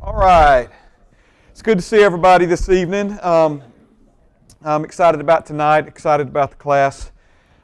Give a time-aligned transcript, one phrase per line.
[0.00, 0.68] All right.
[1.52, 3.16] It's good to see everybody this evening.
[3.22, 3.62] Um,
[4.60, 7.12] I'm excited about tonight, excited about the class.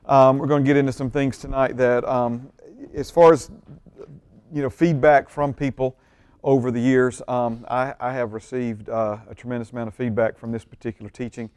[0.07, 2.53] Um, we're going to get into some things tonight that, um,
[2.95, 3.51] as far as
[4.55, 5.97] you know, feedback from people
[6.45, 10.53] over the years, um, I, I, have received uh, a tremendous amount of feedback from
[10.53, 11.51] this particular teaching,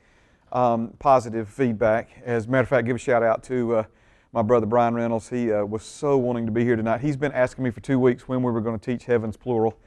[0.51, 2.09] um, positive feedback.
[2.25, 3.83] As a matter of fact, give a shout out to uh,
[4.33, 5.29] my brother Brian Reynolds.
[5.29, 7.01] He uh, was so wanting to be here tonight.
[7.01, 9.77] He's been asking me for two weeks when we were going to teach Heaven's Plural.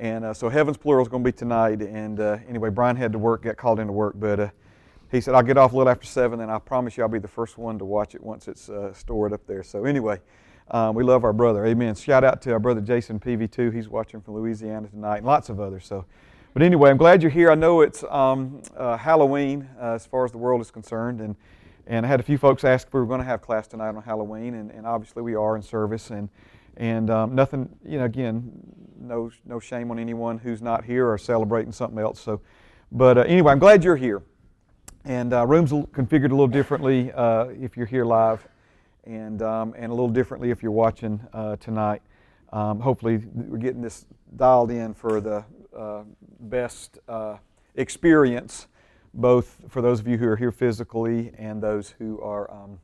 [0.00, 1.82] And uh, so Heaven's Plural is going to be tonight.
[1.82, 4.48] And uh, anyway, Brian had to work, got called into work, but uh,
[5.12, 7.18] he said, I'll get off a little after 7, and I promise you I'll be
[7.18, 9.62] the first one to watch it once it's uh, stored up there.
[9.62, 10.18] So anyway,
[10.70, 11.66] um, we love our brother.
[11.66, 11.94] Amen.
[11.94, 13.74] Shout out to our brother Jason PV2.
[13.74, 15.84] He's watching from Louisiana tonight, and lots of others.
[15.84, 16.06] So,
[16.54, 17.50] But anyway, I'm glad you're here.
[17.50, 21.20] I know it's um, uh, Halloween uh, as far as the world is concerned.
[21.20, 21.36] And,
[21.86, 23.94] and I had a few folks ask if we were going to have class tonight
[23.94, 26.08] on Halloween, and, and obviously we are in service.
[26.08, 26.30] And,
[26.76, 28.52] and um, nothing, you know, again,
[29.00, 32.20] no, no shame on anyone who's not here or celebrating something else.
[32.20, 32.40] So,
[32.92, 34.22] but uh, anyway, I'm glad you're here.
[35.04, 38.46] And uh, rooms configured a little differently uh, if you're here live,
[39.04, 42.02] and um, and a little differently if you're watching uh, tonight.
[42.52, 44.04] Um, hopefully, we're getting this
[44.36, 46.02] dialed in for the uh,
[46.40, 47.38] best uh,
[47.76, 48.66] experience,
[49.14, 52.78] both for those of you who are here physically and those who are um,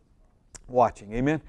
[0.68, 1.12] watching.
[1.12, 1.42] Amen.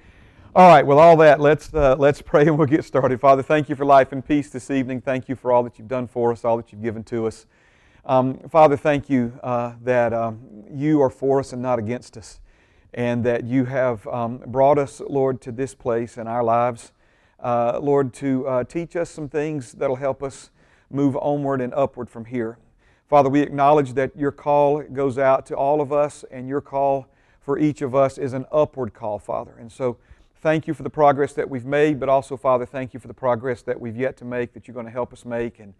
[0.55, 3.19] All right, well, all that, let's, uh, let's pray and we'll get started.
[3.19, 5.01] Father, thank you for life and peace this evening.
[5.01, 7.45] Thank you for all that you've done for us, all that you've given to us.
[8.05, 10.39] Um, Father, thank you uh, that um,
[10.71, 12.39] you are for us and not against us,
[12.93, 16.91] and that you have um, brought us, Lord, to this place in our lives,
[17.39, 20.49] uh, Lord, to uh, teach us some things that'll help us
[20.89, 22.57] move onward and upward from here.
[23.07, 27.07] Father, we acknowledge that your call goes out to all of us, and your call
[27.41, 29.55] for each of us is an upward call, Father.
[29.59, 29.97] And so,
[30.41, 33.13] thank you for the progress that we've made, but also, Father, thank you for the
[33.13, 35.59] progress that we've yet to make, that you're going to help us make.
[35.59, 35.73] And,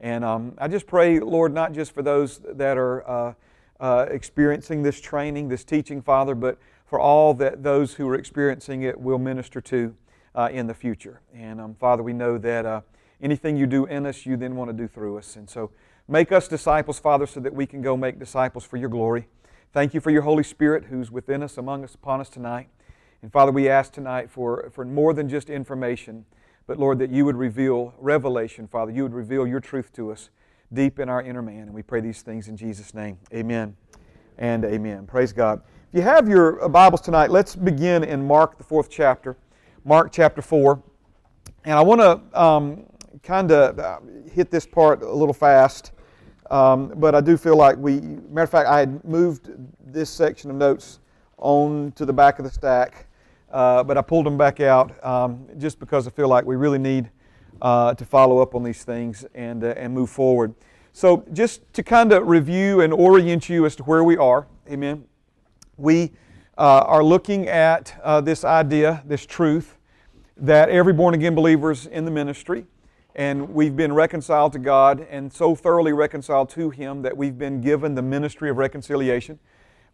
[0.00, 3.34] and um, I just pray, Lord, not just for those that are uh,
[3.80, 8.82] uh, experiencing this training, this teaching, Father, but for all that those who are experiencing
[8.82, 9.94] it will minister to
[10.34, 11.20] uh, in the future.
[11.34, 12.80] And um, Father, we know that uh,
[13.20, 15.36] anything you do in us, you then want to do through us.
[15.36, 15.70] And so
[16.06, 19.28] make us disciples, Father, so that we can go make disciples for your glory.
[19.72, 22.68] Thank you for your Holy Spirit who's within us, among us, upon us tonight.
[23.20, 26.24] And Father, we ask tonight for, for more than just information,
[26.68, 28.92] but Lord, that you would reveal revelation, Father.
[28.92, 30.30] You would reveal your truth to us
[30.72, 31.62] deep in our inner man.
[31.62, 33.18] And we pray these things in Jesus' name.
[33.34, 33.76] Amen
[34.36, 35.06] and amen.
[35.06, 35.62] Praise God.
[35.92, 39.36] If you have your uh, Bibles tonight, let's begin in Mark, the fourth chapter,
[39.84, 40.80] Mark chapter 4.
[41.64, 42.86] And I want to um,
[43.24, 43.98] kind of uh,
[44.32, 45.90] hit this part a little fast,
[46.52, 49.50] um, but I do feel like we, matter of fact, I had moved
[49.84, 51.00] this section of notes
[51.36, 53.07] on to the back of the stack
[53.52, 56.78] uh, but I pulled them back out um, just because I feel like we really
[56.78, 57.10] need
[57.62, 60.54] uh, to follow up on these things and, uh, and move forward.
[60.92, 65.04] So, just to kind of review and orient you as to where we are, amen.
[65.76, 66.12] We
[66.56, 69.78] uh, are looking at uh, this idea, this truth,
[70.36, 72.66] that every born again believer is in the ministry,
[73.14, 77.60] and we've been reconciled to God and so thoroughly reconciled to Him that we've been
[77.60, 79.38] given the ministry of reconciliation.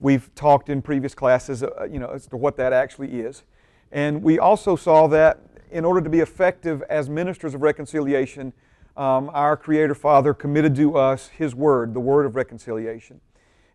[0.04, 3.42] We've talked in previous classes, uh, you know, as to what that actually is.
[3.90, 8.52] And we also saw that in order to be effective as ministers of reconciliation,
[8.98, 13.22] um, our Creator Father committed to us His Word, the Word of reconciliation.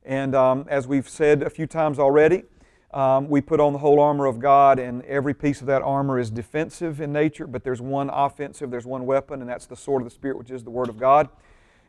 [0.06, 2.44] And um, as we've said a few times already,
[2.94, 6.20] um, we put on the whole armor of God, and every piece of that armor
[6.20, 10.04] is defensive in nature, but there's one offensive, there's one weapon, and that's the sword
[10.04, 11.28] of the Spirit, which is the Word of God.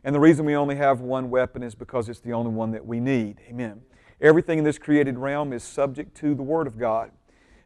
[0.03, 2.83] And the reason we only have one weapon is because it's the only one that
[2.83, 3.39] we need.
[3.47, 3.81] Amen.
[4.21, 7.09] Everything in this created realm is subject to the Word of God.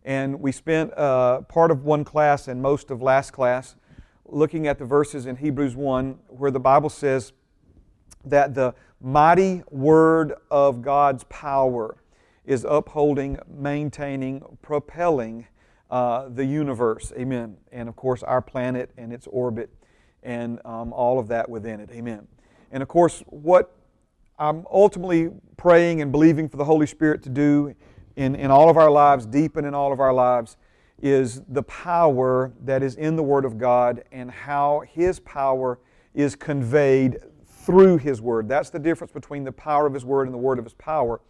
[0.06, 3.76] And we spent uh, part of one class and most of last class
[4.26, 7.34] looking at the verses in Hebrews 1 where the Bible says
[8.24, 11.98] that the mighty Word of God's power
[12.46, 15.48] is upholding, maintaining, propelling
[15.92, 17.12] uh, the universe.
[17.18, 17.58] Amen.
[17.74, 19.70] And of course, our planet and its orbit
[20.24, 21.90] and um, all of that within it.
[21.92, 22.28] Amen.
[22.72, 23.75] And of course, what
[24.38, 27.74] I'm ultimately praying and believing for the Holy Spirit to do
[28.18, 30.58] in, in all of our lives, deepen in all of our lives,
[31.02, 35.80] is the power that is in the Word of God and how His power
[36.14, 38.50] is conveyed through His Word.
[38.50, 41.22] That's the difference between the power of His Word and the Word of His power,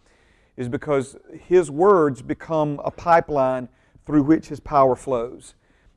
[0.56, 3.68] is because His words become a pipeline
[4.04, 5.54] through which His power flows.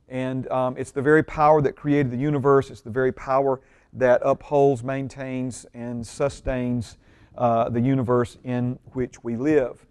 [0.08, 3.60] And um, it's the very power that created the universe, it's the very power
[3.92, 6.96] that upholds, maintains, and sustains
[7.36, 9.86] uh, the universe in which we live.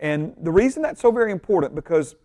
[0.00, 2.16] And the reason that's so very important because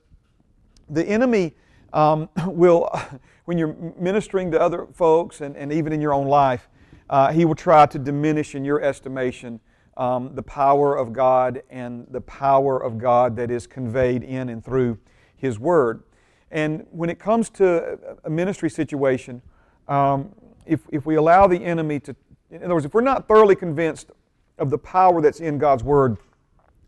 [0.90, 1.56] the enemy
[1.94, 2.90] um, will,
[3.46, 6.70] when you're ministering to other folks and, and even in your own life,
[7.10, 9.60] uh, he will try to diminish in your estimation
[9.98, 14.64] um, the power of God and the power of God that is conveyed in and
[14.64, 14.98] through
[15.36, 16.04] His Word.
[16.52, 19.42] And when it comes to a ministry situation,
[19.88, 20.34] um,
[20.69, 22.16] if, if we allow the enemy to,
[22.51, 24.12] in other words, if we're not thoroughly convinced
[24.57, 26.18] of the power that's in God's Word,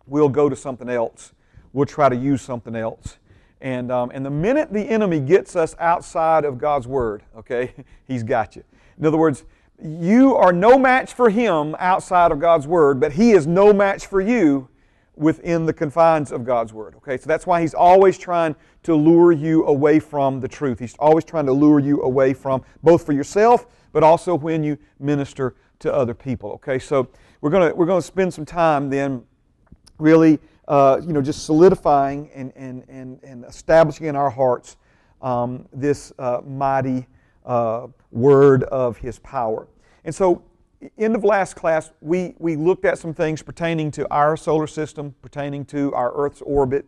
[0.06, 1.34] we'll go to something else.
[1.74, 3.18] We'll try to use something else.
[3.60, 7.74] And, um, and the minute the enemy gets us outside of God's Word, okay,
[8.08, 8.64] he's got you.
[9.00, 9.46] In other words,
[9.84, 14.06] you are no match for him outside of God's Word, but he is no match
[14.06, 14.70] for you
[15.22, 16.96] within the confines of God's Word.
[16.96, 20.80] Okay, so that's why he's always trying to lure you away from the truth.
[20.80, 24.80] He's always trying to lure you away from both for yourself, but also when you
[25.00, 26.54] minister to other people.
[26.54, 27.08] Okay, so
[27.40, 29.24] we're gonna we're gonna spend some time then,
[30.00, 34.78] really, uh, you know, just solidifying and and and, and establishing in our hearts
[35.22, 37.06] um, this uh, mighty
[37.46, 39.68] uh, word of His power.
[40.04, 40.42] And so,
[40.98, 45.16] end of last class, we, we looked at some things pertaining to our solar system,
[45.22, 46.86] pertaining to our Earth's orbit.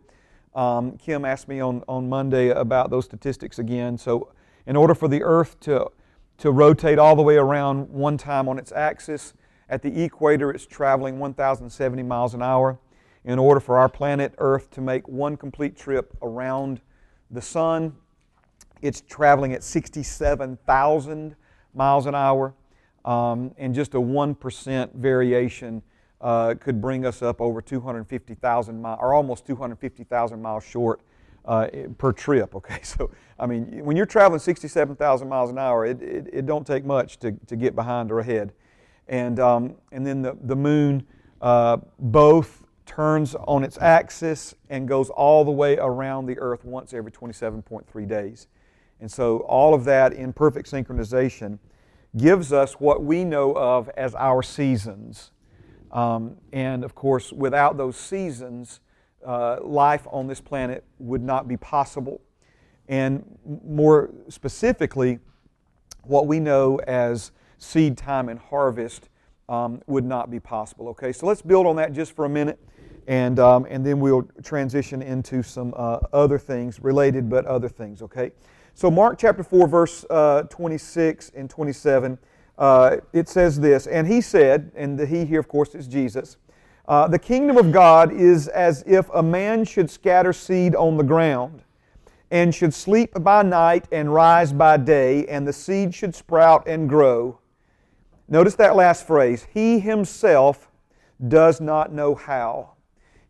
[0.54, 3.98] Um, Kim asked me on, on Monday about those statistics again.
[3.98, 4.32] So,
[4.66, 5.90] in order for the Earth to,
[6.38, 9.34] to rotate all the way around one time on its axis,
[9.68, 12.78] at the equator it's traveling 1,070 miles an hour.
[13.24, 16.80] In order for our planet Earth to make one complete trip around
[17.30, 17.94] the Sun,
[18.82, 21.36] it's traveling at 67,000
[21.74, 22.54] miles an hour.
[23.04, 25.82] Um, and just a 1% variation
[26.20, 31.00] uh, could bring us up over 250,000 miles, or almost 250,000 miles short
[31.44, 31.68] uh,
[31.98, 32.54] per trip.
[32.64, 36.66] Okay, so I mean, when you're traveling 67,000 miles an hour, it, it, it, don't
[36.66, 38.52] take much to, to get behind or ahead.
[39.06, 41.06] And, um, and then the, the moon
[41.42, 46.94] uh, both turns on its axis and goes all the way around the earth once
[46.94, 48.46] every 27.3 days.
[49.00, 51.58] And so all of that in perfect synchronization
[52.16, 55.32] gives us what we know of as our seasons.
[55.90, 58.80] Um, and of course, without those seasons,
[59.24, 62.20] uh, life on this planet would not be possible.
[62.88, 65.18] And more specifically,
[66.02, 69.08] what we know as seed time and harvest
[69.48, 70.88] um, would not be possible.
[70.88, 72.58] Okay, so let's build on that just for a minute,
[73.06, 78.02] and, um, and then we'll transition into some uh, other things related, but other things.
[78.02, 78.32] Okay,
[78.76, 82.18] so, Mark chapter 4, verse uh, 26 and 27,
[82.58, 86.38] uh, it says this And he said, and the he here, of course, is Jesus,
[86.88, 91.04] uh, the kingdom of God is as if a man should scatter seed on the
[91.04, 91.62] ground,
[92.32, 96.88] and should sleep by night and rise by day, and the seed should sprout and
[96.88, 97.38] grow.
[98.28, 100.68] Notice that last phrase He himself
[101.28, 102.72] does not know how.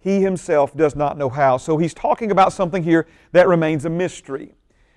[0.00, 1.58] He himself does not know how.
[1.58, 4.55] So he's talking about something here that remains a mystery.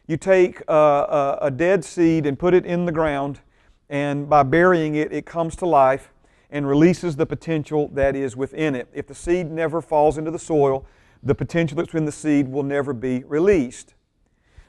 [0.07, 3.41] You take a, a, a dead seed and put it in the ground,
[3.89, 6.13] and by burying it, it comes to life
[6.49, 8.87] and releases the potential that is within it.
[8.93, 10.85] If the seed never falls into the soil,
[11.23, 13.95] the potential that's in the seed will never be released.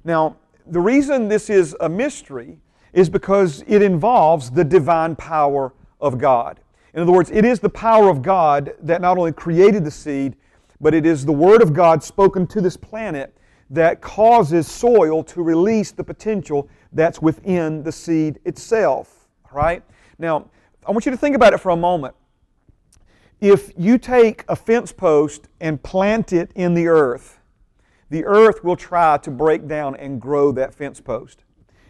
[0.02, 0.36] Now,
[0.66, 2.58] the reason this is a mystery
[2.92, 6.58] is because it involves the divine power of God.
[6.94, 10.34] In other words, it is the power of God that not only created the seed,
[10.80, 13.36] but it is the Word of God spoken to this planet
[13.70, 19.28] that causes soil to release the potential that's within the seed itself.
[19.52, 19.82] Right?
[20.18, 20.50] Now,
[20.86, 22.14] I want you to think about it for a moment.
[23.40, 27.38] If you take a fence post and plant it in the earth,
[28.10, 31.44] the earth will try to break down and grow that fence post.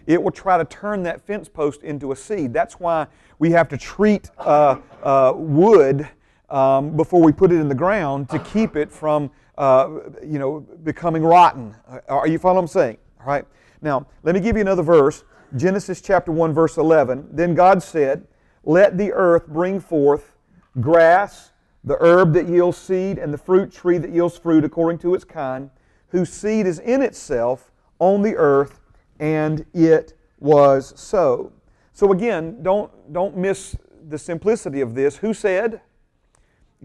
[0.07, 2.53] It will try to turn that fence post into a seed.
[2.53, 3.07] That's why
[3.39, 6.09] we have to treat uh, uh, wood
[6.51, 9.89] um, before we put it in the ground to keep it from uh,
[10.23, 11.75] you know, becoming rotten.
[12.09, 12.99] Are you following what I'm saying?
[13.21, 13.45] All right.
[13.83, 15.25] Now, let me give you another verse.
[15.57, 17.29] Genesis chapter 1, verse 11.
[17.33, 18.27] Then God said,
[18.63, 20.37] Let the earth bring forth
[20.81, 25.15] grass, the herb that yields seed, and the fruit tree that yields fruit according to
[25.15, 25.71] its kind,
[26.11, 28.81] whose seed is in itself on the earth,
[29.19, 31.53] and it was so.
[31.93, 33.75] So again, don't, don't miss
[34.09, 35.17] the simplicity of this.
[35.17, 35.81] Who said?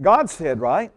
[0.00, 0.90] God said, right?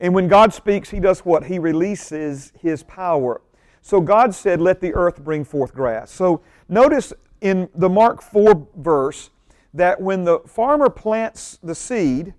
[0.00, 1.44] And when God speaks, He does what?
[1.44, 3.40] He releases His power.
[3.82, 6.10] So God said, Let the earth bring forth grass.
[6.10, 9.30] So notice in the Mark 4 verse
[9.74, 12.34] that when the farmer plants the seed,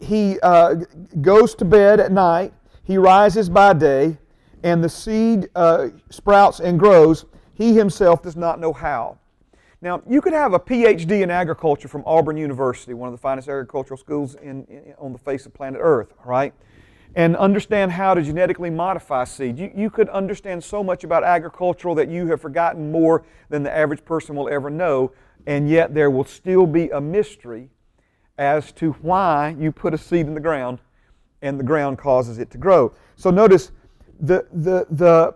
[0.00, 0.74] he uh,
[1.20, 2.52] goes to bed at night,
[2.82, 4.18] he rises by day,
[4.62, 7.26] and the seed uh, sprouts and grows.
[7.54, 9.18] He himself does not know how.
[9.80, 13.48] Now, you could have a PhD in agriculture from Auburn University, one of the finest
[13.48, 16.52] agricultural schools in, in, on the face of planet Earth, right?
[17.18, 19.58] And understand how to genetically modify seed.
[19.58, 23.76] You, you could understand so much about agricultural that you have forgotten more than the
[23.76, 25.10] average person will ever know,
[25.44, 27.70] and yet there will still be a mystery
[28.38, 30.78] as to why you put a seed in the ground
[31.42, 32.94] and the ground causes it to grow.
[33.16, 33.72] So notice
[34.20, 35.34] the, the, the,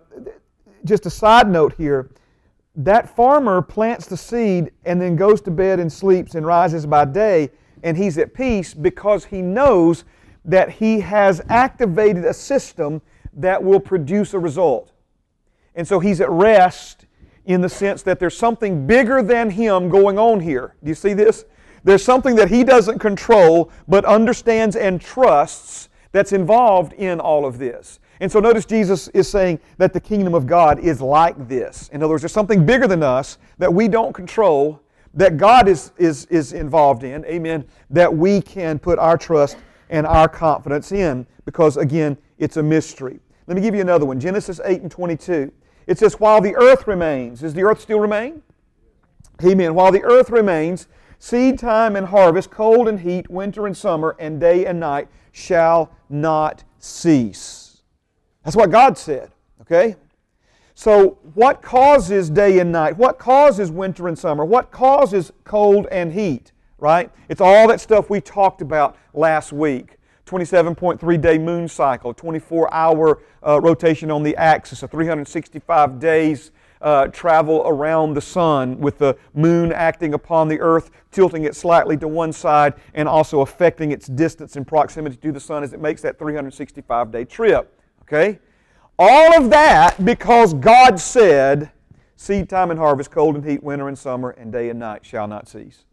[0.85, 2.11] just a side note here
[2.77, 7.03] that farmer plants the seed and then goes to bed and sleeps and rises by
[7.03, 7.49] day,
[7.83, 10.05] and he's at peace because he knows
[10.45, 13.01] that he has activated a system
[13.33, 14.91] that will produce a result.
[15.75, 17.05] And so he's at rest
[17.45, 20.75] in the sense that there's something bigger than him going on here.
[20.83, 21.45] Do you see this?
[21.83, 27.57] There's something that he doesn't control but understands and trusts that's involved in all of
[27.57, 27.99] this.
[28.19, 31.89] And so notice Jesus is saying that the kingdom of God is like this.
[31.91, 34.79] In other words, there's something bigger than us that we don't control,
[35.13, 39.57] that God is, is, is involved in, amen, that we can put our trust
[39.89, 43.19] and our confidence in because, again, it's a mystery.
[43.47, 45.51] Let me give you another one Genesis 8 and 22.
[45.87, 48.41] It says, While the earth remains, does the earth still remain?
[49.43, 49.73] Amen.
[49.73, 50.87] While the earth remains,
[51.19, 55.91] seed time and harvest, cold and heat, winter and summer, and day and night shall
[56.09, 57.81] not cease.
[58.43, 59.95] That's what God said, okay?
[60.75, 62.97] So, what causes day and night?
[62.97, 64.43] What causes winter and summer?
[64.43, 66.51] What causes cold and heat,
[66.83, 67.09] right?
[67.29, 69.97] It's all that stuff we talked about last week.
[70.25, 77.07] 27.3 day moon cycle, 24 hour uh, rotation on the axis, a 365 days uh,
[77.07, 82.07] travel around the sun with the moon acting upon the earth, tilting it slightly to
[82.07, 86.01] one side, and also affecting its distance and proximity to the sun as it makes
[86.01, 87.79] that 365 day trip.
[88.01, 88.39] Okay?
[88.99, 91.71] All of that because God said,
[92.17, 95.27] Seed time and harvest, cold and heat, winter and summer, and day and night shall
[95.27, 95.85] not cease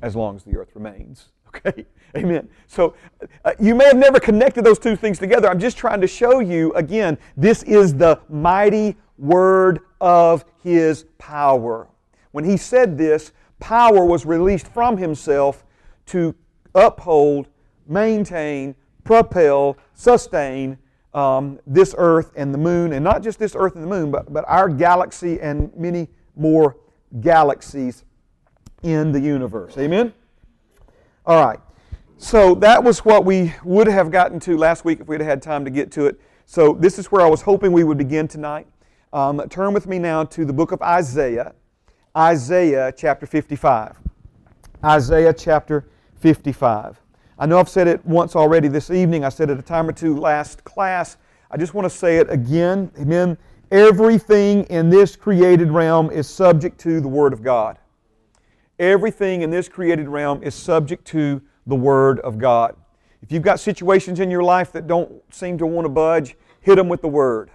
[0.00, 1.28] as long as the earth remains.
[1.54, 1.84] Okay?
[2.16, 2.48] Amen.
[2.66, 2.94] So
[3.44, 5.50] uh, you may have never connected those two things together.
[5.50, 11.88] I'm just trying to show you again, this is the mighty word of his power.
[12.30, 15.64] When he said this, power was released from himself
[16.06, 16.34] to
[16.74, 17.48] uphold,
[17.86, 20.78] maintain, propel, sustain
[21.14, 24.32] um, this earth and the moon, and not just this earth and the moon, but,
[24.32, 26.76] but our galaxy and many more
[27.20, 28.04] galaxies
[28.82, 29.76] in the universe.
[29.78, 30.12] Amen?
[31.24, 31.60] All right.
[32.18, 35.64] So that was what we would have gotten to last week if we'd had time
[35.64, 36.20] to get to it.
[36.46, 38.66] So this is where I was hoping we would begin tonight.
[39.12, 41.52] Um, turn with me now to the book of Isaiah,
[42.16, 43.96] Isaiah chapter 55.
[44.84, 47.00] Isaiah chapter 55.
[47.38, 49.24] I know I've said it once already this evening.
[49.24, 51.16] I said it a time or two last class.
[51.50, 52.90] I just want to say it again.
[52.98, 53.36] Amen.
[53.70, 57.78] Everything in this created realm is subject to the Word of God.
[58.82, 62.76] Everything in this created realm is subject to the Word of God.
[63.22, 66.76] If you've got situations in your life that don't seem to want to budge, hit
[66.76, 67.50] them with the Word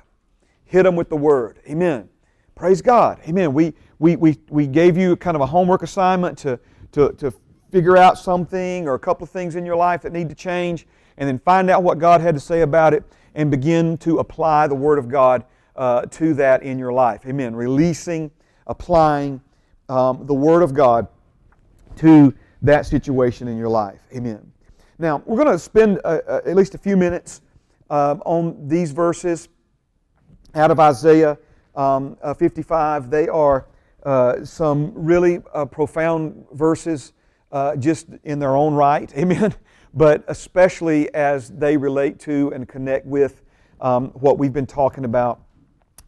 [0.68, 1.60] hit them with the word.
[1.68, 2.08] Amen.
[2.56, 3.20] Praise God.
[3.28, 3.54] Amen.
[3.54, 6.60] We, we, we, we gave you kind of a homework assignment to,
[6.92, 7.34] to, to
[7.72, 10.86] figure out something or a couple of things in your life that need to change
[11.18, 13.04] and then find out what God had to say about it
[13.34, 17.22] and begin to apply the Word of God uh, to that in your life.
[17.26, 17.56] Amen.
[17.56, 18.32] Releasing,
[18.68, 19.42] applying
[19.90, 21.08] um, the Word of God
[21.98, 24.00] to that situation in your life.
[24.16, 24.52] Amen.
[25.00, 27.42] Now, we're going to spend uh, uh, at least a few minutes
[27.90, 29.50] um, on these verses
[30.56, 31.38] out of Isaiah
[31.76, 33.10] um, uh, 55.
[33.10, 33.68] They are
[34.04, 37.14] uh, some really uh, profound verses
[37.52, 39.12] uh, just in their own right.
[39.18, 39.54] Amen.
[39.94, 43.44] But especially as they relate to and connect with
[43.80, 45.42] um, what we've been talking about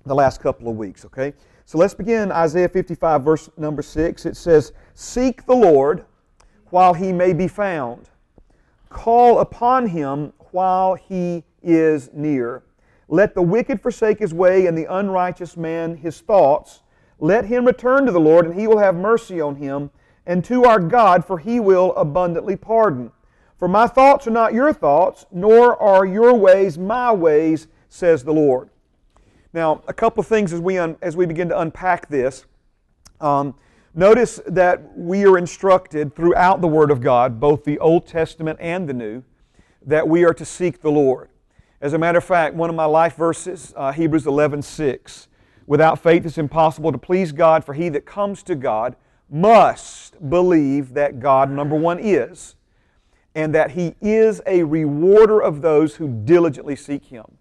[0.05, 1.05] the last couple of weeks.
[1.05, 1.34] Okay?
[1.69, 4.25] So let's begin Isaiah 55, verse number 6.
[4.25, 6.03] It says, Seek the Lord
[6.71, 8.09] while he may be found,
[8.89, 12.63] call upon him while he is near.
[13.07, 16.81] Let the wicked forsake his way, and the unrighteous man his thoughts.
[17.19, 19.91] Let him return to the Lord, and he will have mercy on him,
[20.25, 23.11] and to our God, for he will abundantly pardon.
[23.59, 28.33] For my thoughts are not your thoughts, nor are your ways my ways, says the
[28.33, 28.71] Lord.
[29.51, 32.46] Now, a couple of things as we, un, as we begin to unpack this.
[33.20, 33.56] Um,
[33.96, 38.88] notice that we are instructed throughout the Word of God, both the Old Testament and
[38.88, 39.24] the New,
[39.86, 41.29] that we are to seek the Lord.
[41.82, 45.27] As a matter of fact, one of my life verses, uh, Hebrews 11 6.
[45.65, 48.96] Without faith, it's impossible to please God, for he that comes to God
[49.29, 52.56] must believe that God, number one, is,
[53.36, 57.38] and that he is a rewarder of those who diligently seek him.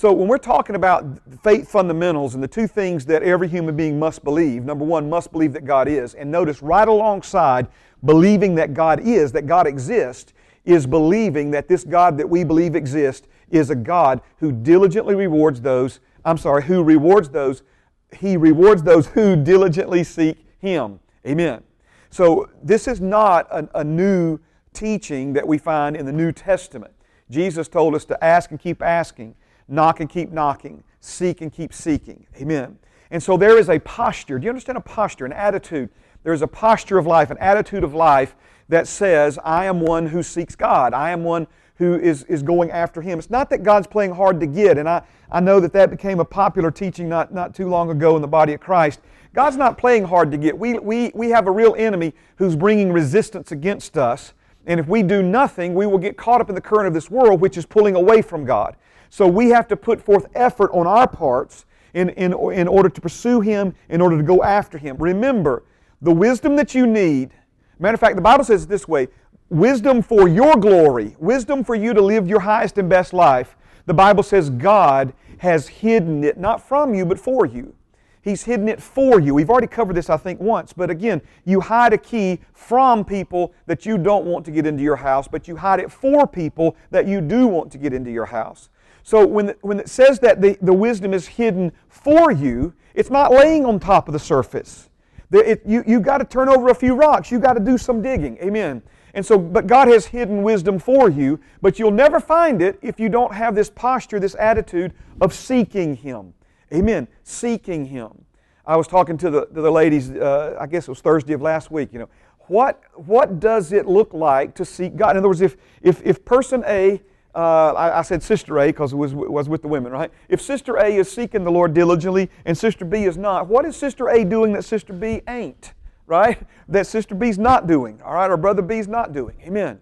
[0.00, 1.04] So, when we're talking about
[1.42, 5.30] faith fundamentals and the two things that every human being must believe, number one, must
[5.30, 6.14] believe that God is.
[6.14, 7.66] And notice right alongside
[8.02, 10.32] believing that God is, that God exists,
[10.64, 15.60] is believing that this God that we believe exists is a God who diligently rewards
[15.60, 17.62] those, I'm sorry, who rewards those,
[18.10, 20.98] he rewards those who diligently seek him.
[21.26, 21.62] Amen.
[22.08, 24.38] So this is not a, a new
[24.72, 26.94] teaching that we find in the New Testament.
[27.28, 29.34] Jesus told us to ask and keep asking,
[29.70, 32.26] knock and keep knocking, seek and keep seeking.
[32.36, 32.78] Amen.
[33.10, 34.38] And so there is a posture.
[34.38, 35.90] Do you understand a posture, an attitude?
[36.22, 38.34] There is a posture of life, an attitude of life
[38.68, 40.94] that says, I am one who seeks God.
[40.94, 41.46] I am one
[41.76, 43.18] who is, is going after Him.
[43.18, 46.20] It's not that God's playing hard to get, and I, I know that that became
[46.20, 49.00] a popular teaching not, not too long ago in the body of Christ.
[49.32, 50.58] God's not playing hard to get.
[50.58, 54.34] We, we, we have a real enemy who's bringing resistance against us.
[54.70, 57.10] And if we do nothing, we will get caught up in the current of this
[57.10, 58.76] world, which is pulling away from God.
[59.08, 63.00] So we have to put forth effort on our parts in, in, in order to
[63.00, 64.96] pursue Him, in order to go after Him.
[64.98, 65.64] Remember,
[66.00, 67.32] the wisdom that you need,
[67.80, 69.08] matter of fact, the Bible says it this way
[69.48, 73.56] wisdom for your glory, wisdom for you to live your highest and best life.
[73.86, 77.74] The Bible says God has hidden it, not from you, but for you.
[78.22, 79.34] He's hidden it for you.
[79.34, 80.72] We've already covered this, I think, once.
[80.72, 84.82] But again, you hide a key from people that you don't want to get into
[84.82, 88.10] your house, but you hide it for people that you do want to get into
[88.10, 88.68] your house.
[89.02, 93.32] So when, when it says that the, the wisdom is hidden for you, it's not
[93.32, 94.90] laying on top of the surface.
[95.32, 97.30] It, you, you've got to turn over a few rocks.
[97.30, 98.36] You've got to do some digging.
[98.38, 98.82] Amen.
[99.14, 103.00] And so, but God has hidden wisdom for you, but you'll never find it if
[103.00, 106.34] you don't have this posture, this attitude of seeking Him.
[106.72, 107.08] Amen.
[107.22, 108.24] Seeking Him.
[108.66, 111.42] I was talking to the, to the ladies, uh, I guess it was Thursday of
[111.42, 112.08] last week, you know.
[112.46, 115.12] What, what does it look like to seek God?
[115.12, 117.00] In other words, if, if, if person A,
[117.34, 120.10] uh, I, I, said Sister A because it was, was with the women, right?
[120.28, 123.76] If Sister A is seeking the Lord diligently and Sister B is not, what is
[123.76, 125.74] Sister A doing that Sister B ain't,
[126.06, 126.42] right?
[126.68, 128.30] That Sister B's not doing, all right?
[128.30, 129.36] Or Brother B's not doing.
[129.42, 129.80] Amen.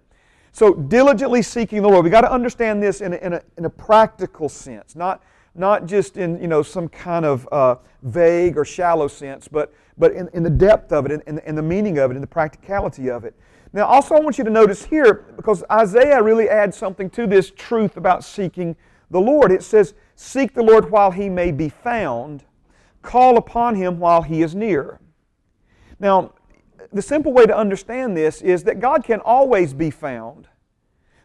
[0.53, 2.05] So diligently seeking the Lord.
[2.05, 5.23] we got to understand this in a, in a, in a practical sense, not
[5.59, 10.13] not just in you know some kind of uh, vague or shallow sense, but but
[10.13, 12.27] in, in the depth of it, in, in, in the meaning of it, in the
[12.27, 13.35] practicality of it.
[13.73, 17.51] Now, also, I want you to notice here because Isaiah really adds something to this
[17.51, 18.77] truth about seeking
[19.11, 19.51] the Lord.
[19.53, 22.45] It says, "Seek the Lord while He may be found;
[23.03, 25.01] call upon Him while He is near."
[25.99, 26.33] Now,
[26.93, 30.49] the simple way to understand this is that God can always be found.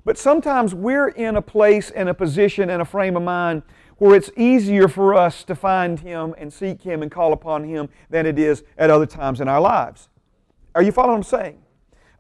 [0.05, 3.63] But sometimes we're in a place and a position and a frame of mind
[4.03, 7.87] where it's easier for us to find Him and seek Him and call upon Him
[8.09, 10.09] than it is at other times in our lives.
[10.75, 11.61] Are you following what I'm saying?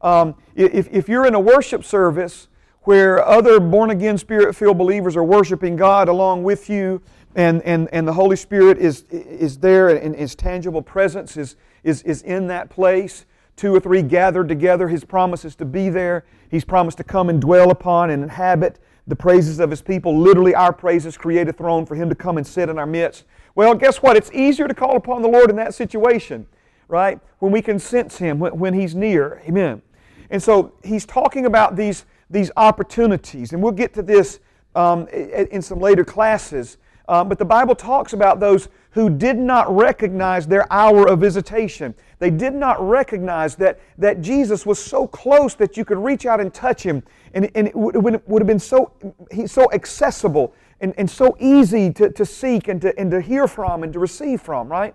[0.01, 2.47] Um, if, if you're in a worship service
[2.83, 7.01] where other born again, spirit filled believers are worshiping God along with you,
[7.35, 12.01] and, and, and the Holy Spirit is, is there and His tangible presence is, is,
[12.03, 13.25] is in that place,
[13.57, 16.23] two or three gathered together, His promise is to be there.
[16.49, 20.17] He's promised to come and dwell upon and inhabit the praises of his people.
[20.17, 23.25] Literally, our praises create a throne for him to come and sit in our midst.
[23.55, 24.15] Well, guess what?
[24.15, 26.47] It's easier to call upon the Lord in that situation,
[26.87, 27.19] right?
[27.39, 29.41] When we can sense him, when, when he's near.
[29.47, 29.81] Amen.
[30.29, 34.39] And so he's talking about these, these opportunities, and we'll get to this
[34.75, 36.77] um, in some later classes.
[37.07, 41.93] Um, but the Bible talks about those who did not recognize their hour of visitation.
[42.19, 46.39] They did not recognize that, that Jesus was so close that you could reach out
[46.39, 47.03] and touch him.
[47.33, 48.93] And, and it, would, it would have been so,
[49.31, 53.47] he's so accessible and, and so easy to, to seek and to, and to hear
[53.47, 54.93] from and to receive from, right?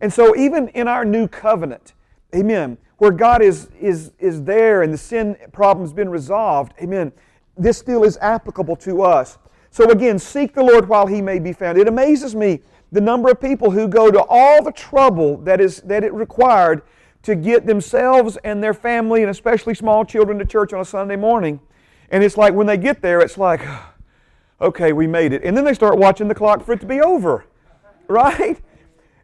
[0.00, 1.94] And so even in our new covenant,
[2.34, 7.12] amen, where God is, is, is there and the sin problem's been resolved, amen,
[7.56, 9.38] this still is applicable to us.
[9.78, 11.78] So again, seek the Lord while he may be found.
[11.78, 15.82] It amazes me the number of people who go to all the trouble that is
[15.82, 16.82] that it required
[17.22, 21.14] to get themselves and their family and especially small children to church on a Sunday
[21.14, 21.60] morning.
[22.10, 23.60] And it's like when they get there, it's like,
[24.60, 25.44] okay, we made it.
[25.44, 27.46] And then they start watching the clock for it to be over.
[28.08, 28.60] Right?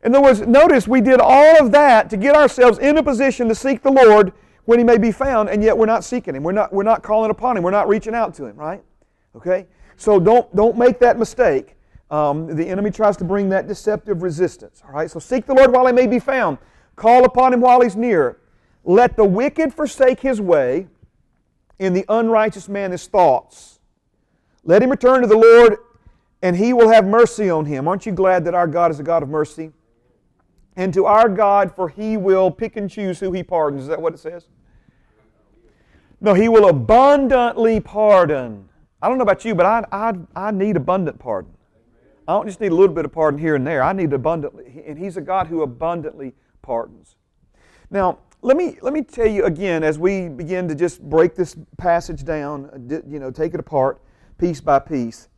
[0.04, 3.48] In other words, notice we did all of that to get ourselves in a position
[3.48, 4.32] to seek the Lord
[4.66, 6.44] when He may be found, and yet we're not seeking Him.
[6.44, 7.64] We're not, we're not calling upon Him.
[7.64, 8.84] We're not reaching out to Him, right?
[9.34, 9.66] Okay?
[9.96, 11.76] So don't, don't make that mistake.
[12.10, 14.82] Um, the enemy tries to bring that deceptive resistance.
[14.86, 16.58] All right, so seek the Lord while he may be found.
[16.96, 18.38] Call upon him while he's near.
[18.84, 20.88] Let the wicked forsake his way,
[21.80, 23.80] and the unrighteous man his thoughts.
[24.62, 25.78] Let him return to the Lord,
[26.42, 27.88] and he will have mercy on him.
[27.88, 29.72] Aren't you glad that our God is a God of mercy?
[30.76, 33.82] And to our God, for he will pick and choose who he pardons.
[33.82, 34.48] Is that what it says?
[36.20, 38.68] No, he will abundantly pardon.
[39.04, 41.52] I don't know about you, but I, I, I need abundant pardon.
[42.26, 43.82] I don't just need a little bit of pardon here and there.
[43.82, 44.82] I need abundantly.
[44.86, 47.16] And He's a God who abundantly pardons.
[47.90, 51.54] Now, let me, let me tell you again as we begin to just break this
[51.76, 54.00] passage down, uh, you know, take it apart
[54.38, 55.28] piece by piece.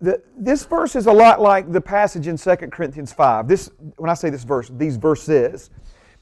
[0.00, 3.46] the, this verse is a lot like the passage in 2 Corinthians 5.
[3.46, 5.68] This, when I say this verse, these verses,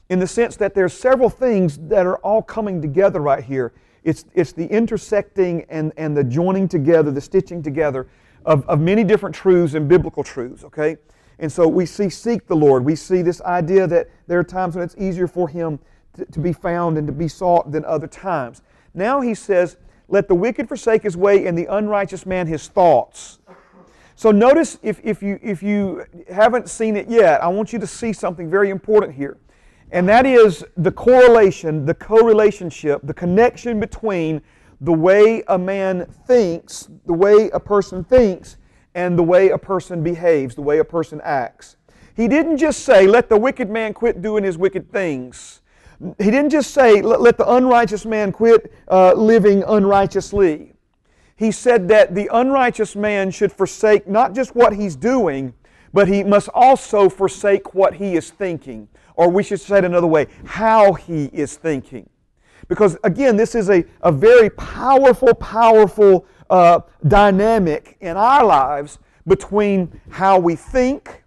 [0.09, 3.71] in the sense that there's several things that are all coming together right here.
[4.03, 8.07] It's, it's the intersecting and, and the joining together, the stitching together
[8.45, 10.97] of, of many different truths and biblical truths, okay?
[11.39, 12.83] And so we see seek the Lord.
[12.83, 15.79] We see this idea that there are times when it's easier for Him
[16.15, 18.61] to, to be found and to be sought than other times.
[18.93, 19.77] Now He says,
[20.09, 23.39] Let the wicked forsake his way and the unrighteous man his thoughts.
[24.15, 27.87] So notice if, if, you, if you haven't seen it yet, I want you to
[27.87, 29.37] see something very important here.
[29.93, 34.41] And that is the correlation, the co-relationship, the connection between
[34.81, 38.57] the way a man thinks, the way a person thinks,
[38.95, 41.77] and the way a person behaves, the way a person acts.
[42.15, 45.61] He didn't just say, let the wicked man quit doing his wicked things.
[46.17, 50.73] He didn't just say, let the unrighteous man quit uh, living unrighteously.
[51.35, 55.53] He said that the unrighteous man should forsake not just what he's doing,
[55.93, 58.87] but he must also forsake what he is thinking.
[59.15, 62.09] Or we should say it another way, how he is thinking.
[62.67, 69.99] Because again, this is a, a very powerful, powerful uh, dynamic in our lives between
[70.09, 71.23] how we think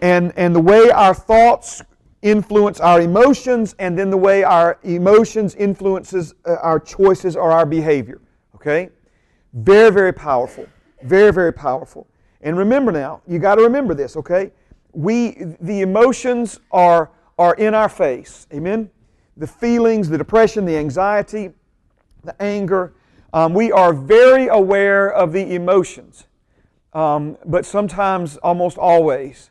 [0.00, 1.82] and, and the way our thoughts
[2.22, 7.64] influence our emotions and then the way our emotions influences uh, our choices or our
[7.64, 8.20] behavior
[8.60, 8.90] okay?
[9.52, 10.66] Very very powerful.
[11.02, 12.06] Very very powerful.
[12.42, 14.52] And remember now you got to remember this okay
[14.92, 18.90] we the emotions are are in our face amen
[19.36, 21.50] the feelings the depression the anxiety
[22.24, 22.94] the anger
[23.32, 26.26] um, we are very aware of the emotions,
[26.92, 29.50] um, but sometimes, almost always,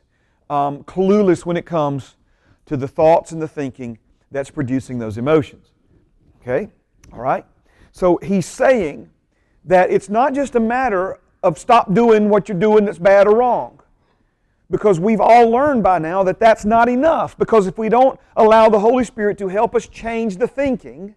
[0.49, 2.17] um, clueless when it comes
[2.65, 3.97] to the thoughts and the thinking
[4.32, 5.71] that's producing those emotions.
[6.41, 6.69] Okay?
[7.13, 7.45] All right?
[7.93, 9.10] So he's saying
[9.63, 13.38] that it's not just a matter of stop doing what you're doing that's bad or
[13.38, 13.80] wrong.
[14.71, 17.38] Because we've all learned by now that that's not enough.
[17.38, 21.15] Because if we don't allow the Holy Spirit to help us change the thinking,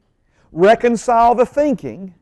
[0.53, 2.15] reconcile the thinking,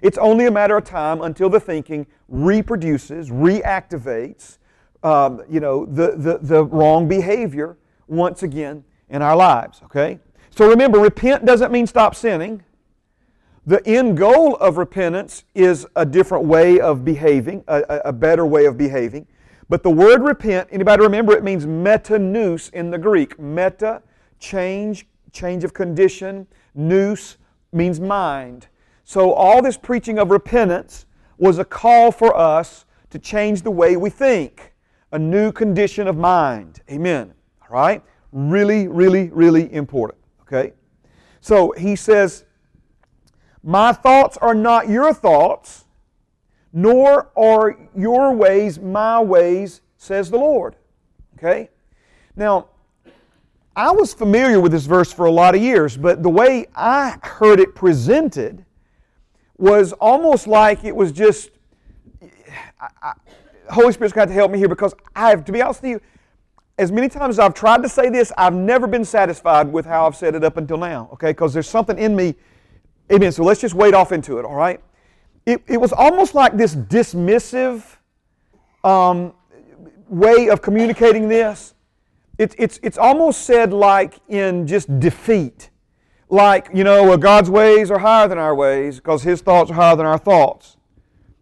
[0.00, 4.58] it's only a matter of time until the thinking reproduces, reactivates,
[5.02, 10.18] um, you know, the, the, the wrong behavior once again in our lives, okay?
[10.50, 12.62] So remember, repent doesn't mean stop sinning.
[13.66, 18.66] The end goal of repentance is a different way of behaving, a, a better way
[18.66, 19.26] of behaving.
[19.68, 23.38] But the word repent, anybody remember, it means metanous in the Greek.
[23.38, 24.02] Meta,
[24.38, 26.46] change, change of condition.
[26.74, 27.36] Nous
[27.72, 28.68] means mind.
[29.04, 33.96] So, all this preaching of repentance was a call for us to change the way
[33.96, 34.72] we think,
[35.12, 36.80] a new condition of mind.
[36.90, 37.34] Amen.
[37.62, 38.02] All right?
[38.32, 40.20] Really, really, really important.
[40.42, 40.72] Okay?
[41.40, 42.44] So, he says,
[43.62, 45.83] My thoughts are not your thoughts,
[46.74, 50.76] nor are your ways my ways, says the Lord.
[51.38, 51.70] Okay?
[52.36, 52.66] Now,
[53.74, 57.16] I was familiar with this verse for a lot of years, but the way I
[57.22, 58.66] heard it presented,
[59.56, 61.50] was almost like it was just,
[62.80, 63.12] I, I,
[63.70, 66.00] Holy Spirit's got to help me here because I have, to be honest with you,
[66.76, 70.06] as many times as I've tried to say this, I've never been satisfied with how
[70.06, 71.30] I've said it up until now, okay?
[71.30, 72.34] Because there's something in me.
[73.12, 73.30] Amen.
[73.30, 74.80] So let's just wade off into it, all right?
[75.46, 77.84] It, it was almost like this dismissive
[78.82, 79.34] um,
[80.08, 81.74] way of communicating this.
[82.38, 85.70] It, it's, it's almost said like in just defeat
[86.34, 89.74] like, you know, well, God's ways are higher than our ways because His thoughts are
[89.74, 90.76] higher than our thoughts.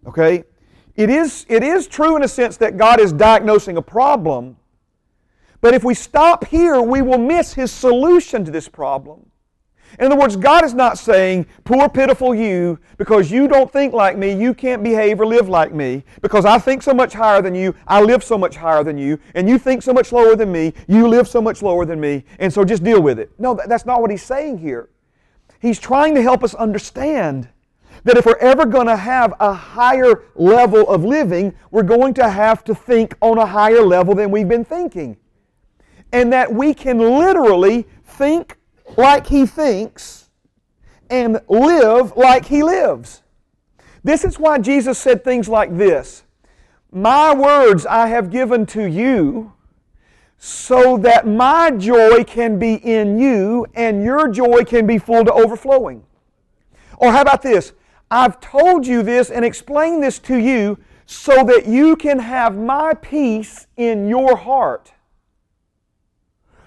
[0.06, 0.44] Okay?
[0.96, 4.58] It is, it is true in a sense that God is diagnosing a problem,
[5.62, 9.30] but if we stop here, we will miss His solution to this problem.
[9.98, 14.16] In other words, God is not saying, poor, pitiful you, because you don't think like
[14.16, 16.04] me, you can't behave or live like me.
[16.20, 19.18] Because I think so much higher than you, I live so much higher than you,
[19.34, 22.24] and you think so much lower than me, you live so much lower than me,
[22.38, 23.30] and so just deal with it.
[23.38, 24.88] No, that's not what He's saying here.
[25.60, 27.48] He's trying to help us understand
[28.04, 32.28] that if we're ever going to have a higher level of living, we're going to
[32.28, 35.16] have to think on a higher level than we've been thinking.
[36.12, 38.58] And that we can literally think
[38.96, 40.28] like he thinks
[41.10, 43.22] and live like he lives.
[44.04, 46.24] This is why Jesus said things like this
[46.90, 49.52] My words I have given to you
[50.38, 55.32] so that my joy can be in you and your joy can be full to
[55.32, 56.04] overflowing.
[56.96, 57.72] Or how about this?
[58.10, 62.94] I've told you this and explained this to you so that you can have my
[62.94, 64.92] peace in your heart.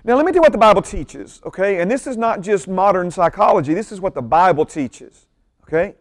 [0.06, 1.82] Now, let me tell you what the Bible teaches, okay?
[1.82, 5.26] And this is not just modern psychology, this is what the Bible teaches,
[5.64, 5.96] okay?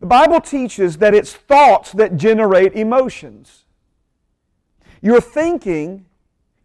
[0.00, 3.66] The Bible teaches that it's thoughts that generate emotions.
[5.02, 6.06] Your thinking,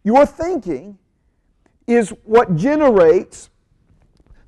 [0.04, 0.96] your thinking
[1.86, 3.50] is what generates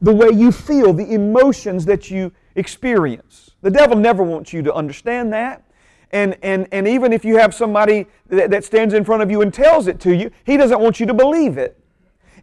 [0.00, 3.50] the way you feel, the emotions that you experience.
[3.61, 5.64] The devil never wants you to understand that.
[6.12, 9.42] And, and, and even if you have somebody that, that stands in front of you
[9.42, 11.79] and tells it to you, he doesn't want you to believe it.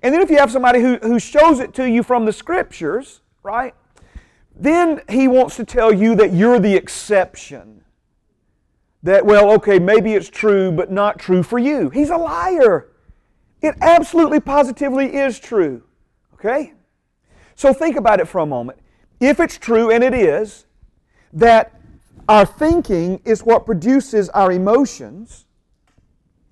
[0.03, 3.21] And then if you have somebody who, who shows it to you from the scriptures,
[3.41, 3.73] right?
[4.55, 7.83] Then he wants to tell you that you're the exception.
[9.01, 11.89] That, well, okay, maybe it's true, but not true for you.
[11.89, 12.89] He's a liar.
[13.61, 15.83] It absolutely positively is true.
[16.33, 16.73] Okay?
[17.55, 18.79] So think about it for a moment.
[19.21, 20.65] If it's true, and it is,
[21.31, 21.79] that
[22.27, 25.45] our thinking is what produces our emotions,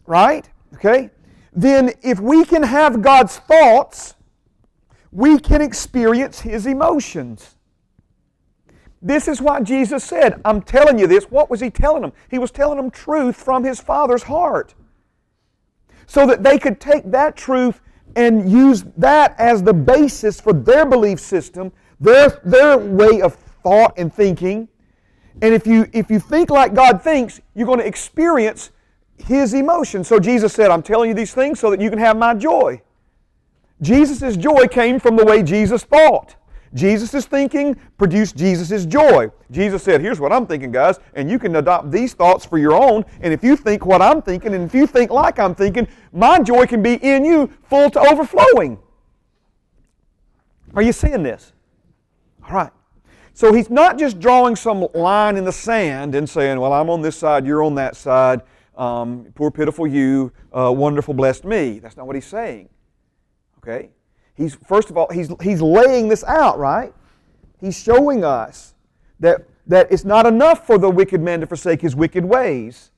[0.07, 0.49] right?
[0.75, 1.09] Okay?
[1.53, 4.15] Then if we can have God's thoughts,
[5.11, 7.55] we can experience His emotions.
[9.01, 10.39] This is what Jesus said.
[10.45, 11.25] I'm telling you this.
[11.25, 12.13] What was He telling them?
[12.29, 14.75] He was telling them truth from His Father's heart.
[16.05, 17.81] So that they could take that truth
[18.15, 23.93] and use that as the basis for their belief system, their, their way of thought
[23.97, 24.67] and thinking.
[25.41, 28.71] And if you, if you think like God thinks, you're going to experience
[29.25, 30.03] His emotion.
[30.03, 32.81] So Jesus said, I'm telling you these things so that you can have my joy.
[33.81, 36.35] Jesus' joy came from the way Jesus thought.
[36.73, 39.29] Jesus' thinking produced Jesus' joy.
[39.49, 42.73] Jesus said, Here's what I'm thinking, guys, and you can adopt these thoughts for your
[42.73, 43.03] own.
[43.19, 46.39] And if you think what I'm thinking, and if you think like I'm thinking, my
[46.39, 48.79] joy can be in you full to overflowing.
[50.73, 51.51] Are you seeing this?
[52.47, 52.71] All right.
[53.33, 57.01] So he's not just drawing some line in the sand and saying, Well, I'm on
[57.01, 58.41] this side, you're on that side.
[58.77, 61.79] Um, poor, pitiful you, uh, wonderful, blessed me.
[61.79, 62.69] That's not what he's saying.
[63.57, 63.89] Okay?
[64.35, 66.93] He's, first of all, he's, he's laying this out, right?
[67.59, 68.73] He's showing us
[69.19, 72.91] that, that it's not enough for the wicked man to forsake his wicked ways.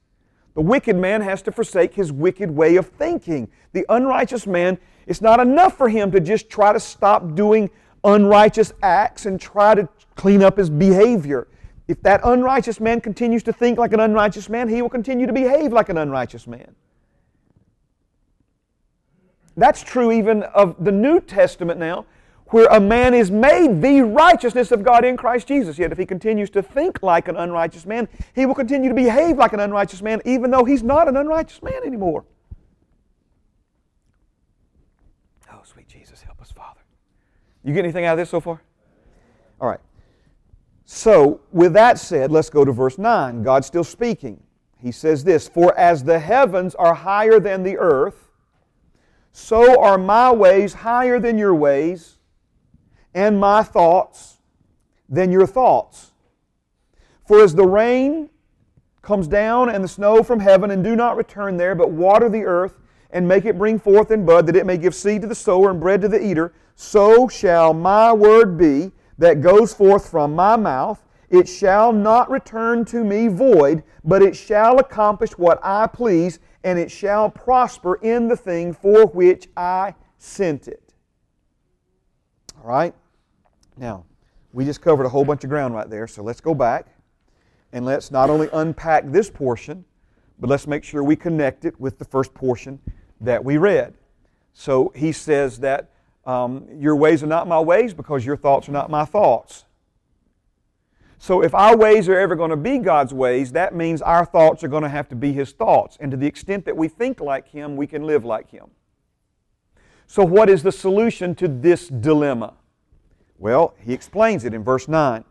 [0.54, 3.50] The wicked man has to forsake his wicked way of thinking.
[3.74, 7.70] The unrighteous man, it's not enough for him to just try to stop doing
[8.04, 11.48] unrighteous acts and try to clean up his behavior.
[11.94, 15.32] If that unrighteous man continues to think like an unrighteous man, he will continue to
[15.32, 16.74] behave like an unrighteous man.
[19.56, 22.08] That's true even of the New Testament now,
[22.48, 25.78] where a man is made the righteousness of God in Christ Jesus.
[25.78, 29.38] Yet if he continues to think like an unrighteous man, he will continue to behave
[29.38, 32.26] like an unrighteous man, even though he's not an unrighteous man anymore.
[35.52, 36.82] Oh, sweet Jesus, help us, Father.
[37.64, 38.64] You get anything out of this so far?
[39.62, 39.80] All right.
[40.86, 43.44] So, with that said, let's go to verse 9.
[43.44, 44.42] God's still speaking.
[44.80, 48.28] He says this For as the heavens are higher than the earth,
[49.32, 52.20] so are my ways higher than your ways,
[53.14, 54.38] and my thoughts
[55.08, 56.12] than your thoughts.
[57.26, 58.30] For as the rain
[59.02, 62.44] comes down and the snow from heaven, and do not return there, but water the
[62.44, 65.36] earth, and make it bring forth and bud, that it may give seed to the
[65.36, 70.36] sower and bread to the eater, so shall my word be that goes forth from
[70.36, 71.04] my mouth.
[71.30, 76.80] It shall not return to me void, but it shall accomplish what I please and
[76.80, 80.94] it shall prosper in the thing for which I sent it.
[82.58, 82.94] All right?
[83.78, 84.06] Now,
[84.54, 86.88] we just covered a whole bunch of ground right there, so let's go back
[87.74, 89.84] and let's not only unpack this portion,
[90.40, 92.80] but let's make sure we connect it with the first portion
[93.20, 93.94] that we read.
[94.54, 95.90] So he says that
[96.26, 99.66] um, your ways are not my ways because your thoughts are not my thoughts.
[101.18, 104.64] So if our ways are ever going to be God's ways, that means our thoughts
[104.64, 105.98] are going to have to be His thoughts.
[106.00, 108.68] And to the extent that we think like Him, we can live like Him.
[110.06, 112.56] So, what is the solution to this dilemma?
[113.38, 115.24] Well, he explains it in verse 9.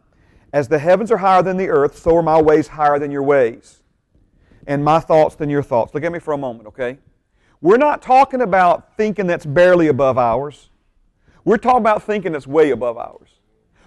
[0.53, 3.23] As the heavens are higher than the earth, so are my ways higher than your
[3.23, 3.83] ways,
[4.67, 5.95] and my thoughts than your thoughts.
[5.95, 6.99] Look at me for a moment, okay?
[7.61, 10.71] We're not talking about thinking that's barely above ours.
[11.45, 13.29] We're talking about thinking that's way above ours.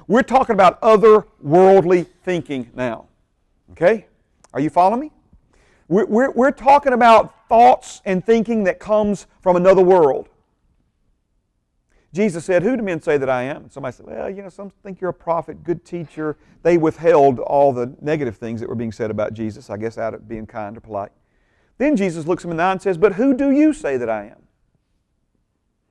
[0.07, 3.07] We're talking about otherworldly thinking now.
[3.71, 4.07] Okay?
[4.53, 5.11] Are you following me?
[5.87, 10.29] We're, we're, we're talking about thoughts and thinking that comes from another world.
[12.13, 13.63] Jesus said, Who do men say that I am?
[13.63, 16.37] And somebody said, Well, you know, some think you're a prophet, good teacher.
[16.63, 20.13] They withheld all the negative things that were being said about Jesus, I guess out
[20.13, 21.11] of being kind or polite.
[21.77, 24.09] Then Jesus looks him in the eye and says, But who do you say that
[24.09, 24.43] I am?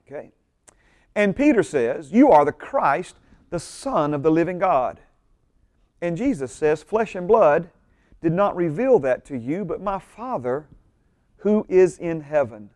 [0.07, 0.33] Okay.
[1.15, 3.17] And Peter says, You are the Christ,
[3.51, 5.01] the Son of the living God.
[6.01, 7.71] And Jesus says, Flesh and blood
[8.21, 10.67] did not reveal that to you, but my Father
[11.45, 12.71] who is in heaven.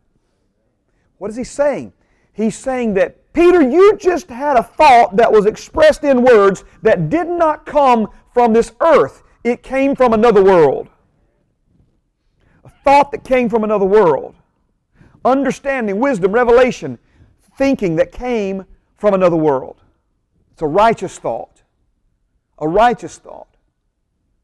[1.16, 1.94] What is he saying?
[2.32, 7.08] He's saying that, Peter, you just had a thought that was expressed in words that
[7.08, 9.22] did not come from this earth.
[9.42, 10.88] It came from another world.
[12.64, 14.34] A thought that came from another world.
[15.24, 16.98] Understanding, wisdom, revelation,
[17.58, 18.64] thinking that came
[18.96, 19.82] from another world.
[20.52, 21.62] It's a righteous thought.
[22.58, 23.48] A righteous thought.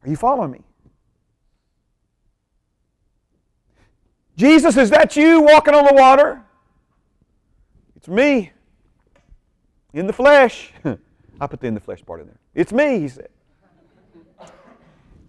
[0.03, 0.61] Are you following me?
[4.37, 6.43] Jesus, is that you walking on the water?
[7.95, 8.51] It's me.
[9.93, 10.71] In the flesh.
[11.39, 12.39] I put the in the flesh part in there.
[12.53, 13.29] It's me, he said.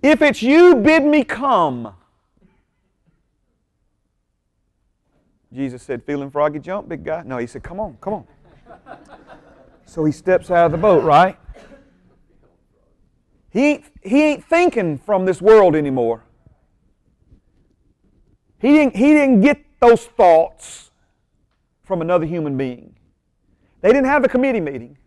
[0.02, 1.94] If it's you, bid me come.
[5.56, 7.22] Jesus said, Feeling froggy jump, big guy?
[7.24, 8.26] No, he said, Come on, come on.
[9.86, 11.38] So he steps out of the boat, right?
[13.50, 16.24] He, ain't, he ain't thinking from this world anymore.
[18.58, 20.90] He didn't, he didn't get those thoughts
[21.82, 22.96] from another human being.
[23.80, 24.98] They didn't have a committee meeting.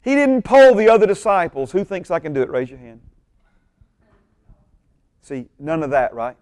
[0.00, 1.72] He didn't poll the other disciples.
[1.72, 2.48] Who thinks I can do it?
[2.48, 3.00] Raise your hand.
[5.20, 6.36] See, none of that, right?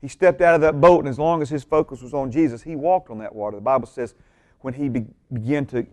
[0.00, 2.62] He stepped out of that boat, and as long as his focus was on Jesus,
[2.62, 3.56] he walked on that water.
[3.56, 4.14] The Bible says
[4.60, 5.86] when he be- began to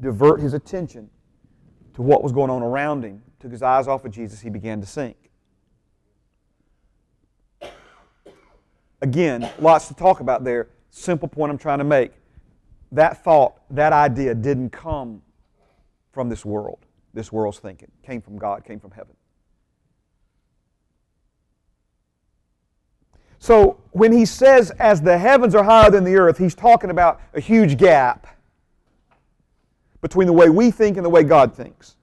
[0.00, 1.10] divert his attention
[1.94, 4.80] to what was going on around him, took his eyes off of Jesus, he began
[4.80, 5.16] to sink.
[9.02, 10.68] Again, lots to talk about there.
[10.90, 12.12] Simple point I'm trying to make.
[12.92, 15.22] That thought, that idea didn't come
[16.12, 17.90] from this world, this world's thinking.
[18.02, 19.14] It came from God, came from heaven.
[23.40, 27.20] So when he says, as the heavens are higher than the earth, he's talking about
[27.34, 28.26] a huge gap
[30.02, 31.96] between the way we think and the way God thinks.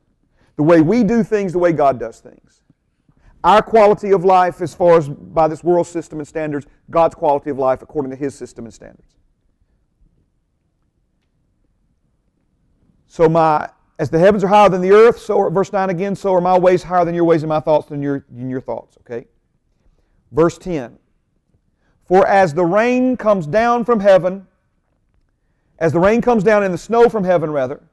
[0.56, 2.64] The way we do things, the way God does things.
[3.44, 7.52] Our quality of life, as far as by this world system and standards, God's quality
[7.52, 9.16] of life according to His system and standards.
[13.06, 13.70] So my
[14.00, 16.42] as the heavens are higher than the earth, so are, verse 9 again, so are
[16.42, 18.98] my ways higher than your ways and my thoughts than your, than your thoughts.
[19.00, 19.26] Okay?
[20.32, 21.00] Verse 10.
[22.08, 24.48] For as the rain comes down from heaven,
[25.80, 27.84] as the rain comes down and the snow from heaven, rather,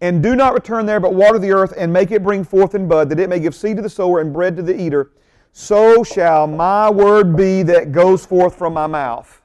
[0.00, 2.88] and do not return there, but water the earth and make it bring forth and
[2.88, 5.12] bud, that it may give seed to the sower and bread to the eater,
[5.52, 9.40] so shall my word be that goes forth from my mouth.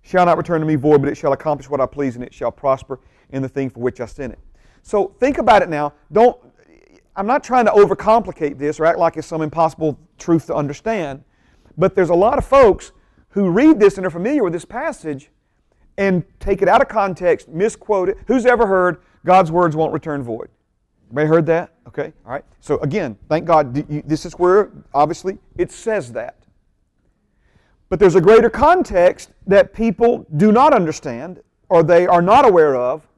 [0.00, 2.32] Shall not return to me void, but it shall accomplish what I please, and it
[2.32, 4.38] shall prosper in the thing for which I sent it.
[4.82, 5.92] So think about it now.
[6.10, 6.38] Don't
[7.14, 11.22] I'm not trying to overcomplicate this or act like it's some impossible truth to understand.
[11.80, 12.92] But there's a lot of folks
[13.30, 15.30] who read this and are familiar with this passage
[15.96, 18.18] and take it out of context, misquote it.
[18.26, 20.50] Who's ever heard God's words won't return void?
[21.06, 21.72] Everybody heard that?
[21.88, 22.44] Okay, all right.
[22.60, 23.74] So again, thank God,
[24.06, 26.36] this is where obviously it says that.
[27.88, 31.40] But there's a greater context that people do not understand
[31.70, 33.08] or they are not aware of,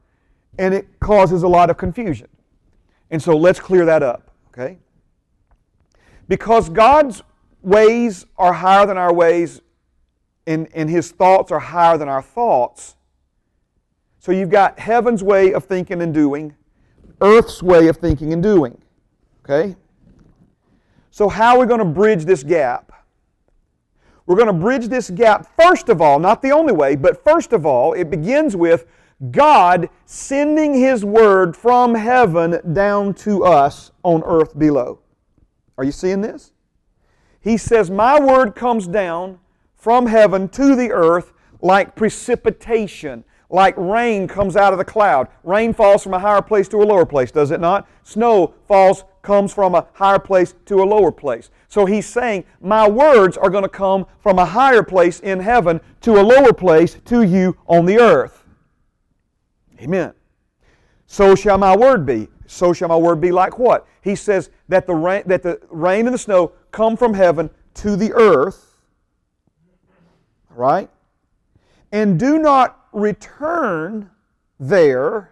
[0.57, 2.29] and it causes a lot of confusion.
[3.11, 4.77] And so let's clear that up, okay?
[6.29, 7.23] Because God's
[7.63, 9.61] ways are higher than our ways,
[10.45, 12.95] and, and his thoughts are higher than our thoughts.
[14.19, 16.55] So you've got heaven's way of thinking and doing,
[17.21, 18.81] earth's way of thinking and doing.
[19.43, 19.75] Okay?
[21.11, 22.91] So, how are we going to bridge this gap?
[24.25, 27.51] We're going to bridge this gap, first of all, not the only way, but first
[27.51, 28.85] of all, it begins with
[29.31, 34.99] God sending His Word from heaven down to us on earth below.
[35.77, 36.52] Are you seeing this?
[37.43, 39.39] He says, My word comes down
[39.75, 45.27] from heaven to the earth like precipitation, like rain comes out of the cloud.
[45.43, 47.87] Rain falls from a higher place to a lower place, does it not?
[48.03, 51.49] Snow falls, comes from a higher place to a lower place.
[51.67, 55.81] So he's saying, My words are going to come from a higher place in heaven
[56.01, 58.45] to a lower place to you on the earth.
[59.81, 60.13] Amen.
[61.07, 62.29] So shall my word be.
[62.47, 63.85] So shall my word be like what?
[64.01, 67.95] He says that the rain, that the rain and the snow come from heaven to
[67.95, 68.75] the earth,
[70.49, 70.89] right?
[71.93, 74.09] And do not return
[74.59, 75.29] there.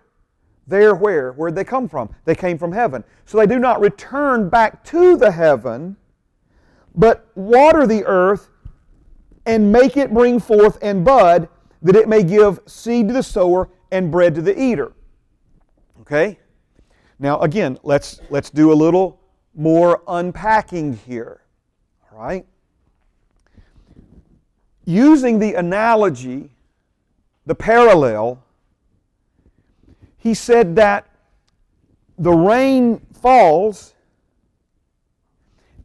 [0.68, 1.34] There where?
[1.34, 2.16] Where'd they come from?
[2.24, 3.04] They came from heaven.
[3.26, 5.98] So they do not return back to the heaven,
[6.96, 8.48] but water the earth
[9.46, 11.50] and make it bring forth and bud,
[11.82, 14.94] that it may give seed to the sower and bread to the eater.
[16.02, 16.38] Okay?
[17.18, 19.21] Now again, let's let's do a little
[19.56, 21.42] more unpacking here.
[22.12, 22.46] All right?
[24.86, 26.52] Using the analogy,
[27.46, 28.44] the parallel,
[30.18, 31.08] he said that
[32.18, 33.96] the rain falls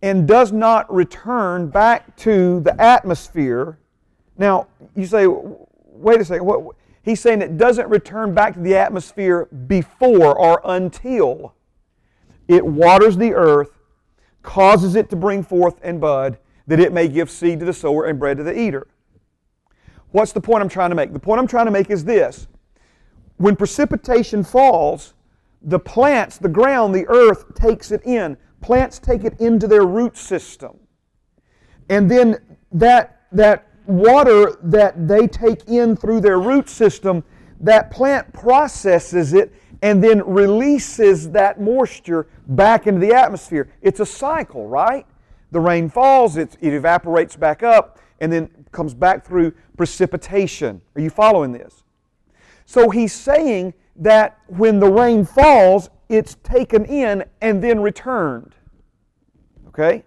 [0.03, 3.79] and does not return back to the atmosphere.
[4.39, 8.77] Now, you say, wait a second, what, he's saying it doesn't return back to the
[8.77, 11.56] atmosphere before or until
[12.49, 13.71] it waters the earth,
[14.43, 18.07] causes it to bring forth and bud, that it may give seed to the sower
[18.07, 18.87] and bread to the eater.
[20.11, 21.13] What's the point I'm trying to make?
[21.13, 22.49] The point I'm trying to make is this.
[23.37, 25.15] When precipitation falls,
[25.63, 28.37] the plants, the ground, the earth takes it in.
[28.61, 30.79] Plants take it into their root system.
[31.89, 32.39] And then
[32.73, 37.23] that, that water that they take in through their root system,
[37.61, 39.53] that plant processes it
[39.83, 43.71] and then releases that moisture back into the atmosphere.
[43.83, 45.07] It's a cycle, right?
[45.51, 50.81] The rain falls, it, it evaporates back up, and then comes back through precipitation.
[50.95, 51.85] Are you following this?
[52.65, 58.55] So he's saying that when the rain falls, it's taken in and then returned.
[59.69, 60.05] Okay?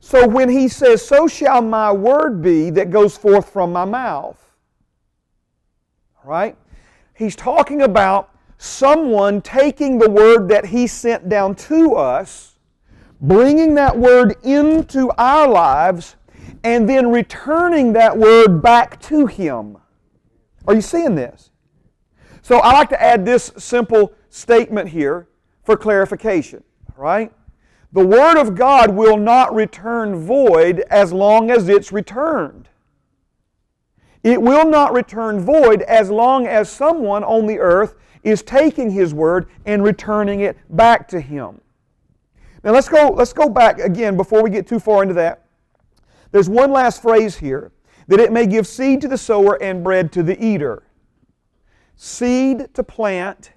[0.00, 4.38] So when he says, So shall my word be that goes forth from my mouth,
[6.24, 6.56] right?
[7.14, 8.31] He's talking about
[8.62, 12.60] someone taking the word that he sent down to us,
[13.20, 16.14] bringing that word into our lives,
[16.62, 19.76] and then returning that word back to him.
[20.68, 21.50] Are you seeing this?
[22.40, 25.26] So I like to add this simple statement here
[25.64, 26.62] for clarification,
[26.96, 27.32] right?
[27.92, 32.68] The Word of God will not return void as long as it's returned.
[34.22, 39.12] It will not return void as long as someone on the earth is taking His
[39.12, 41.60] Word and returning it back to Him.
[42.64, 45.46] Now let's go, let's go back again before we get too far into that.
[46.30, 47.72] There's one last phrase here
[48.08, 50.84] that it may give seed to the sower and bread to the eater.
[51.96, 53.52] Seed to plant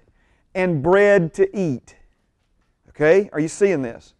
[0.54, 1.96] and bread to eat.
[2.90, 3.28] Okay?
[3.32, 4.14] Are you seeing this?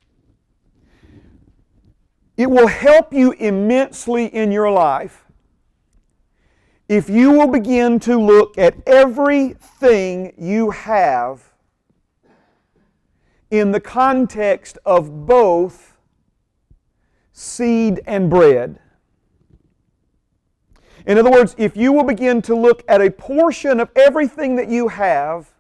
[2.37, 5.26] It will help you immensely in your life
[6.89, 11.53] if you will begin to look at everything you have
[13.51, 15.99] in the context of both
[17.33, 18.79] seed and bread.
[21.07, 24.69] In other words, if you will begin to look at a portion of everything that
[24.69, 25.53] you have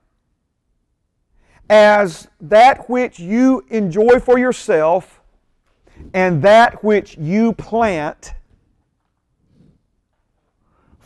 [1.68, 5.20] as that which you enjoy for yourself
[6.14, 8.35] and that which you plant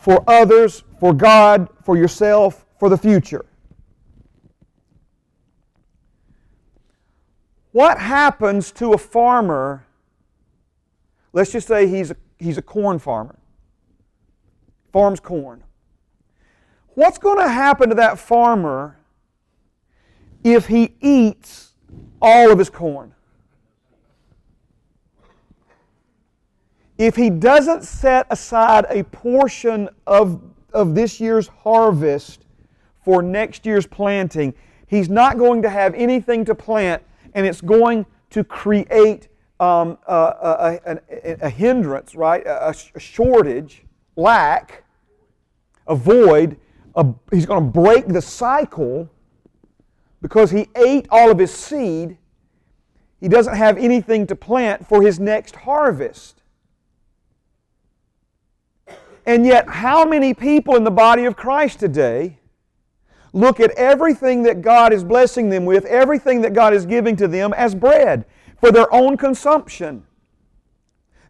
[0.01, 3.45] for others, for God, for yourself, for the future.
[7.71, 9.85] What happens to a farmer?
[11.33, 13.37] Let's just say he's a, he's a corn farmer,
[14.91, 15.63] farms corn.
[16.95, 18.97] What's going to happen to that farmer
[20.43, 21.73] if he eats
[22.19, 23.13] all of his corn?
[27.01, 30.39] If he doesn't set aside a portion of,
[30.71, 32.45] of this year's harvest
[33.03, 34.53] for next year's planting,
[34.85, 37.01] he's not going to have anything to plant,
[37.33, 39.29] and it's going to create
[39.59, 42.45] um, a, a, a, a, hindrance, right?
[42.45, 43.83] A, shortage,
[44.15, 44.83] lack,
[45.87, 46.55] a void.
[47.31, 49.09] he's going to break the cycle
[50.21, 52.19] because he ate all of his seed.
[53.19, 56.40] He doesn't have anything to plant for his next harvest.
[59.25, 62.39] And yet, how many people in the body of Christ today
[63.33, 67.27] look at everything that God is blessing them with, everything that God is giving to
[67.27, 68.25] them as bread
[68.59, 70.05] for their own consumption?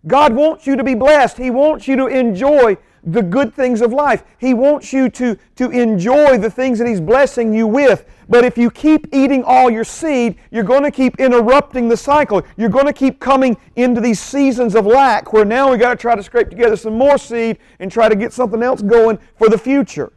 [0.07, 1.37] God wants you to be blessed.
[1.37, 4.23] He wants you to enjoy the good things of life.
[4.37, 8.05] He wants you to, to enjoy the things that He's blessing you with.
[8.31, 12.43] But if you keep eating all your seed, you're going to keep interrupting the cycle.
[12.55, 15.97] You're going to keep coming into these seasons of lack where now we got to
[15.97, 19.49] try to scrape together some more seed and try to get something else going for
[19.49, 20.13] the future.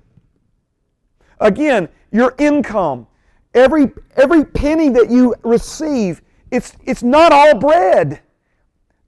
[1.41, 3.09] Again, your income,
[3.53, 8.21] every, every penny that you receive, it's, it's not all bread.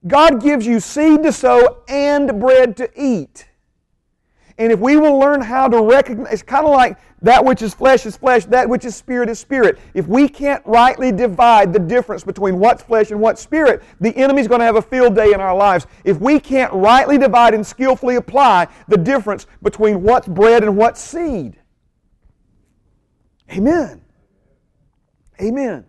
[0.05, 3.46] God gives you seed to sow and bread to eat.
[4.59, 7.75] And if we will learn how to recognize, it's kind of like that which is
[7.75, 9.77] flesh is flesh, that which is spirit is spirit.
[9.93, 14.47] If we can't rightly divide the difference between what's flesh and what's spirit, the enemy's
[14.47, 15.85] going to have a field day in our lives.
[16.03, 21.01] If we can't rightly divide and skillfully apply the difference between what's bread and what's
[21.01, 21.57] seed.
[23.51, 24.01] Amen.
[25.39, 25.85] Amen.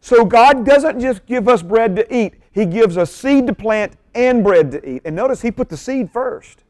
[0.00, 3.94] So God doesn't just give us bread to eat, He gives us seed to plant
[4.14, 5.02] and bread to eat.
[5.04, 6.62] And notice He put the seed first.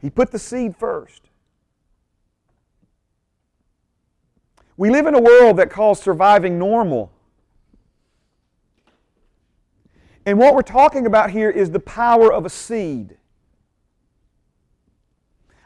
[0.00, 1.22] He put the seed first.
[4.76, 7.12] We live in a world that calls surviving normal.
[10.24, 13.18] And what we're talking about here is the power of a seed.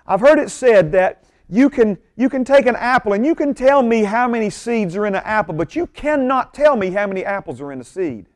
[0.07, 3.55] I've heard it said that you can, you can take an apple and you can
[3.55, 7.07] tell me how many seeds are in an apple, but you cannot tell me how
[7.07, 8.27] many apples are in a seed.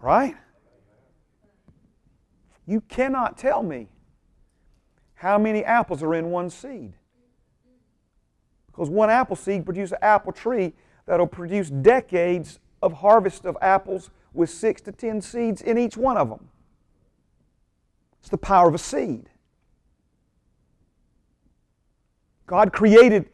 [0.00, 0.36] Right?
[2.66, 3.88] You cannot tell me
[5.14, 6.92] how many apples are in one seed.
[8.66, 10.74] Because one apple seed produces an apple tree
[11.06, 16.16] that'll produce decades of harvest of apples with six to ten seeds in each one
[16.16, 16.48] of them.
[18.20, 19.30] It's the power of a seed.
[22.46, 23.30] God created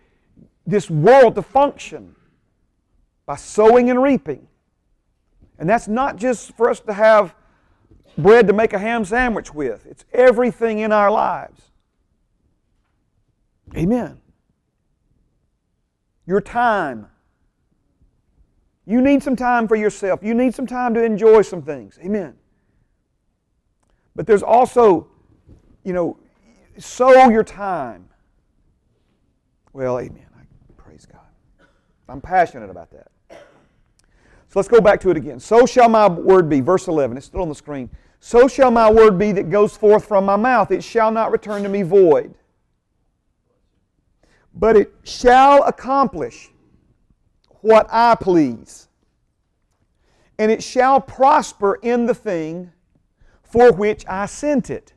[0.66, 2.14] this world to function
[3.26, 4.46] by sowing and reaping.
[5.58, 7.34] And that's not just for us to have
[8.16, 11.70] bread to make a ham sandwich with, it's everything in our lives.
[13.76, 14.20] Amen.
[16.26, 17.06] Your time.
[18.84, 20.20] You need some time for yourself.
[20.22, 21.98] You need some time to enjoy some things.
[22.02, 22.34] Amen.
[24.14, 25.08] But there's also,
[25.84, 26.18] you know,
[26.78, 28.08] sow your time.
[29.72, 30.26] Well, amen.
[30.38, 30.42] I
[30.76, 31.20] praise God.
[32.08, 33.08] I'm passionate about that.
[34.48, 35.40] So let's go back to it again.
[35.40, 37.88] So shall my word be, verse 11, it's still on the screen.
[38.24, 40.70] So shall my word be that goes forth from my mouth.
[40.70, 42.32] It shall not return to me void,
[44.54, 46.52] but it shall accomplish
[47.62, 48.86] what I please,
[50.38, 52.70] and it shall prosper in the thing
[53.42, 54.92] for which I sent it.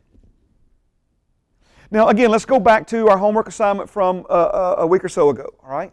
[1.90, 5.10] Now, again, let's go back to our homework assignment from uh, uh a week or
[5.10, 5.92] so ago, all right?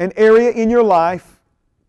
[0.00, 1.38] An area in your life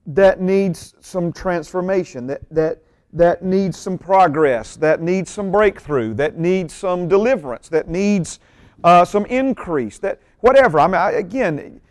[0.06, 2.84] that needs some transformation, that, that,
[3.14, 8.40] that needs some progress, that needs some breakthrough, that needs some deliverance, that needs
[8.84, 10.80] uh, some increase, that whatever.
[10.80, 11.82] I mean, I, again,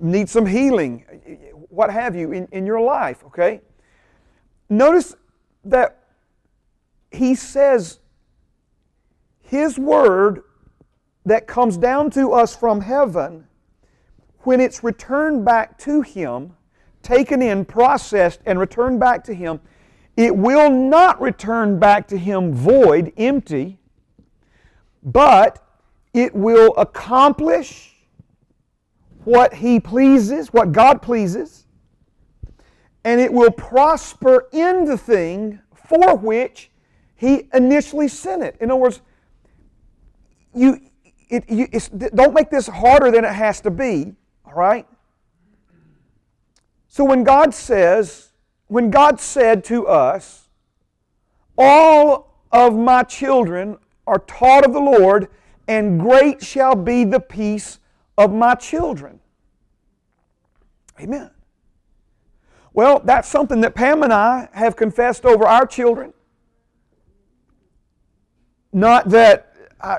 [0.00, 1.04] needs some healing,
[1.70, 3.60] what have you, in, in your life, okay?
[4.68, 5.14] Notice
[5.64, 6.04] that
[7.10, 8.00] he says
[9.40, 10.42] his word
[11.24, 13.46] that comes down to us from heaven,
[14.40, 16.56] when it's returned back to him,
[17.06, 19.60] taken in, processed, and returned back to Him,
[20.16, 23.78] it will not return back to Him void, empty,
[25.02, 25.62] but
[26.14, 27.94] it will accomplish
[29.24, 31.66] what He pleases, what God pleases,
[33.04, 36.70] and it will prosper in the thing for which
[37.14, 38.56] He initially sent it.
[38.60, 39.02] In other words,
[40.54, 40.80] you,
[41.28, 41.68] it, you
[42.14, 44.14] don't make this harder than it has to be,
[44.44, 44.86] all right?
[46.88, 48.30] So when God says,
[48.68, 50.48] when God said to us,
[51.56, 55.28] All of my children are taught of the Lord,
[55.68, 57.78] and great shall be the peace
[58.16, 59.20] of my children.
[61.00, 61.30] Amen.
[62.72, 66.12] Well, that's something that Pam and I have confessed over our children.
[68.72, 69.54] Not that,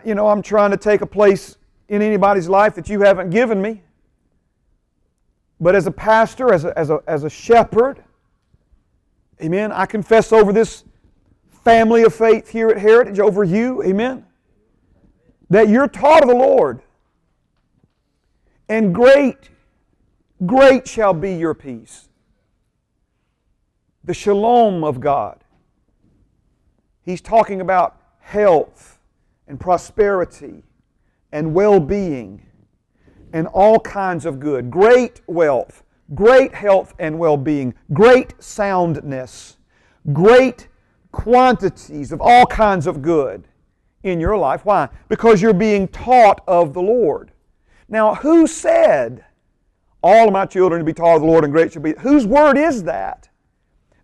[0.05, 1.57] you know, I'm trying to take a place
[1.89, 3.81] in anybody's life that you haven't given me.
[5.59, 8.03] But as a pastor, as a, as a, as a shepherd,
[9.41, 10.83] amen, I confess over this
[11.63, 14.25] family of faith here at Heritage, over you, amen,
[15.49, 16.81] that you're taught of the Lord.
[18.69, 19.49] And great,
[20.45, 22.09] great shall be your peace.
[24.03, 25.43] The shalom of God.
[27.01, 28.99] He's talking about health
[29.47, 30.63] and prosperity
[31.31, 32.45] and well being
[33.33, 35.83] and all kinds of good, great wealth,
[36.13, 39.57] great health and well being, great soundness,
[40.13, 40.67] great
[41.11, 43.47] quantities of all kinds of good
[44.03, 44.65] in your life.
[44.65, 44.89] Why?
[45.09, 47.31] Because you're being taught of the Lord.
[47.89, 49.25] Now, who said,
[50.03, 51.93] All of my children to be taught of the Lord and great shall be?
[51.99, 53.29] Whose word is that?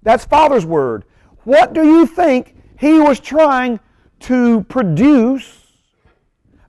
[0.02, 1.06] That's Father's word.
[1.44, 3.80] What do you think he was trying
[4.22, 5.60] to produce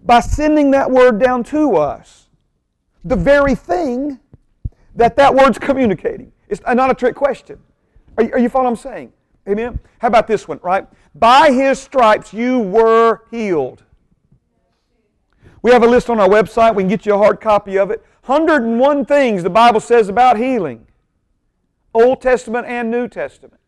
[0.05, 2.25] by sending that word down to us?
[3.05, 4.19] the very thing
[4.97, 6.33] that that word's communicating.
[6.49, 7.59] It's not a trick question.
[8.17, 9.13] Are you, are you following what I'm saying?
[9.49, 9.79] Amen?
[9.99, 10.87] How about this one, right?
[11.15, 13.83] By his stripes you were healed.
[15.63, 16.75] We have a list on our website.
[16.75, 18.05] We can get you a hard copy of it.
[18.27, 20.87] 101 things the Bible says about healing
[21.93, 23.61] Old Testament and New Testament.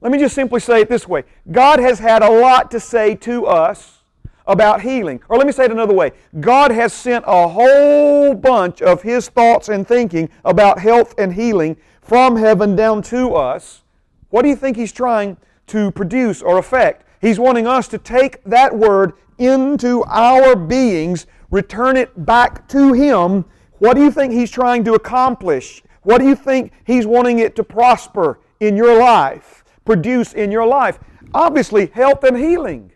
[0.00, 3.14] Let me just simply say it this way God has had a lot to say
[3.16, 4.01] to us
[4.46, 5.20] about healing.
[5.28, 9.28] Or let me say it another way God has sent a whole bunch of His
[9.28, 13.82] thoughts and thinking about health and healing from heaven down to us.
[14.30, 15.36] What do you think He's trying
[15.68, 17.06] to produce or affect?
[17.20, 23.44] He's wanting us to take that word into our beings, return it back to Him.
[23.78, 25.82] What do you think He's trying to accomplish?
[26.02, 30.66] What do you think He's wanting it to prosper in your life, produce in your
[30.66, 30.98] life?
[31.32, 32.92] Obviously, health and healing.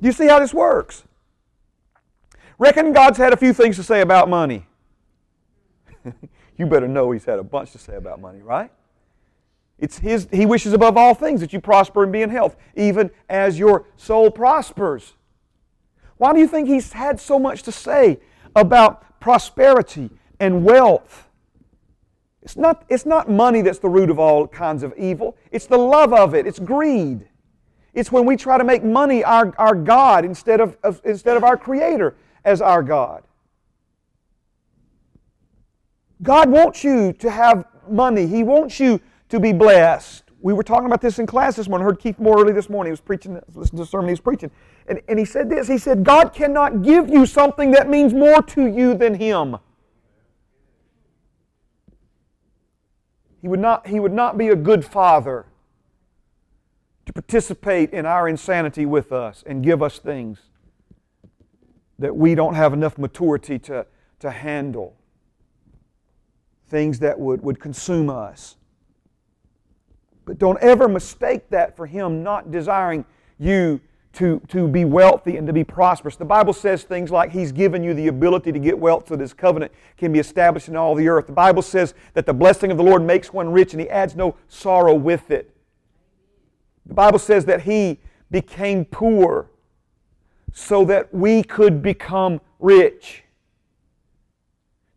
[0.00, 1.04] Do you see how this works?
[2.58, 4.66] Reckon God's had a few things to say about money.
[6.56, 8.70] you better know He's had a bunch to say about money, right?
[9.78, 13.10] It's his, he wishes above all things that you prosper and be in health, even
[13.28, 15.12] as your soul prospers.
[16.16, 18.18] Why do you think he's had so much to say
[18.54, 20.08] about prosperity
[20.40, 21.28] and wealth?
[22.40, 25.36] It's not, it's not money that's the root of all kinds of evil.
[25.50, 26.46] It's the love of it.
[26.46, 27.28] It's greed.
[27.96, 31.42] It's when we try to make money our, our God instead of, of, instead of
[31.42, 33.24] our Creator as our God.
[36.22, 38.26] God wants you to have money.
[38.26, 40.24] He wants you to be blessed.
[40.42, 41.86] We were talking about this in class this morning.
[41.86, 42.90] I heard Keith Moore early this morning.
[42.90, 44.50] He was preaching, listening to the sermon he was preaching.
[44.88, 48.42] And, and he said this He said, God cannot give you something that means more
[48.42, 49.56] to you than Him.
[53.40, 55.46] He would not, he would not be a good father
[57.06, 60.40] to participate in our insanity with us and give us things
[61.98, 63.86] that we don't have enough maturity to,
[64.18, 64.96] to handle,
[66.68, 68.56] things that would, would consume us.
[70.24, 73.04] But don't ever mistake that for Him not desiring
[73.38, 73.80] you
[74.14, 76.16] to, to be wealthy and to be prosperous.
[76.16, 79.22] The Bible says things like He's given you the ability to get wealth so that
[79.22, 81.28] His covenant can be established in all the earth.
[81.28, 84.16] The Bible says that the blessing of the Lord makes one rich and He adds
[84.16, 85.55] no sorrow with it.
[86.86, 89.50] The Bible says that He became poor
[90.52, 93.24] so that we could become rich.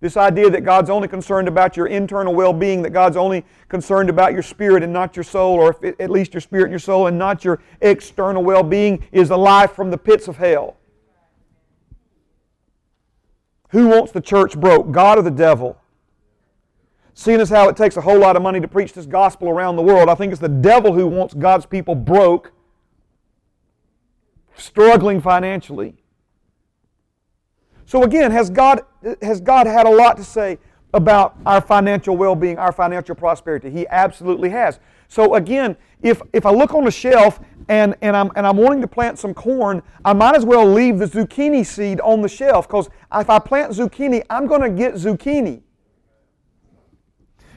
[0.02, 4.10] This idea that God's only concerned about your internal well being, that God's only concerned
[4.10, 7.08] about your spirit and not your soul, or at least your spirit and your soul
[7.08, 10.78] and not your external well being, is a lie from the pits of hell.
[13.72, 15.78] Who wants the church broke, God or the devil?
[17.14, 19.76] Seeing as how it takes a whole lot of money to preach this gospel around
[19.76, 22.54] the world, I think it's the devil who wants God's people broke,
[24.56, 25.96] struggling financially.
[27.86, 28.82] So again, has God,
[29.22, 30.60] has God had a lot to say
[30.94, 33.70] about our financial well-being, our financial prosperity?
[33.70, 34.80] He absolutely has.
[35.08, 38.82] So again, if, if I look on the shelf and, and, I'm, and I'm wanting
[38.82, 42.68] to plant some corn, I might as well leave the zucchini seed on the shelf
[42.68, 45.64] because if I plant zucchini, I'm going to get zucchini.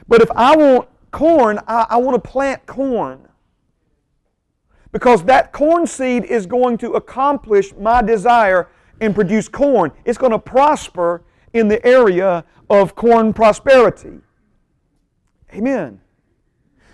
[0.07, 3.27] But if I want corn, I, I want to plant corn.
[4.91, 8.69] Because that corn seed is going to accomplish my desire
[9.01, 9.91] and produce corn.
[10.05, 11.23] It's going to prosper
[11.53, 14.19] in the area of corn prosperity.
[15.53, 15.99] Amen.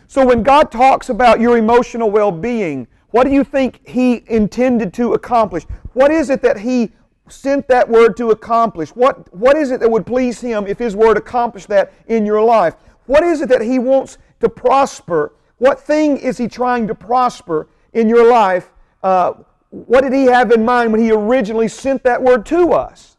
[0.07, 4.93] So when God talks about your emotional well being, what do you think He intended
[4.95, 5.63] to accomplish?
[5.93, 6.91] What is it that He
[7.27, 8.89] sent that word to accomplish?
[8.89, 12.41] What, what is it that would please Him if His word accomplished that in your
[12.41, 12.75] life?
[13.09, 15.33] What is it that He wants to prosper?
[15.57, 19.33] What thing is He trying to prosper in your life uh,
[19.69, 23.17] what did he have in mind when he originally sent that word to us?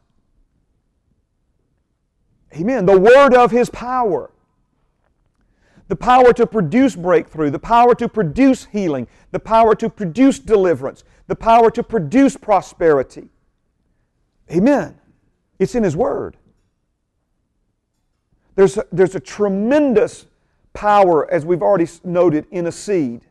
[2.54, 2.86] Amen.
[2.86, 4.32] The word of his power.
[5.86, 11.04] The power to produce breakthrough, the power to produce healing, the power to produce deliverance,
[11.26, 13.30] the power to produce prosperity.
[14.50, 14.98] Amen.
[15.58, 16.36] It's in his word.
[18.60, 20.26] There's a, there's a tremendous
[20.74, 23.22] power, as we've already noted, in a seed.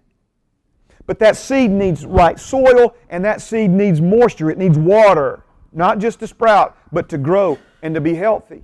[1.06, 4.50] But that seed needs right soil and that seed needs moisture.
[4.50, 8.64] It needs water, not just to sprout, but to grow and to be healthy.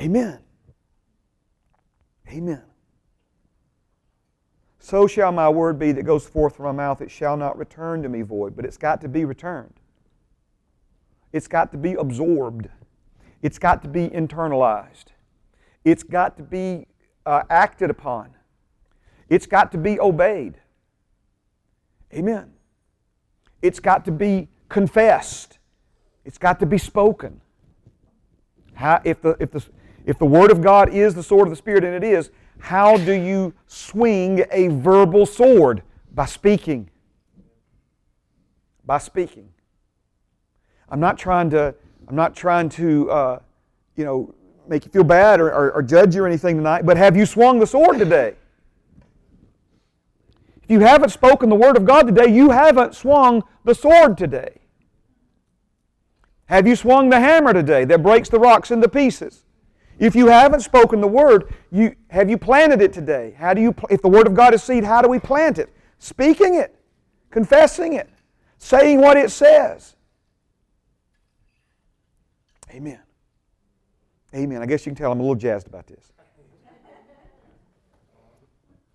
[0.00, 0.40] Amen.
[2.28, 2.64] Amen.
[4.80, 7.00] So shall my word be that goes forth from my mouth.
[7.02, 9.74] It shall not return to me void, but it's got to be returned.
[11.32, 12.68] It's got to be absorbed.
[13.42, 15.06] It's got to be internalized.
[15.84, 16.86] It's got to be
[17.26, 18.30] uh, acted upon.
[19.28, 20.54] It's got to be obeyed.
[22.14, 22.52] Amen.
[23.60, 25.58] It's got to be confessed.
[26.24, 27.40] It's got to be spoken.
[28.74, 29.64] How, if, the, if, the,
[30.06, 32.96] if the Word of God is the sword of the Spirit, and it is, how
[32.96, 35.82] do you swing a verbal sword?
[36.14, 36.90] By speaking.
[38.84, 39.48] By speaking.
[40.88, 41.74] I'm not trying to,
[42.08, 43.38] I'm not trying to, uh,
[43.96, 44.34] you know,
[44.68, 47.26] make you feel bad or, or, or judge you or anything tonight, but have you
[47.26, 48.34] swung the sword today?
[50.62, 54.60] If you haven't spoken the Word of God today, you haven't swung the sword today.
[56.46, 59.44] Have you swung the hammer today that breaks the rocks into pieces?
[59.98, 63.34] If you haven't spoken the Word, you, have you planted it today?
[63.38, 65.70] How do you, if the Word of God is seed, how do we plant it?
[65.98, 66.74] Speaking it,
[67.30, 68.10] confessing it,
[68.58, 69.96] saying what it says.
[72.72, 73.00] Amen.
[74.34, 74.62] Amen.
[74.62, 76.12] I guess you can tell I'm a little jazzed about this.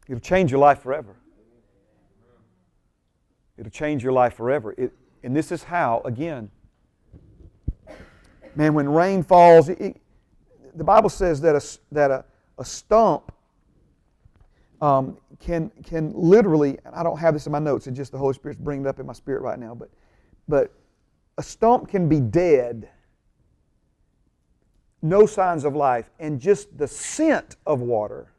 [0.08, 1.16] It'll change your life forever.
[3.58, 4.74] It'll change your life forever.
[4.78, 6.50] It, and this is how, again,
[8.56, 10.00] man, when rain falls, it,
[10.76, 12.26] the Bible says that a, that a,
[12.58, 13.32] a stump
[14.82, 18.34] um, can, can literally, I don't have this in my notes, it's just the Holy
[18.34, 19.90] Spirit's bringing it up in my spirit right now, but,
[20.48, 20.72] but
[21.38, 22.90] a stump can be dead,
[25.02, 28.32] no signs of life, and just the scent of water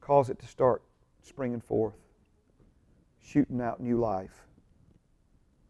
[0.00, 0.82] cause it to start
[1.22, 1.94] springing forth,
[3.22, 4.46] shooting out new life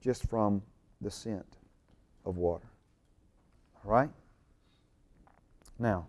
[0.00, 0.62] just from
[1.00, 1.56] the scent
[2.24, 2.70] of water.
[3.84, 4.10] All right?
[5.78, 6.06] Now,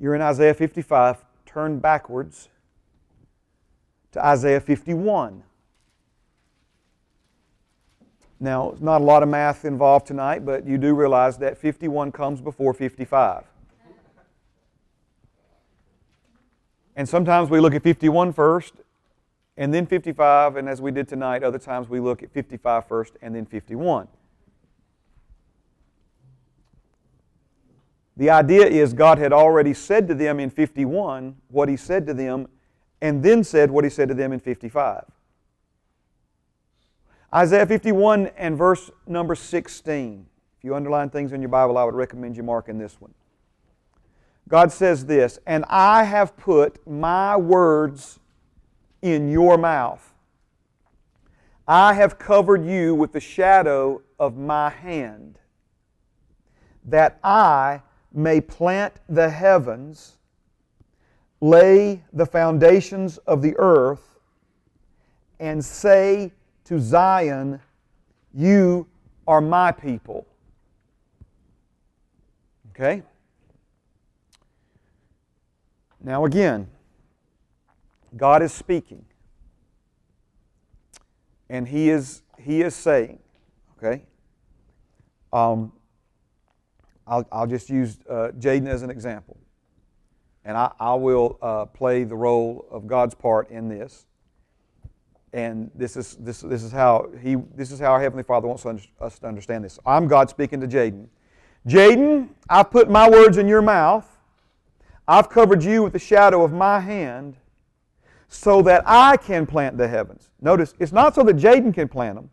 [0.00, 1.24] you're in Isaiah 55.
[1.44, 2.48] Turn backwards
[4.12, 5.42] to Isaiah 51.
[8.40, 12.12] Now, it's not a lot of math involved tonight, but you do realize that 51
[12.12, 13.44] comes before 55.
[16.94, 18.74] And sometimes we look at 51 first
[19.56, 23.14] and then 55, and as we did tonight, other times we look at 55 first
[23.20, 24.06] and then 51.
[28.16, 32.14] The idea is God had already said to them in 51 what He said to
[32.14, 32.48] them,
[33.00, 35.04] and then said what He said to them in 55.
[37.34, 40.26] Isaiah 51 and verse number 16.
[40.56, 43.12] If you underline things in your Bible, I would recommend you marking this one.
[44.48, 48.18] God says this, and I have put my words
[49.02, 50.14] in your mouth.
[51.66, 55.38] I have covered you with the shadow of my hand,
[56.86, 60.16] that I may plant the heavens,
[61.42, 64.18] lay the foundations of the earth,
[65.38, 66.32] and say
[66.68, 67.60] to Zion,
[68.34, 68.86] You
[69.26, 70.26] are my people.
[72.70, 73.02] Okay?
[76.02, 76.68] Now, again,
[78.14, 79.06] God is speaking.
[81.48, 83.18] And He is, he is saying,
[83.78, 84.02] okay?
[85.32, 85.72] Um,
[87.06, 89.38] I'll, I'll just use uh, Jaden as an example.
[90.44, 94.04] And I, I will uh, play the role of God's part in this.
[95.32, 98.64] And this is, this, this, is how he, this is how our Heavenly Father wants
[99.00, 99.78] us to understand this.
[99.84, 101.06] I'm God speaking to Jaden.
[101.66, 104.06] Jaden, I've put my words in your mouth.
[105.06, 107.36] I've covered you with the shadow of my hand
[108.28, 110.30] so that I can plant the heavens.
[110.40, 112.30] Notice, it's not so that Jaden can plant them.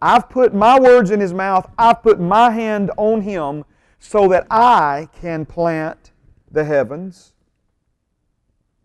[0.00, 3.64] I've put my words in his mouth, I've put my hand on him
[3.98, 6.12] so that I can plant
[6.50, 7.32] the heavens,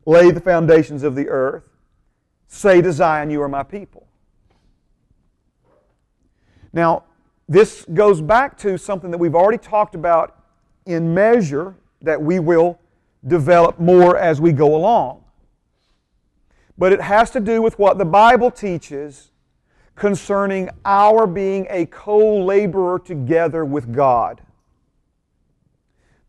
[0.05, 1.72] lay the foundations of the earth,
[2.53, 4.07] say to Zion, You are my people.
[6.71, 7.03] Now,
[7.47, 10.39] this goes back to something that we've already talked about
[10.85, 12.79] in measure that we will
[13.27, 15.23] develop more as we go along.
[16.77, 19.31] But it has to do with what the Bible teaches
[19.95, 24.41] concerning our being a co laborer together with God.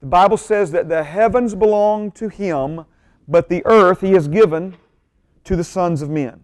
[0.01, 2.85] The Bible says that the heavens belong to Him,
[3.27, 4.77] but the earth He has given
[5.45, 6.41] to the sons of men.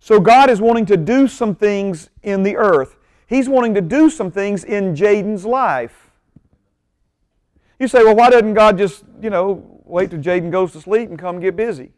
[0.00, 2.96] So God is wanting to do some things in the earth.
[3.26, 6.10] He's wanting to do some things in Jaden's life.
[7.78, 11.08] You say, well, why doesn't God just, you know, wait till Jaden goes to sleep
[11.08, 11.92] and come get busy?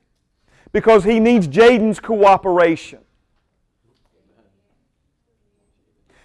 [0.73, 3.01] Because he needs Jaden's cooperation.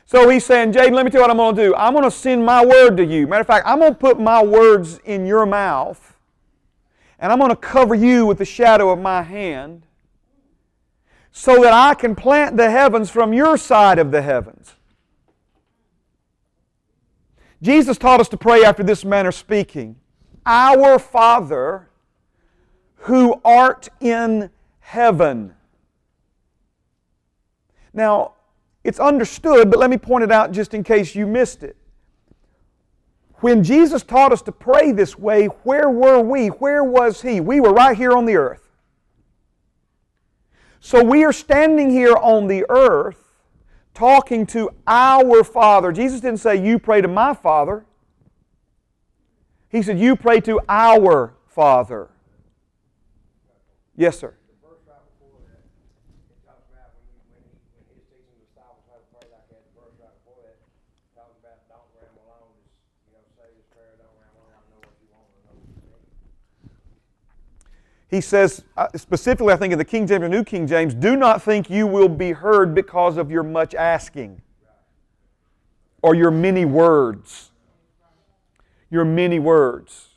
[0.05, 1.75] So he's saying, Jaden, let me tell you what I'm going to do.
[1.75, 3.27] I'm going to send my word to you.
[3.27, 6.10] Matter of fact, I'm going to put my words in your mouth,
[7.21, 9.83] and I'm going to cover you with the shadow of my hand
[11.31, 14.73] so that I can plant the heavens from your side of the heavens.
[17.61, 19.97] Jesus taught us to pray after this manner, speaking
[20.47, 21.89] Our Father
[22.95, 24.49] who art in
[24.79, 25.53] heaven.
[27.93, 28.33] Now,
[28.83, 31.77] it's understood, but let me point it out just in case you missed it.
[33.41, 36.47] When Jesus taught us to pray this way, where were we?
[36.47, 37.41] Where was He?
[37.41, 38.69] We were right here on the earth.
[40.79, 43.17] So we are standing here on the earth
[43.93, 45.91] talking to our Father.
[45.91, 47.85] Jesus didn't say, You pray to my Father.
[49.69, 52.09] He said, You pray to our Father.
[53.95, 54.35] Yes, sir.
[68.11, 71.15] He says, uh, specifically, I think in the King James or New King James, do
[71.15, 74.41] not think you will be heard because of your much asking
[76.01, 77.51] or your many words.
[78.89, 80.09] Your many words.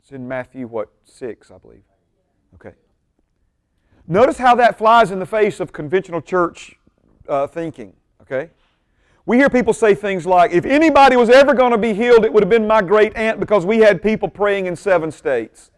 [0.00, 1.82] It's in Matthew, what, 6, I believe.
[2.54, 2.76] Okay.
[4.06, 6.76] Notice how that flies in the face of conventional church
[7.28, 7.94] uh, thinking.
[8.22, 8.50] Okay.
[9.26, 12.32] We hear people say things like, if anybody was ever going to be healed, it
[12.32, 15.72] would have been my great aunt because we had people praying in seven states.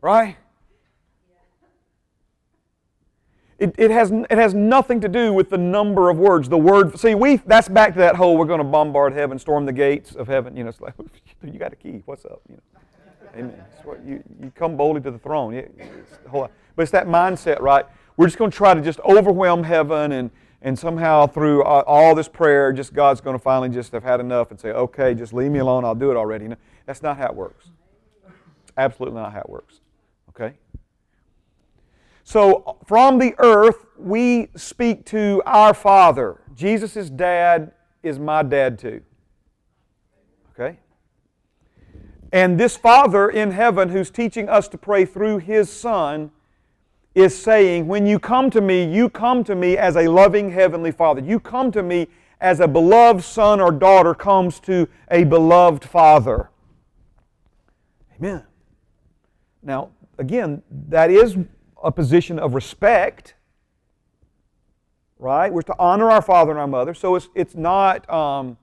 [0.00, 0.36] Right?
[3.58, 6.48] It, it, has, it has nothing to do with the number of words.
[6.48, 9.64] The word, see, we that's back to that whole we're going to bombard heaven, storm
[9.64, 10.56] the gates of heaven.
[10.56, 10.92] You know, it's like,
[11.42, 12.02] you got a key.
[12.04, 12.42] What's up?
[12.50, 12.80] You know,
[13.34, 13.64] Amen.
[13.84, 15.54] What, you, you come boldly to the throne.
[15.54, 15.70] It's
[16.24, 17.86] the but it's that mindset, right?
[18.16, 20.30] We're just going to try to just overwhelm heaven and,
[20.60, 24.50] and somehow through all this prayer, just God's going to finally just have had enough
[24.50, 25.84] and say, okay, just leave me alone.
[25.84, 26.48] I'll do it already.
[26.84, 27.68] That's not how it works.
[28.76, 29.80] Absolutely not how it works.
[30.38, 30.56] Okay?
[32.24, 36.40] So from the earth, we speak to our Father.
[36.54, 37.72] Jesus' dad
[38.02, 39.00] is my dad too.
[40.52, 40.78] Okay?
[42.32, 46.30] And this Father in heaven who's teaching us to pray through His Son
[47.14, 50.92] is saying, When you come to me, you come to me as a loving Heavenly
[50.92, 51.22] Father.
[51.22, 52.08] You come to me
[52.40, 56.50] as a beloved son or daughter comes to a beloved father.
[58.18, 58.44] Amen.
[59.66, 61.36] Now, again, that is
[61.82, 63.34] a position of respect,
[65.18, 65.52] right?
[65.52, 66.94] We're to honor our father and our mother.
[66.94, 68.56] So it's, it's not, um,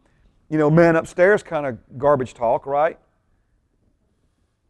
[0.49, 2.97] you know, man upstairs kind of garbage talk, right?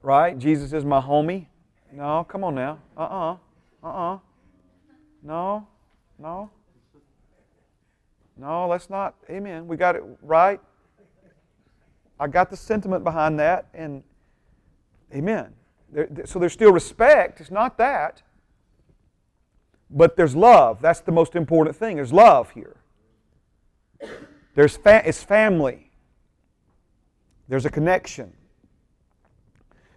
[0.02, 0.38] Right?
[0.38, 1.46] Jesus is my homie.
[1.92, 2.80] No, come on now.
[2.98, 3.34] Uh uh-uh.
[3.84, 3.88] uh.
[3.88, 4.20] Uh-uh.
[5.22, 5.68] No.
[6.18, 6.50] No.
[8.36, 9.14] No, let's not.
[9.30, 9.68] Amen.
[9.68, 10.60] We got it right.
[12.20, 14.02] I got the sentiment behind that, and
[15.14, 15.54] amen.
[16.26, 17.40] So there's still respect.
[17.42, 18.22] It's not that.
[19.90, 20.82] But there's love.
[20.82, 21.98] That's the most important thing.
[21.98, 22.78] There's love here.
[24.56, 25.92] There's fa- it's family.
[27.48, 28.34] There's a connection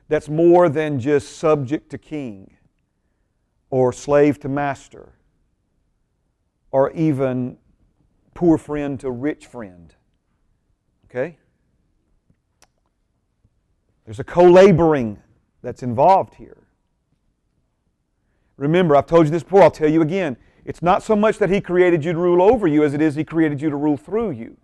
[0.09, 2.57] that's more than just subject to king
[3.71, 5.13] or slave to master
[6.71, 7.57] or even
[8.35, 9.95] poor friend to rich friend.
[11.07, 11.39] Okay?
[14.05, 15.19] There's a co laboring
[15.67, 16.59] that's involved here.
[18.57, 20.37] Remember, I've told you this before, I'll tell you again.
[20.65, 23.17] It's not so much that He created you to rule over you as it is
[23.17, 24.57] He created you to rule through you.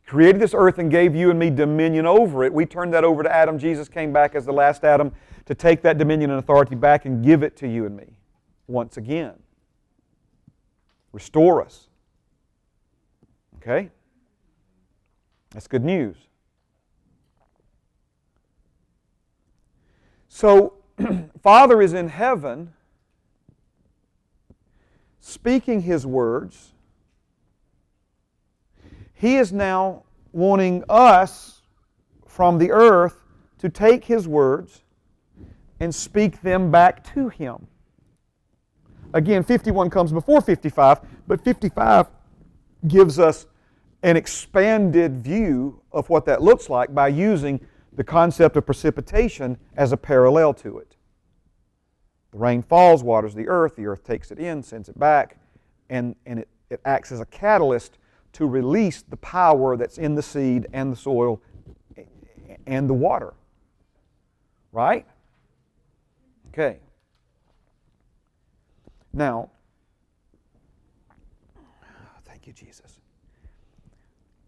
[0.00, 2.54] He created this earth and gave you and me dominion over it.
[2.54, 3.58] We turned that over to Adam.
[3.58, 5.12] Jesus came back as the last Adam
[5.44, 8.16] to take that dominion and authority back and give it to you and me
[8.66, 9.34] once again.
[11.12, 11.88] Restore us.
[13.56, 13.90] Okay?
[15.50, 16.16] That's good news.
[20.38, 20.74] So,
[21.42, 22.72] Father is in heaven
[25.18, 26.74] speaking His words.
[29.14, 31.62] He is now wanting us
[32.28, 33.16] from the earth
[33.58, 34.82] to take His words
[35.80, 37.66] and speak them back to Him.
[39.14, 42.06] Again, 51 comes before 55, but 55
[42.86, 43.46] gives us
[44.04, 47.58] an expanded view of what that looks like by using
[47.98, 50.94] the concept of precipitation as a parallel to it.
[52.30, 55.36] The rain falls, waters the earth, the earth takes it in, sends it back,
[55.90, 57.98] and, and it, it acts as a catalyst
[58.34, 61.42] to release the power that's in the seed and the soil
[62.68, 63.34] and the water.
[64.70, 65.04] Right?
[66.50, 66.78] Okay.
[69.12, 69.50] Now,
[72.24, 73.00] thank you, Jesus.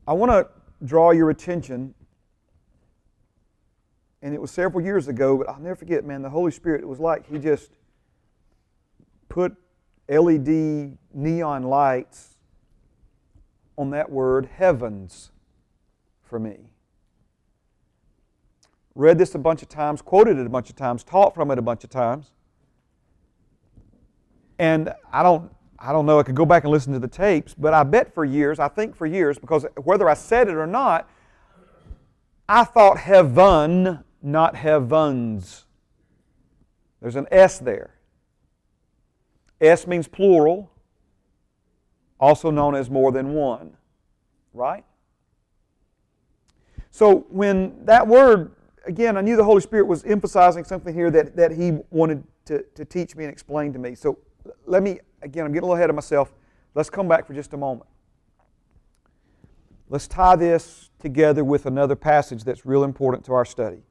[0.06, 0.46] I want to
[0.86, 1.96] draw your attention
[4.22, 6.86] and it was several years ago, but I'll never forget, man, the Holy Spirit, it
[6.86, 7.70] was like He just
[9.28, 9.56] put
[10.08, 12.36] LED neon lights
[13.78, 15.30] on that word, heavens,
[16.22, 16.70] for me.
[18.94, 21.58] Read this a bunch of times, quoted it a bunch of times, taught from it
[21.58, 22.32] a bunch of times.
[24.58, 27.54] And I don't, I don't know, I could go back and listen to the tapes,
[27.54, 30.66] but I bet for years, I think for years, because whether I said it or
[30.66, 31.08] not,
[32.46, 35.64] I thought heaven not heavens.
[37.00, 37.94] There's an S there.
[39.60, 40.70] S means plural,
[42.18, 43.76] also known as more than one.
[44.52, 44.84] Right?
[46.90, 48.52] So when that word,
[48.86, 52.64] again, I knew the Holy Spirit was emphasizing something here that, that He wanted to,
[52.74, 53.94] to teach me and explain to me.
[53.94, 54.18] So
[54.66, 56.32] let me, again, I'm getting a little ahead of myself.
[56.74, 57.88] Let's come back for just a moment.
[59.88, 63.82] Let's tie this together with another passage that's real important to our study.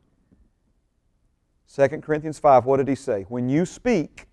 [1.74, 3.26] 2 Corinthians 5, what did he say?
[3.30, 4.26] When you speak,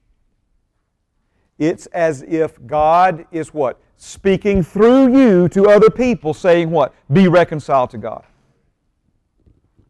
[1.59, 3.81] it's as if God is what?
[3.97, 6.95] Speaking through you to other people, saying what?
[7.13, 8.25] Be reconciled to God.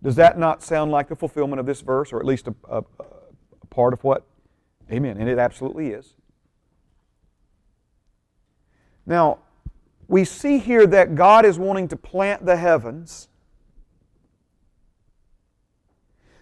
[0.03, 2.79] Does that not sound like the fulfillment of this verse, or at least a, a,
[2.79, 4.25] a part of what?
[4.91, 5.17] Amen.
[5.17, 6.15] And it absolutely is.
[9.05, 9.39] Now,
[10.09, 13.29] we see here that God is wanting to plant the heavens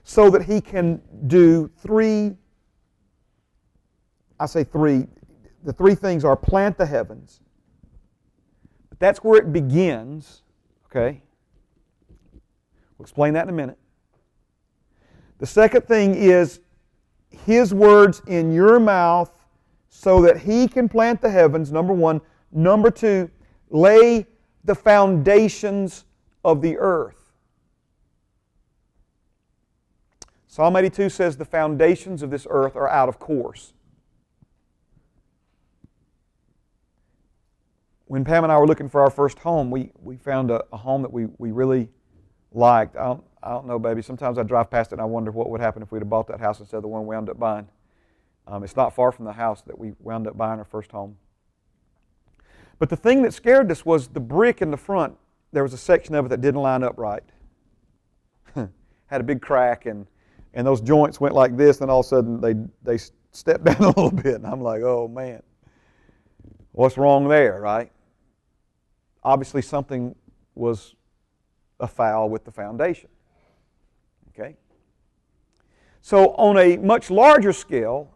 [0.04, 2.36] so that He can do three,
[4.38, 5.06] I say three,
[5.64, 7.40] the three things are plant the heavens.
[8.90, 10.42] But that's where it begins,
[10.86, 11.22] okay?
[12.96, 13.78] We'll explain that in a minute.
[15.38, 16.60] The second thing is
[17.30, 19.32] His words in your mouth
[19.88, 22.20] so that He can plant the heavens, number one.
[22.52, 23.30] Number two,
[23.70, 24.26] lay
[24.64, 26.04] the foundations
[26.44, 27.23] of the earth.
[30.54, 33.72] Psalm 82 says the foundations of this earth are out of course.
[38.04, 40.76] When Pam and I were looking for our first home, we, we found a, a
[40.76, 41.88] home that we, we really
[42.52, 42.94] liked.
[42.94, 44.00] I don't, I don't know, baby.
[44.00, 46.28] Sometimes I drive past it and I wonder what would happen if we'd have bought
[46.28, 47.66] that house instead of the one we wound up buying.
[48.46, 51.16] Um, it's not far from the house that we wound up buying our first home.
[52.78, 55.16] But the thing that scared us was the brick in the front.
[55.50, 57.24] There was a section of it that didn't line up right.
[58.54, 60.06] Had a big crack, and,
[60.54, 62.98] and those joints went like this, and all of a sudden they, they
[63.32, 64.36] stepped down a little bit.
[64.36, 65.42] And I'm like, oh man,
[66.72, 67.90] what's wrong there, right?
[69.22, 70.14] Obviously, something
[70.54, 70.94] was
[71.80, 73.08] afoul with the foundation.
[74.28, 74.56] Okay?
[76.02, 78.14] So, on a much larger scale,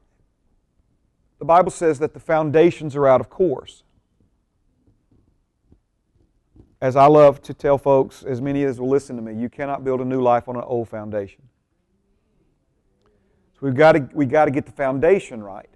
[1.38, 3.84] the Bible says that the foundations are out of course
[6.80, 9.84] as I love to tell folks, as many as will listen to me, you cannot
[9.84, 11.42] build a new life on an old foundation.
[13.58, 15.68] So we've got to, we've got to get the foundation right.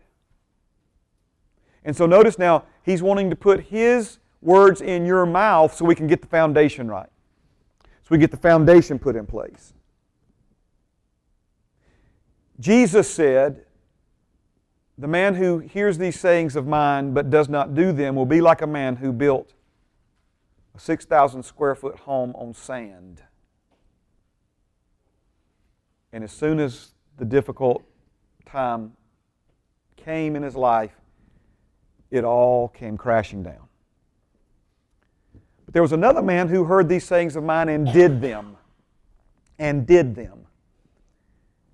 [1.85, 5.97] And so notice now, he's wanting to put his words in your mouth so we
[5.97, 7.09] can get the foundation right.
[7.83, 9.75] So we get the foundation put in place.
[12.61, 13.65] Jesus said,
[14.97, 18.41] The man who hears these sayings of mine but does not do them will be
[18.41, 19.55] like a man who built
[20.77, 23.23] a 6,000 square foot home on sand.
[26.13, 26.93] And as soon as
[27.23, 27.85] the difficult
[28.45, 28.93] time
[29.95, 30.91] came in his life,
[32.11, 33.69] it all came crashing down.
[35.65, 38.57] But there was another man who heard these sayings of mine and did them.
[39.57, 40.47] And did them.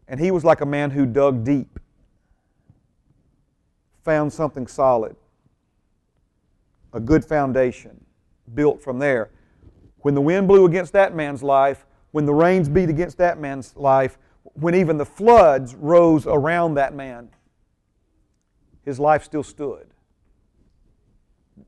[0.06, 1.80] And he was like a man who dug deep,
[4.04, 5.16] found something solid,
[6.92, 8.04] a good foundation
[8.54, 9.30] built from there.
[10.00, 13.74] When the wind blew against that man's life, when the rains beat against that man's
[13.76, 14.18] life,
[14.60, 17.28] when even the floods rose around that man,
[18.84, 19.86] his life still stood.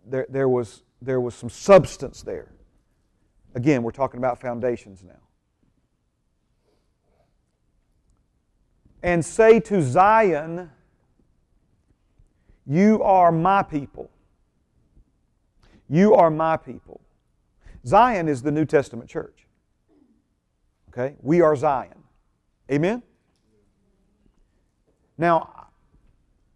[0.06, 2.52] There, there, was, there was some substance there.
[3.54, 5.20] Again, we're talking about foundations now.
[9.02, 10.70] And say to Zion,
[12.66, 14.10] You are my people.
[15.88, 17.00] You are my people.
[17.86, 19.46] Zion is the New Testament church.
[20.88, 21.14] Okay?
[21.22, 22.00] We are Zion.
[22.70, 23.02] Amen?
[25.18, 25.68] Now,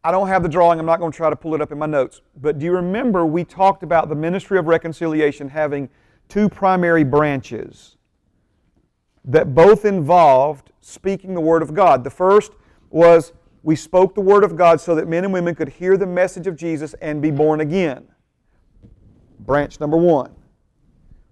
[0.02, 0.78] I don't have the drawing.
[0.78, 2.20] I'm not going to try to pull it up in my notes.
[2.40, 5.88] But do you remember we talked about the ministry of reconciliation having
[6.28, 7.96] two primary branches
[9.24, 12.04] that both involved speaking the Word of God?
[12.04, 12.52] The first
[12.90, 16.06] was we spoke the Word of God so that men and women could hear the
[16.06, 18.06] message of Jesus and be born again.
[19.40, 20.34] Branch number one.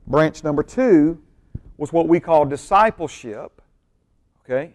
[0.06, 1.22] Branch number two
[1.76, 3.61] was what we call discipleship.
[4.44, 4.74] Okay?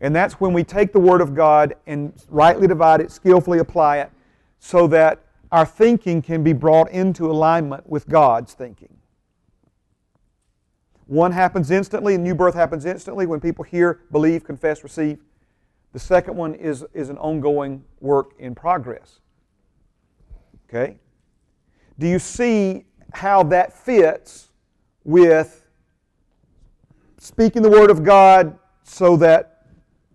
[0.00, 3.98] And that's when we take the Word of God and rightly divide it, skillfully apply
[3.98, 4.10] it,
[4.58, 8.96] so that our thinking can be brought into alignment with God's thinking.
[11.06, 15.18] One happens instantly, and new birth happens instantly when people hear, believe, confess, receive.
[15.92, 19.20] The second one is, is an ongoing work in progress.
[20.68, 20.98] Okay?
[21.98, 24.48] do you see how that fits
[25.04, 25.61] with
[27.22, 29.66] speaking the Word of God so that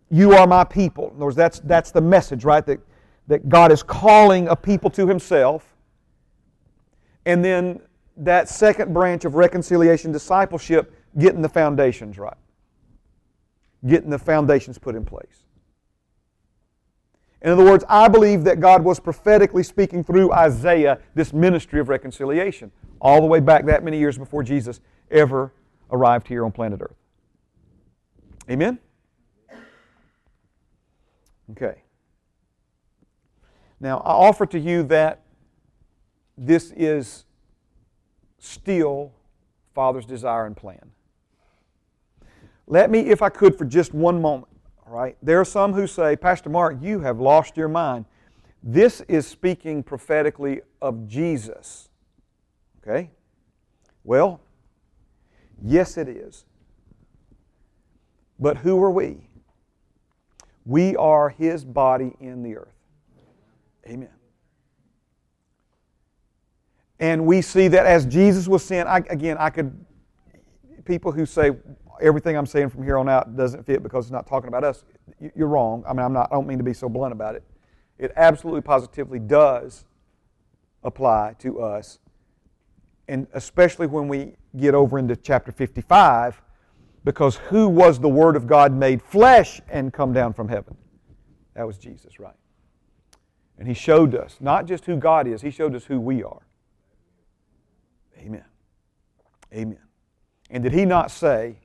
[0.10, 1.10] you are my people?
[1.10, 2.66] In other words, that's, that's the message, right?
[2.66, 2.80] That,
[3.28, 5.76] that God is calling a people to Himself.
[7.26, 7.82] And then
[8.18, 12.38] that second branch of reconciliation discipleship, getting the foundations right,
[13.86, 15.44] getting the foundations put in place.
[17.42, 21.88] In other words, I believe that God was prophetically speaking through Isaiah this ministry of
[21.88, 24.82] reconciliation, all the way back that many years before Jesus
[25.12, 25.54] ever
[25.92, 26.97] arrived here on planet Earth.
[28.50, 28.80] Amen?
[31.52, 31.84] Okay.
[33.80, 35.22] Now, I offer to you that
[36.38, 37.26] this is
[38.40, 39.14] still
[39.74, 40.92] Father's desire and plan.
[42.66, 44.52] Let me, if I could, for just one moment,
[44.86, 45.16] all right?
[45.22, 48.06] There are some who say, Pastor Mark, you have lost your mind.
[48.64, 51.90] This is speaking prophetically of Jesus.
[52.82, 53.12] Okay?
[54.04, 54.42] Well,
[55.62, 56.46] yes, it is.
[58.40, 59.28] But who are we?
[60.66, 62.74] We are His body in the earth.
[63.88, 64.10] Amen.
[67.00, 69.86] And we see that as Jesus was sent, I, again, I could,
[70.84, 71.52] people who say
[72.02, 74.84] everything I'm saying from here on out doesn't fit because it's not talking about us,
[75.36, 75.84] you're wrong.
[75.88, 77.44] I mean, I'm not, I don't mean to be so blunt about it.
[77.98, 79.86] It absolutely positively does
[80.84, 82.00] apply to us.
[83.08, 86.42] And especially when we get over into chapter 55,
[87.04, 90.76] because who was the Word of God made flesh and come down from heaven?
[91.54, 92.36] That was Jesus, right?
[93.58, 96.48] And He showed us not just who God is, He showed us who we are.
[98.20, 98.46] Amen.
[99.54, 99.80] Amen.
[100.50, 101.58] And did he not say,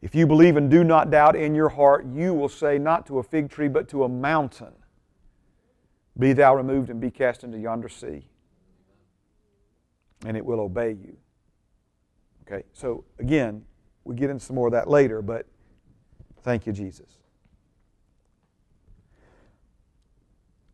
[0.00, 3.18] If you believe and do not doubt in your heart, you will say not to
[3.18, 4.72] a fig tree, but to a mountain,
[6.18, 8.28] Be thou removed and be cast into yonder sea,
[10.26, 11.16] and it will obey you.
[12.46, 13.64] Okay, so again,
[14.10, 15.46] we get into some more of that later, but
[16.42, 17.06] thank you, Jesus.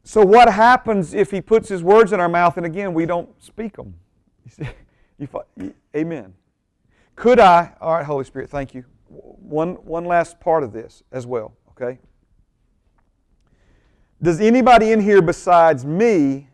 [0.05, 3.29] So, what happens if he puts his words in our mouth and again we don't
[3.43, 3.95] speak them?
[4.45, 4.71] You see?
[5.19, 6.35] You, amen.
[7.15, 8.85] Could I, all right, Holy Spirit, thank you.
[9.09, 11.99] One, one last part of this as well, okay?
[14.21, 16.51] Does anybody in here besides me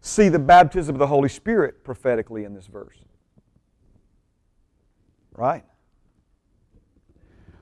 [0.00, 2.96] see the baptism of the Holy Spirit prophetically in this verse?
[5.40, 5.64] Right?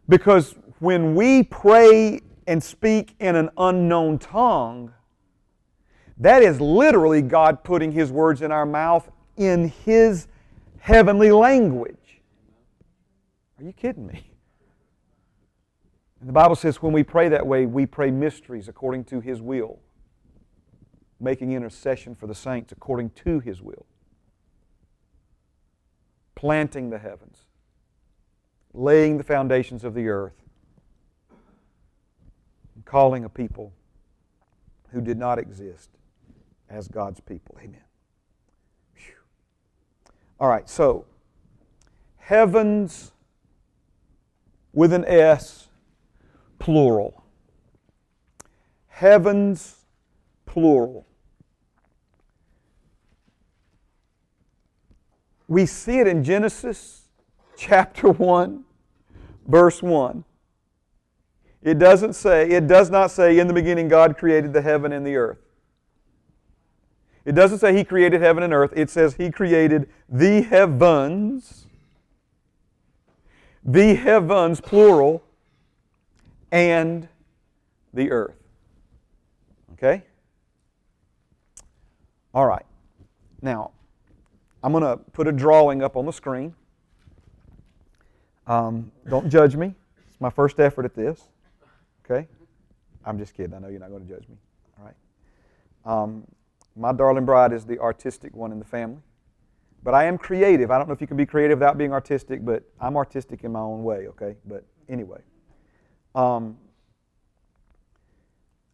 [0.08, 4.92] Because when we pray and speak in an unknown tongue,
[6.16, 10.26] that is literally God putting His words in our mouth in His
[10.80, 12.20] heavenly language.
[13.60, 14.28] Are you kidding me?
[16.18, 19.40] And the Bible says when we pray that way, we pray mysteries according to His
[19.40, 19.78] will,
[21.20, 23.86] making intercession for the saints according to His will,
[26.34, 27.44] planting the heavens,
[28.78, 30.40] laying the foundations of the earth,
[32.84, 33.72] calling a people
[34.92, 35.90] who did not exist
[36.70, 37.56] as God's people.
[37.58, 37.82] Amen.
[38.94, 39.14] Whew.
[40.38, 41.06] All right, so
[42.16, 43.12] heavens
[44.72, 45.68] with an S,
[46.58, 47.24] plural.
[48.86, 49.76] Heavens,
[50.46, 51.04] plural.
[55.48, 57.08] We see it in Genesis
[57.56, 58.64] chapter 1,
[59.48, 60.24] verse 1.
[61.60, 65.04] It doesn't say, it does not say, in the beginning God created the heaven and
[65.04, 65.38] the earth.
[67.24, 71.66] It doesn't say He created heaven and earth, it says He created the heavens,
[73.64, 75.24] the heavens, plural,
[76.52, 77.08] and
[77.92, 78.36] the earth.
[79.72, 80.04] Okay?
[82.32, 82.64] All right.
[83.42, 83.72] Now,
[84.62, 86.54] I'm going to put a drawing up on the screen.
[88.48, 89.74] Um, don't judge me.
[90.08, 91.22] It's my first effort at this.
[92.04, 92.26] Okay?
[93.04, 93.54] I'm just kidding.
[93.54, 94.36] I know you're not going to judge me.
[94.78, 94.94] All right.
[95.84, 96.24] Um,
[96.74, 99.02] my darling bride is the artistic one in the family.
[99.82, 100.70] But I am creative.
[100.70, 103.52] I don't know if you can be creative without being artistic, but I'm artistic in
[103.52, 104.36] my own way, okay?
[104.44, 105.20] But anyway.
[106.14, 106.56] Um,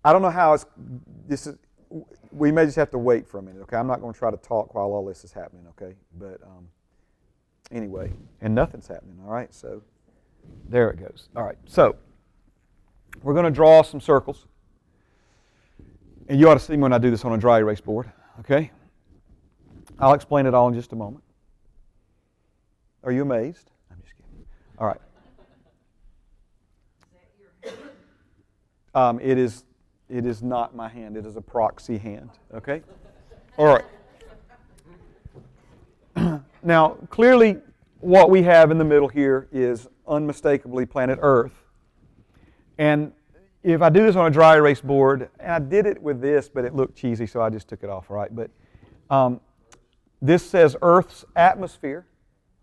[0.04, 0.66] I don't know how it's,
[1.26, 1.56] this is,
[2.30, 3.76] we may just have to wait for a minute, okay?
[3.76, 5.94] I'm not going to try to talk while all this is happening, okay?
[6.18, 6.68] But um,
[7.70, 9.52] anyway, and nothing's happening, all right?
[9.54, 9.82] So
[10.68, 11.28] there it goes.
[11.36, 11.96] All right, so
[13.22, 14.46] we're going to draw some circles.
[16.28, 18.10] And you ought to see me when I do this on a dry erase board,
[18.40, 18.70] okay?
[19.98, 21.22] I'll explain it all in just a moment.
[23.02, 23.70] Are you amazed?
[23.90, 24.46] I'm just kidding.
[24.78, 25.00] All right.
[28.94, 29.64] Um, it is
[30.08, 31.16] it is not my hand.
[31.16, 32.30] It is a proxy hand.
[32.54, 32.82] Okay.
[33.56, 33.84] All right.
[36.64, 37.58] Now, clearly,
[38.00, 41.64] what we have in the middle here is unmistakably planet Earth,
[42.78, 43.12] and
[43.62, 46.48] if I do this on a dry erase board, and I did it with this,
[46.48, 48.34] but it looked cheesy, so I just took it off, right?
[48.34, 48.50] But
[49.08, 49.40] um,
[50.20, 52.06] this says Earth's atmosphere.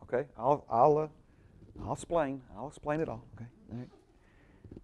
[0.03, 1.07] Okay, I'll, I'll, uh,
[1.86, 2.41] I'll explain.
[2.56, 3.26] I'll explain it all.
[3.36, 3.45] Okay.
[3.72, 3.90] all right.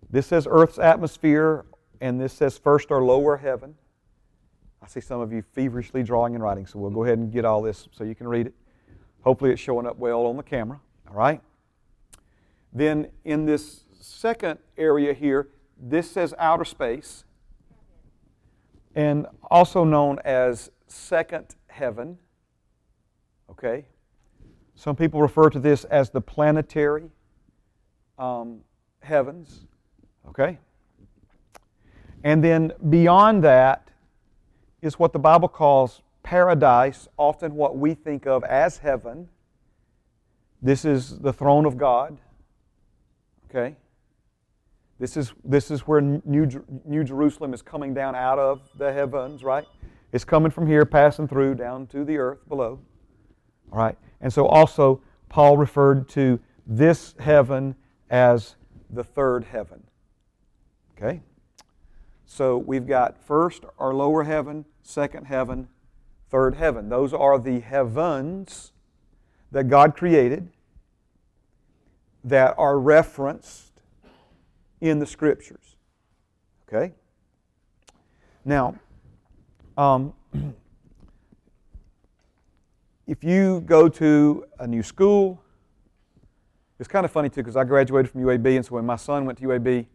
[0.10, 1.66] This says Earth's atmosphere,
[2.02, 3.76] and this says first or lower heaven.
[4.82, 7.46] I see some of you feverishly drawing and writing, so we'll go ahead and get
[7.46, 8.54] all this so you can read it.
[9.28, 10.80] Hopefully, it's showing up well on the camera.
[11.10, 11.42] All right.
[12.72, 17.26] Then in this second area here, this says outer space,
[18.96, 22.18] and also known as second heaven.
[23.52, 23.88] Okay?
[24.76, 27.12] Some people refer to this as the planetary
[28.18, 28.62] um,
[29.02, 29.66] heavens.
[30.30, 30.58] Okay?
[32.24, 33.90] And then beyond that
[34.82, 39.30] is what the Bible calls paradise, often what we think of as heaven.
[40.62, 42.18] This is the throne of God.
[43.50, 43.78] Okay?
[45.00, 49.42] This is, this is where New, New Jerusalem is coming down out of the heavens,
[49.42, 49.64] right?
[50.12, 52.82] It's coming from here, passing through down to the earth below.
[53.72, 53.98] All right?
[54.20, 57.74] And so also, Paul referred to this heaven
[58.10, 58.58] as
[58.90, 59.82] the third heaven.
[60.98, 61.22] Okay?
[62.26, 65.70] So we've got first our lower heaven, second heaven,
[66.30, 66.90] third heaven.
[66.90, 68.72] Those are the heavens
[69.52, 70.50] that God created
[72.24, 73.82] that are referenced
[74.82, 75.76] in the Scriptures.
[76.68, 76.94] Okay?
[78.44, 78.76] Now,
[79.78, 80.14] um,
[83.08, 85.42] if you go to a new school,
[86.80, 89.26] it's kind of funny too because I graduated from UAB, and so when my son
[89.26, 89.88] went to UAB,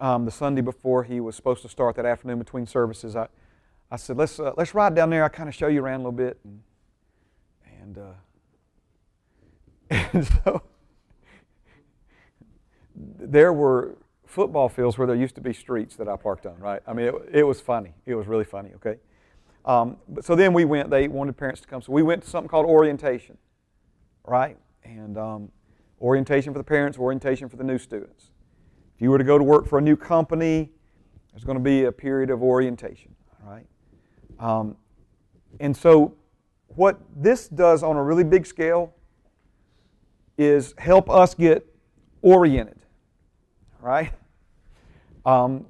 [0.00, 3.28] um, the Sunday before he was supposed to start that afternoon between services, I,
[3.90, 5.22] I said, let's, uh, let's ride down there.
[5.22, 6.38] I'll kind of show you around a little bit.
[6.44, 6.62] And,
[7.80, 8.12] and, uh,
[10.12, 10.62] and so
[12.94, 13.96] there were
[14.26, 16.82] football fields where there used to be streets that I parked on, right?
[16.86, 17.94] I mean, it, it was funny.
[18.04, 18.96] It was really funny, okay?
[19.64, 21.80] Um, but, so then we went, they wanted parents to come.
[21.80, 23.38] So we went to something called orientation,
[24.24, 24.58] right?
[24.84, 25.50] And um,
[26.00, 28.30] orientation for the parents, orientation for the new students.
[28.94, 30.70] If you were to go to work for a new company,
[31.32, 33.66] there's going to be a period of orientation, right?
[34.38, 34.76] Um,
[35.60, 36.14] and so,
[36.68, 38.94] what this does on a really big scale
[40.36, 41.66] is help us get
[42.22, 42.78] oriented,
[43.80, 44.12] right?
[45.26, 45.66] Um,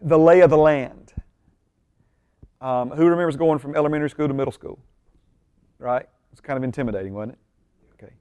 [0.00, 1.12] the lay of the land.
[2.60, 4.78] Um, who remembers going from elementary school to middle school?
[5.78, 6.06] Right?
[6.30, 7.38] It's kind of intimidating, wasn't it?
[8.04, 8.12] Okay.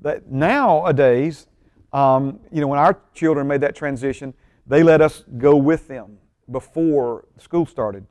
[0.00, 1.48] But nowadays,
[1.92, 4.32] um, you know, when our children made that transition,
[4.66, 6.18] they let us go with them
[6.50, 8.06] before school started,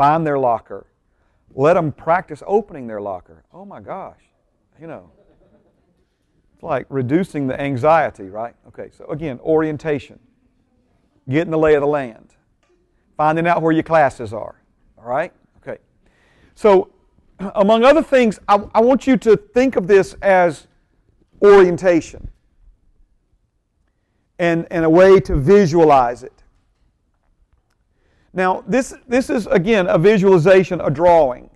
[0.00, 0.86] find their locker,
[1.54, 3.44] let them practice opening their locker.
[3.52, 4.22] Oh my gosh,
[4.80, 5.10] you know.
[6.54, 8.54] It's like reducing the anxiety, right?
[8.68, 10.18] Okay, so again, orientation,
[11.28, 12.34] getting the lay of the land,
[13.18, 14.62] finding out where your classes are,
[14.96, 15.34] all right?
[15.58, 15.76] Okay.
[16.54, 16.90] So,
[17.54, 20.66] among other things, I, I want you to think of this as
[21.42, 22.30] orientation
[24.38, 26.39] and, and a way to visualize it.
[28.32, 31.50] Now, this, this is, again, a visualization, a drawing.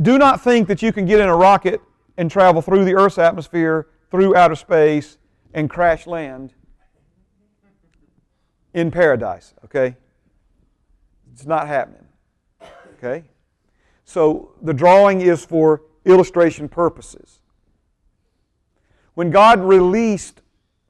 [0.00, 1.80] Do not think that you can get in a rocket
[2.16, 5.18] and travel through the Earth's atmosphere, through outer space,
[5.54, 6.52] and crash land
[8.74, 9.96] in paradise, okay?
[11.32, 12.06] It's not happening,
[12.98, 13.24] okay?
[14.04, 17.40] So the drawing is for illustration purposes.
[19.14, 20.40] When God released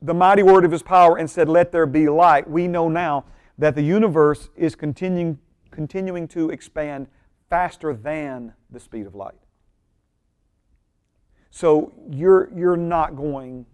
[0.02, 3.24] the mighty word of his power and said, Let there be light, we know now
[3.58, 5.38] that the universe is continuing,
[5.70, 7.06] continuing to expand
[7.48, 9.34] faster than the speed of light.
[11.50, 13.66] So you're, you're not going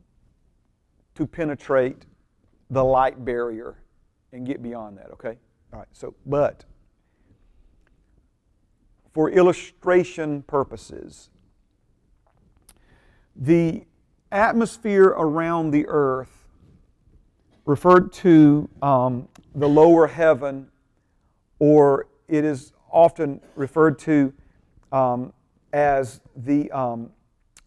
[1.15, 2.07] to penetrate
[2.71, 3.77] the light barrier
[4.33, 5.39] and get beyond that, okay?
[5.73, 6.65] All right, so, but
[9.13, 11.31] for illustration purposes,
[13.35, 13.85] the
[14.33, 16.47] atmosphere around the earth,
[17.65, 20.69] referred to um, the lower heaven,
[21.59, 24.33] or it is often referred to
[24.93, 25.33] um,
[25.73, 27.11] as the, um,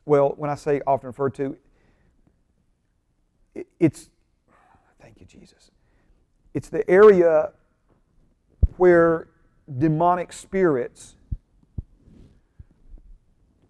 [0.05, 1.57] well, when I say often referred to,
[3.55, 4.09] it, it's,
[5.01, 5.71] thank you, Jesus.
[6.53, 7.51] It's the area
[8.77, 9.27] where
[9.77, 11.15] demonic spirits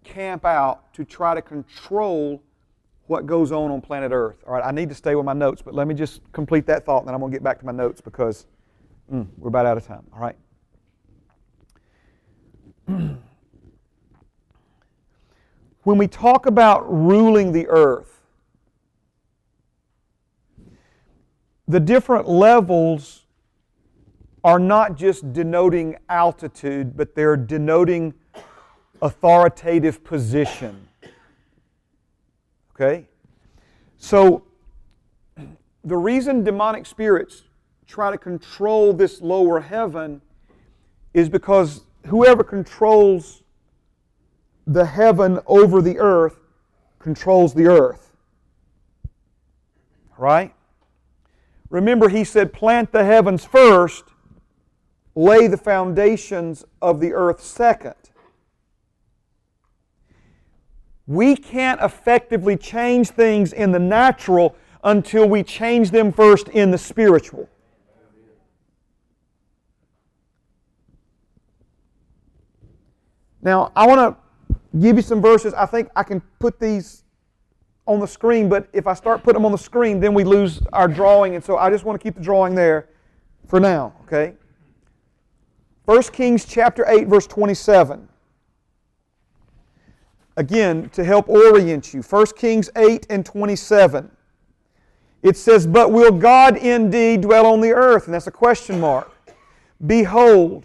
[0.04, 2.42] camp out to try to control
[3.10, 4.36] what goes on on planet Earth.
[4.46, 6.86] All right, I need to stay with my notes, but let me just complete that
[6.86, 8.46] thought, and then I'm going to get back to my notes because
[9.12, 10.04] mm, we're about out of time.
[10.14, 10.36] All right.
[15.82, 18.22] when we talk about ruling the earth,
[21.66, 23.26] the different levels
[24.44, 28.14] are not just denoting altitude, but they're denoting
[29.02, 30.86] authoritative position.
[32.80, 33.06] Okay?
[33.98, 34.44] So,
[35.84, 37.42] the reason demonic spirits
[37.86, 40.22] try to control this lower heaven
[41.12, 43.42] is because whoever controls
[44.66, 46.38] the heaven over the earth
[46.98, 48.16] controls the earth.
[50.16, 50.54] Right?
[51.68, 54.04] Remember, he said, plant the heavens first,
[55.14, 58.09] lay the foundations of the earth second.
[61.10, 64.54] We can't effectively change things in the natural
[64.84, 67.48] until we change them first in the spiritual.
[73.42, 75.52] Now, I want to give you some verses.
[75.52, 77.02] I think I can put these
[77.86, 80.60] on the screen, but if I start putting them on the screen, then we lose
[80.72, 82.88] our drawing, and so I just want to keep the drawing there
[83.48, 84.34] for now, okay?
[85.86, 88.09] 1 Kings chapter 8, verse 27.
[90.40, 94.10] Again, to help orient you, 1 Kings 8 and 27.
[95.22, 98.06] It says, But will God indeed dwell on the earth?
[98.06, 99.12] And that's a question mark.
[99.86, 100.64] Behold,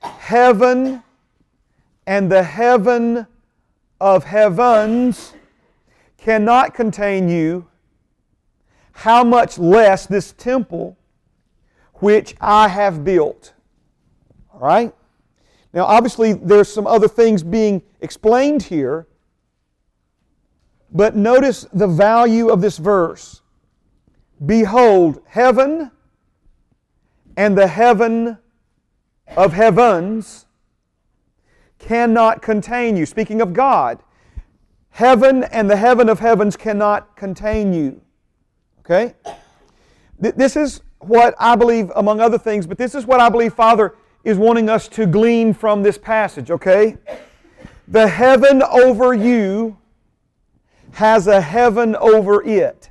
[0.00, 1.04] heaven
[2.04, 3.28] and the heaven
[4.00, 5.34] of heavens
[6.18, 7.68] cannot contain you,
[8.90, 10.96] how much less this temple
[11.94, 13.54] which I have built.
[14.52, 14.92] All right?
[15.72, 19.06] Now, obviously, there's some other things being explained here,
[20.92, 23.40] but notice the value of this verse.
[24.44, 25.90] Behold, heaven
[27.36, 28.38] and the heaven
[29.36, 30.46] of heavens
[31.78, 33.06] cannot contain you.
[33.06, 34.02] Speaking of God,
[34.90, 38.00] heaven and the heaven of heavens cannot contain you.
[38.80, 39.14] Okay?
[40.18, 43.94] This is what I believe, among other things, but this is what I believe Father
[44.24, 46.96] is wanting us to glean from this passage, okay?
[47.88, 49.78] The heaven over you
[50.92, 52.90] has a heaven over it.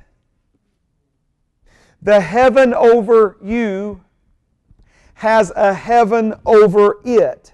[2.00, 4.02] The heaven over you
[5.14, 7.52] has a heaven over it.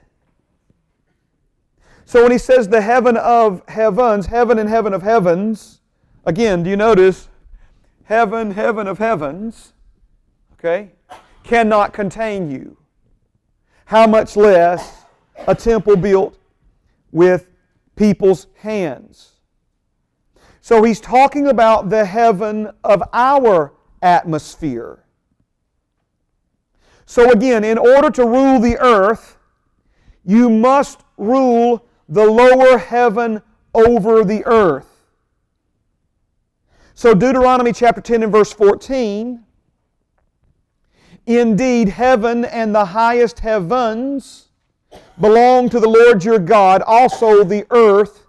[2.06, 5.82] So when he says the heaven of heavens, heaven and heaven of heavens,
[6.24, 7.28] again, do you notice?
[8.04, 9.74] Heaven, heaven of heavens,
[10.54, 10.92] okay,
[11.44, 12.78] cannot contain you.
[13.84, 15.04] How much less
[15.46, 16.38] a temple built
[17.12, 17.48] with
[17.96, 19.37] people's hands.
[20.68, 23.72] So he's talking about the heaven of our
[24.02, 25.02] atmosphere.
[27.06, 29.38] So again, in order to rule the earth,
[30.26, 33.40] you must rule the lower heaven
[33.72, 35.06] over the earth.
[36.92, 39.42] So Deuteronomy chapter 10 and verse 14
[41.24, 44.48] Indeed, heaven and the highest heavens
[45.18, 48.26] belong to the Lord your God, also the earth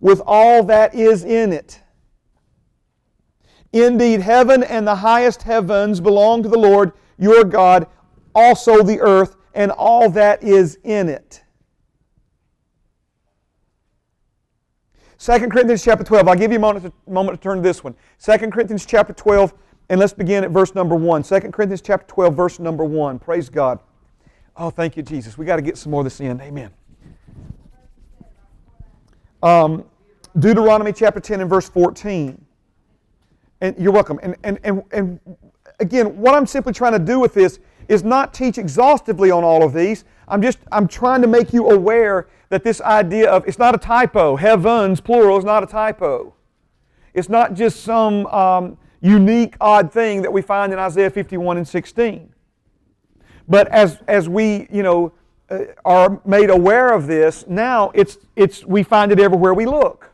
[0.00, 1.81] with all that is in it.
[3.72, 7.86] Indeed, heaven and the highest heavens belong to the Lord your God,
[8.34, 11.42] also the earth and all that is in it.
[15.18, 16.26] 2 Corinthians chapter 12.
[16.26, 17.94] I'll give you a moment to, moment to turn to this one.
[18.22, 19.54] 2 Corinthians chapter 12,
[19.88, 21.22] and let's begin at verse number 1.
[21.22, 23.20] 2 Corinthians chapter 12, verse number 1.
[23.20, 23.78] Praise God.
[24.56, 25.38] Oh, thank you, Jesus.
[25.38, 26.40] we got to get some more of this in.
[26.40, 26.70] Amen.
[29.42, 29.84] Um,
[30.38, 32.44] Deuteronomy chapter 10 and verse 14
[33.62, 34.18] and you're welcome.
[34.22, 35.20] And, and, and, and
[35.78, 39.62] again, what I'm simply trying to do with this is not teach exhaustively on all
[39.62, 40.04] of these.
[40.28, 43.78] I'm just I'm trying to make you aware that this idea of it's not a
[43.78, 44.36] typo.
[44.36, 46.34] Heavens plural is not a typo.
[47.14, 51.68] It's not just some um, unique odd thing that we find in Isaiah 51 and
[51.68, 52.32] 16.
[53.48, 55.12] But as as we you know
[55.50, 60.11] uh, are made aware of this now, it's it's we find it everywhere we look.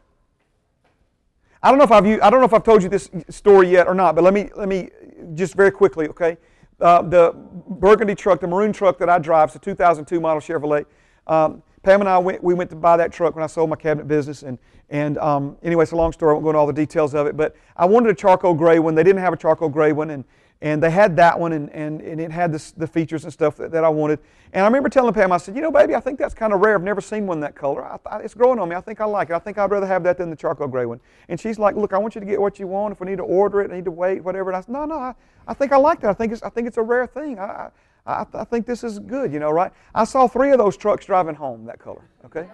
[1.63, 3.89] I don't know if I've I don't know if I've told you this story yet
[3.89, 4.91] or not, but let me let me
[5.35, 6.37] just very quickly, okay?
[6.81, 7.35] Uh, the
[7.69, 10.87] burgundy truck, the maroon truck that I drive, it's a 2002 model Chevrolet.
[11.27, 13.77] Um, Pam and I went, we went to buy that truck when I sold my
[13.77, 14.59] cabinet business, and
[14.91, 16.31] and um, anyway, it's a long story.
[16.31, 18.79] I won't go into all the details of it, but I wanted a charcoal gray
[18.79, 18.95] one.
[18.95, 20.25] They didn't have a charcoal gray one, and
[20.61, 23.57] and they had that one, and, and, and it had this, the features and stuff
[23.57, 24.19] that, that I wanted.
[24.53, 26.61] And I remember telling Pam, I said, you know, baby, I think that's kind of
[26.61, 26.75] rare.
[26.75, 27.85] I've never seen one that color.
[27.85, 28.75] I, I, it's growing on me.
[28.75, 29.35] I think I like it.
[29.35, 31.01] I think I'd rather have that than the charcoal gray one.
[31.29, 32.93] And she's like, look, I want you to get what you want.
[32.93, 34.51] If we need to order it, I need to wait, whatever.
[34.51, 35.15] And I said, no, no, I,
[35.47, 36.11] I think I like that.
[36.11, 37.39] I think it's, I think it's a rare thing.
[37.39, 37.71] I,
[38.05, 39.71] I, I think this is good, you know, right?
[39.95, 42.49] I saw three of those trucks driving home that color, okay?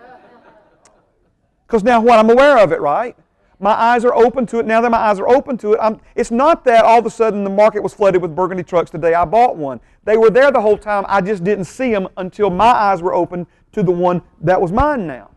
[1.66, 2.18] Because now what?
[2.18, 3.16] I'm aware of it, right?
[3.64, 4.66] My eyes are open to it.
[4.66, 7.10] Now that my eyes are open to it, I'm, it's not that all of a
[7.10, 9.80] sudden the market was flooded with burgundy trucks the day I bought one.
[10.04, 11.06] They were there the whole time.
[11.08, 14.70] I just didn't see them until my eyes were open to the one that was
[14.70, 15.30] mine now.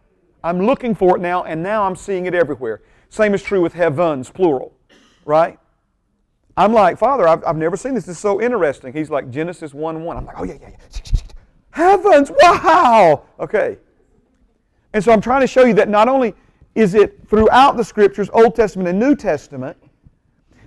[0.43, 2.81] I'm looking for it now, and now I'm seeing it everywhere.
[3.07, 4.73] Same is true with heavens, plural,
[5.23, 5.57] right?
[6.57, 8.07] I'm like, Father, I've, I've never seen this.
[8.07, 8.91] This is so interesting.
[8.91, 10.17] He's like, Genesis 1 1.
[10.17, 11.21] I'm like, oh, yeah, yeah, yeah.
[11.71, 13.23] Heavens, wow!
[13.39, 13.77] Okay.
[14.91, 16.35] And so I'm trying to show you that not only
[16.77, 19.75] is it throughout the scriptures, Old Testament and New Testament,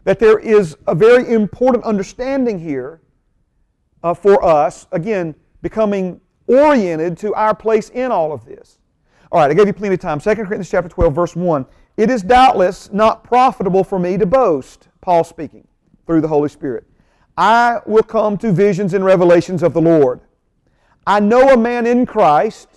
[0.03, 3.01] that there is a very important understanding here
[4.03, 8.81] uh, for us, again, becoming oriented to our place in all of this.
[9.31, 10.19] All right, I gave you plenty of time.
[10.19, 11.65] 2 Corinthians chapter 12, verse 1.
[11.97, 15.69] It is doubtless not profitable for me to boast, Paul speaking
[16.07, 16.89] through the Holy Spirit.
[17.37, 20.23] I will come to visions and revelations of the Lord.
[21.07, 22.69] I know a man in Christ.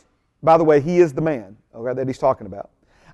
[0.44, 2.70] By the way, he is the man okay, that he's talking about.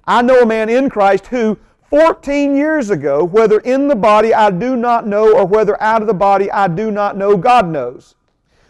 [0.10, 1.60] I know a man in Christ who
[1.92, 6.08] 14 years ago, whether in the body I do not know, or whether out of
[6.08, 8.16] the body I do not know, God knows.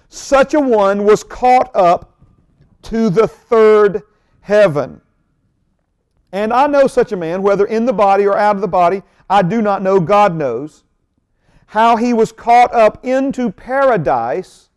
[0.09, 2.13] Such a one was caught up
[2.81, 4.03] to the third
[4.41, 4.99] heaven.
[6.33, 9.01] And I know such a man, whether in the body or out of the body,
[9.29, 10.83] I do not know, God knows,
[11.67, 14.69] how he was caught up into paradise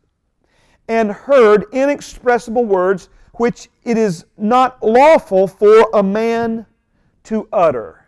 [0.87, 6.67] and heard inexpressible words which it is not lawful for a man
[7.25, 8.07] to utter.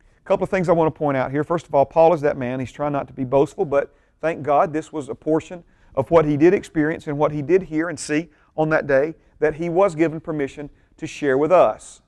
[0.00, 1.44] A couple of things I want to point out here.
[1.44, 2.58] First of all, Paul is that man.
[2.58, 5.62] He's trying not to be boastful, but thank God this was a portion
[5.94, 9.14] of what he did experience and what he did hear and see on that day
[9.38, 12.00] that he was given permission to share with us.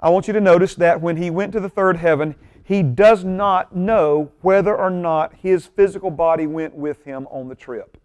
[0.00, 2.34] I want you to notice that when he went to the third heaven,
[2.70, 7.54] he does not know whether or not his physical body went with him on the
[7.56, 7.98] trip.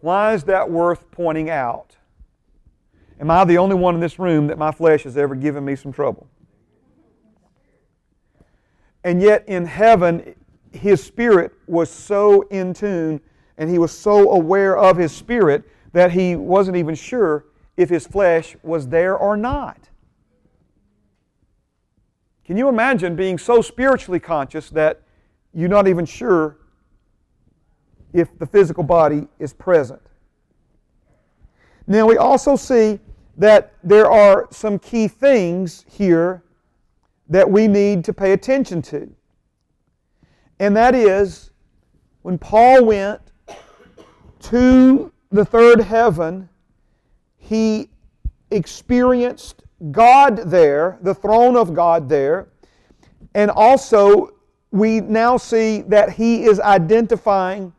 [0.00, 1.94] Why is that worth pointing out?
[3.20, 5.76] Am I the only one in this room that my flesh has ever given me
[5.76, 6.26] some trouble?
[9.04, 10.34] And yet in heaven,
[10.72, 13.20] his spirit was so in tune
[13.56, 15.62] and he was so aware of his spirit
[15.92, 17.44] that he wasn't even sure
[17.76, 19.90] if his flesh was there or not.
[22.52, 25.00] Can you imagine being so spiritually conscious that
[25.54, 26.58] you're not even sure
[28.12, 30.02] if the physical body is present?
[31.86, 33.00] Now, we also see
[33.38, 36.42] that there are some key things here
[37.30, 39.10] that we need to pay attention to.
[40.60, 41.52] And that is
[42.20, 43.22] when Paul went
[44.40, 46.50] to the third heaven,
[47.38, 47.88] he
[48.50, 52.48] experienced God there, the throne of God there,
[53.34, 54.30] and also
[54.70, 57.72] we now see that he is identifying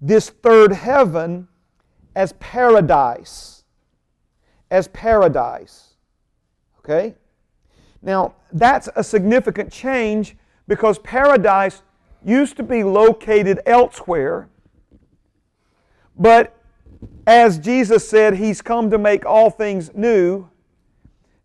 [0.00, 1.48] this third heaven
[2.14, 3.54] as paradise
[4.74, 5.94] as paradise.
[6.80, 7.14] Okay?
[8.02, 10.36] Now, that's a significant change
[10.66, 11.82] because paradise
[12.24, 14.48] used to be located elsewhere.
[16.16, 16.58] But
[17.26, 20.48] as Jesus said, He's come to make all things new,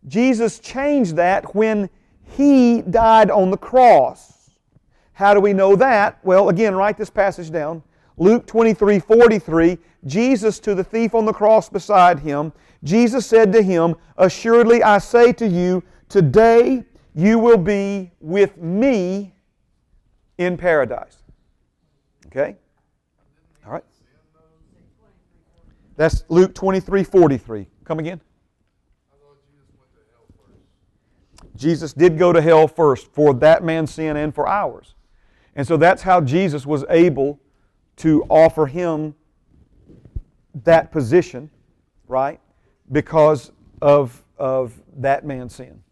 [0.06, 1.90] Jesus changed that when
[2.22, 4.50] He died on the cross.
[5.12, 6.18] How do we know that?
[6.22, 7.82] Well, again, write this passage down.
[8.16, 12.52] Luke 23 43, Jesus to the thief on the cross beside him,
[12.84, 19.34] Jesus said to him, Assuredly I say to you, today you will be with me
[20.38, 21.22] in paradise.
[22.26, 22.56] Okay?
[23.66, 23.84] All right.
[25.96, 27.66] That's Luke 23 43.
[27.84, 28.20] Come again.
[31.60, 34.94] Jesus did go to hell first for that man's sin and for ours.
[35.54, 37.38] And so that's how Jesus was able
[37.96, 39.14] to offer him
[40.64, 41.50] that position,
[42.08, 42.40] right?
[42.92, 45.82] because of, of that man's sin.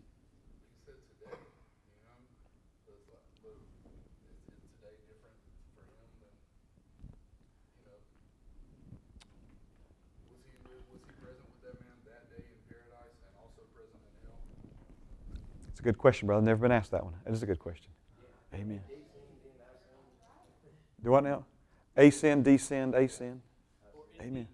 [15.78, 16.40] It's a good question, brother.
[16.40, 17.14] I've Never been asked that one.
[17.24, 17.92] It is a good question.
[18.52, 18.80] Amen.
[21.04, 21.44] Do what now?
[21.96, 23.40] Ascend, descend, ascend.
[24.20, 24.48] Amen.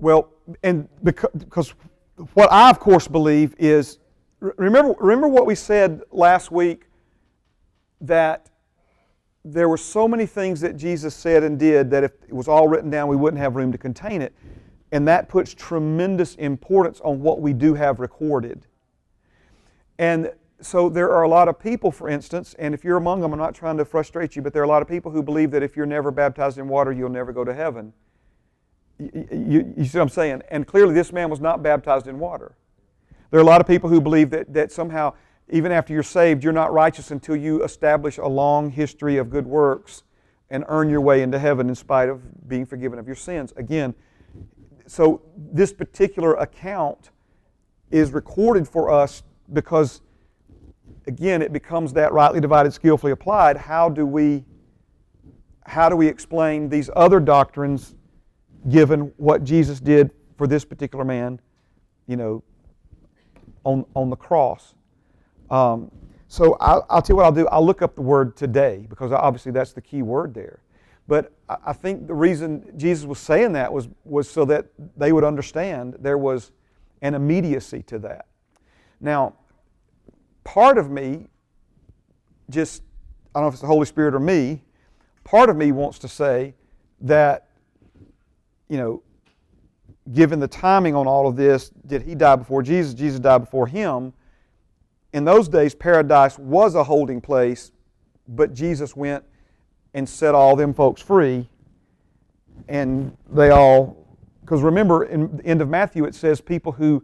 [0.00, 0.30] Well,
[0.64, 1.74] and because
[2.32, 4.00] what I, of course, believe is
[4.40, 6.88] remember, remember what we said last week
[8.00, 8.50] that
[9.44, 12.66] there were so many things that Jesus said and did that if it was all
[12.66, 14.34] written down, we wouldn't have room to contain it.
[14.90, 18.66] And that puts tremendous importance on what we do have recorded.
[19.98, 23.32] And so there are a lot of people, for instance, and if you're among them,
[23.32, 25.50] I'm not trying to frustrate you, but there are a lot of people who believe
[25.50, 27.92] that if you're never baptized in water, you'll never go to heaven.
[28.98, 30.42] You, you, see what I'm saying?
[30.50, 32.54] And clearly, this man was not baptized in water.
[33.30, 35.14] There are a lot of people who believe that, that somehow,
[35.50, 39.46] even after you're saved, you're not righteous until you establish a long history of good
[39.46, 40.02] works
[40.50, 43.52] and earn your way into heaven in spite of being forgiven of your sins.
[43.56, 43.94] Again,
[44.86, 47.10] so this particular account
[47.90, 49.22] is recorded for us
[49.52, 50.00] because,
[51.06, 53.56] again, it becomes that rightly divided, skillfully applied.
[53.56, 54.44] How do we,
[55.66, 57.94] how do we explain these other doctrines?
[58.68, 61.40] given what Jesus did for this particular man,
[62.06, 62.42] you know,
[63.64, 64.74] on, on the cross.
[65.54, 65.88] Um,
[66.26, 67.46] so I'll, I'll, tell you what I'll do.
[67.46, 70.58] I'll look up the word today because obviously that's the key word there.
[71.06, 74.66] But I think the reason Jesus was saying that was, was so that
[74.96, 76.50] they would understand there was
[77.02, 78.26] an immediacy to that.
[79.00, 79.34] Now,
[80.42, 81.26] part of me
[82.50, 82.82] just,
[83.32, 84.60] I don't know if it's the Holy Spirit or me,
[85.22, 86.54] part of me wants to say
[87.02, 87.48] that,
[88.68, 89.02] you know,
[90.12, 92.92] given the timing on all of this, did he die before Jesus?
[92.92, 94.12] Jesus died before him.
[95.14, 97.70] In those days, paradise was a holding place,
[98.26, 99.22] but Jesus went
[99.94, 101.48] and set all them folks free,
[102.68, 104.08] and they all,
[104.40, 107.00] because remember, in the end of Matthew, it says people who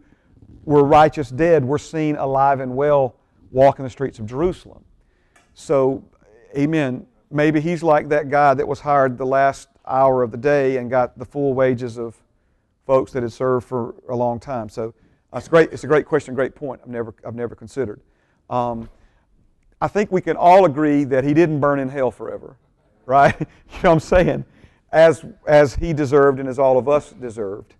[0.64, 3.14] were righteous dead were seen alive and well
[3.52, 4.84] walking the streets of Jerusalem.
[5.54, 6.02] So,
[6.58, 7.06] amen.
[7.30, 10.90] Maybe he's like that guy that was hired the last hour of the day and
[10.90, 12.16] got the full wages of
[12.86, 14.68] folks that had served for a long time.
[14.68, 14.94] So
[15.34, 15.72] it's great.
[15.72, 16.80] It's a great question, great point.
[16.82, 18.00] I've never, I've never considered.
[18.48, 18.88] Um,
[19.80, 22.56] I think we can all agree that he didn't burn in hell forever,
[23.06, 23.34] right?
[23.40, 24.44] you know what I'm saying?
[24.92, 27.74] As as he deserved and as all of us deserved.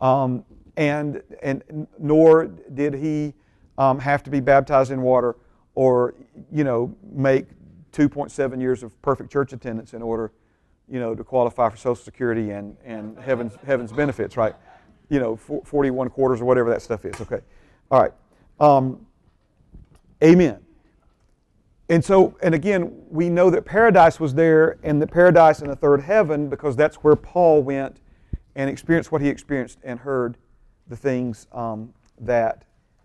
[0.00, 0.44] Um,
[0.76, 3.34] and and nor did he
[3.78, 5.36] um, have to be baptized in water
[5.74, 6.14] or
[6.50, 7.46] you know make
[7.92, 10.32] 2.7 years of perfect church attendance in order
[10.88, 14.54] you know to qualify for social security and, and heaven's heaven's benefits right
[15.08, 17.40] you know 41 quarters or whatever that stuff is okay
[17.90, 18.12] all right
[18.60, 19.06] um,
[20.22, 20.58] amen
[21.88, 25.76] and so and again we know that paradise was there and the paradise in the
[25.76, 28.00] third heaven because that's where paul went
[28.54, 30.36] and experienced what he experienced and heard
[30.88, 32.64] the things um, that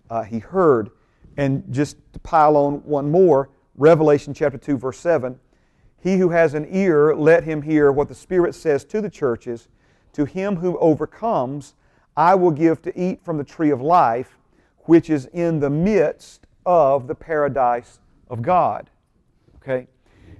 [0.09, 0.89] uh, he heard
[1.37, 5.39] and just to pile on one more, Revelation chapter 2, verse 7
[6.01, 9.69] He who has an ear, let him hear what the Spirit says to the churches.
[10.13, 11.75] To him who overcomes,
[12.17, 14.39] I will give to eat from the tree of life,
[14.79, 18.89] which is in the midst of the paradise of God.
[19.57, 19.87] Okay?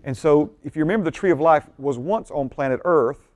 [0.03, 3.29] And so, if you remember, the tree of life was once on planet Earth,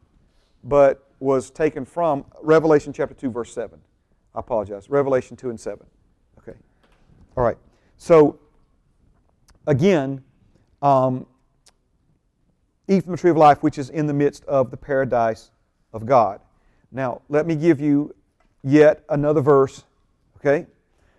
[0.64, 3.80] but was taken from Revelation chapter 2, verse 7.
[4.34, 4.90] I apologize.
[4.90, 5.86] Revelation 2 and 7.
[6.40, 6.58] Okay.
[7.38, 7.58] All right.
[7.98, 8.40] So,
[9.68, 10.24] again,
[10.82, 11.28] um,
[12.88, 15.52] eat from the tree of life, which is in the midst of the paradise
[15.94, 16.40] of God.
[16.92, 18.16] Now, let me give you
[18.64, 19.84] yet another verse,
[20.38, 20.68] okay?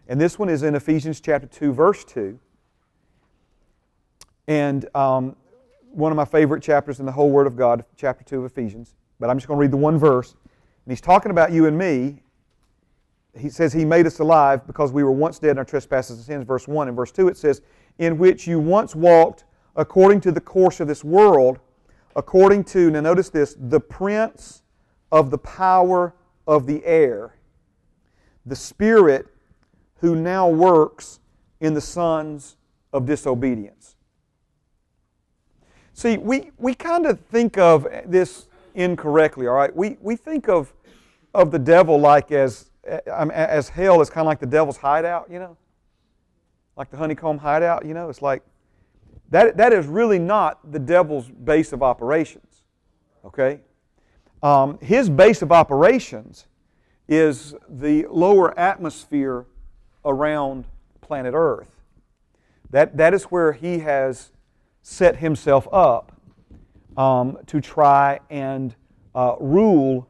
[0.08, 2.38] And this one is in Ephesians chapter 2, verse 2.
[4.48, 5.36] And um,
[5.92, 8.94] one of my favorite chapters in the whole Word of God, chapter 2 of Ephesians.
[9.20, 10.34] But I'm just going to read the one verse.
[10.84, 12.22] And he's talking about you and me,
[13.38, 16.26] he says he made us alive because we were once dead in our trespasses and
[16.26, 16.88] sins, verse 1.
[16.88, 17.62] And verse 2 it says,
[17.98, 19.44] In which you once walked
[19.76, 21.58] according to the course of this world,
[22.14, 24.62] according to, now notice this, the prince
[25.10, 26.14] of the power
[26.46, 27.34] of the air,
[28.44, 29.26] the spirit
[29.96, 31.20] who now works
[31.60, 32.56] in the sons
[32.92, 33.96] of disobedience.
[35.94, 39.74] See, we, we kind of think of this incorrectly, all right?
[39.74, 40.72] We, we think of,
[41.34, 45.30] of the devil like as eh, as hell is kind of like the devil's hideout,
[45.30, 45.56] you know?
[46.76, 48.08] Like the honeycomb hideout, you know?
[48.08, 48.42] It's like,
[49.30, 52.62] that, that is really not the devil's base of operations,
[53.24, 53.60] okay?
[54.42, 56.46] Um, his base of operations
[57.08, 59.46] is the lower atmosphere
[60.04, 60.64] around
[61.00, 61.68] planet Earth.
[62.70, 64.32] That, that is where he has
[64.82, 66.12] set himself up
[66.96, 68.74] um, to try and
[69.14, 70.08] uh, rule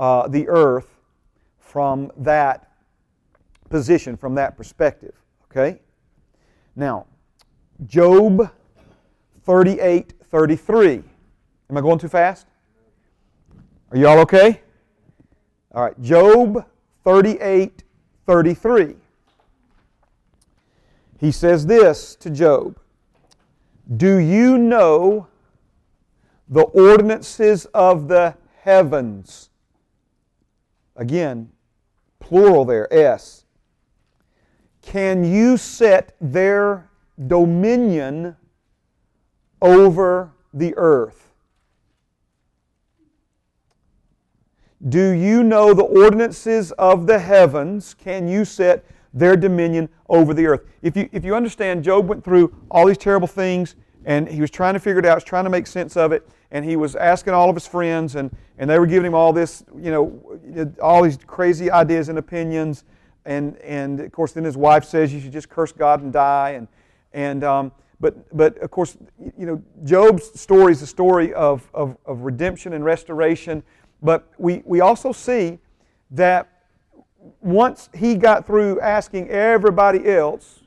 [0.00, 0.98] uh, the earth
[1.58, 2.72] from that
[3.70, 5.14] position, from that perspective.
[5.50, 5.80] Okay?
[6.74, 7.06] Now,
[7.86, 8.50] Job
[9.44, 11.02] 38 33.
[11.68, 12.46] Am I going too fast?
[13.92, 14.62] Are you all okay?
[15.74, 16.64] All right, Job
[17.04, 17.82] 38
[18.26, 18.94] 33.
[21.18, 22.78] He says this to Job
[23.94, 25.26] Do you know
[26.48, 29.50] the ordinances of the heavens?
[30.96, 31.50] Again,
[32.18, 33.44] plural there, S.
[34.80, 36.88] Can you set their
[37.26, 38.36] dominion
[39.60, 41.31] over the earth?
[44.88, 47.94] Do you know the ordinances of the heavens?
[47.94, 48.84] Can you set
[49.14, 50.62] their dominion over the earth?
[50.82, 54.50] If you, if you understand, Job went through all these terrible things and he was
[54.50, 56.74] trying to figure it out, he was trying to make sense of it, and he
[56.74, 59.92] was asking all of his friends, and, and they were giving him all this, you
[59.92, 62.82] know, all these crazy ideas and opinions.
[63.24, 66.50] And, and of course, then his wife says you should just curse God and die.
[66.50, 66.66] And,
[67.12, 68.96] and, um, but, but of course,
[69.38, 73.62] you know, Job's story is a story of, of, of redemption and restoration.
[74.02, 75.58] But we, we also see
[76.10, 76.48] that
[77.40, 80.60] once he got through asking everybody else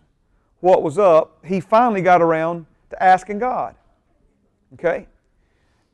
[0.61, 3.75] what was up, he finally got around to asking God.
[4.73, 5.07] Okay?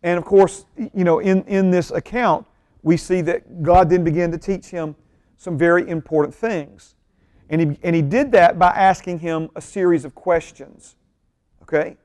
[0.03, 2.45] And of course, you know, in, in this account,
[2.83, 4.95] we see that God then began to teach him
[5.37, 6.95] some very important things.
[7.49, 10.95] And he, and he did that by asking him a series of questions.
[11.63, 11.97] Okay?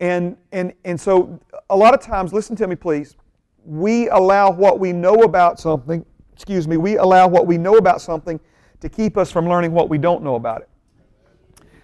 [0.00, 3.16] And, and, and so, a lot of times, listen to me please,
[3.64, 8.00] we allow what we know about something, excuse me, we allow what we know about
[8.00, 8.40] something
[8.80, 10.68] to keep us from learning what we don't know about it.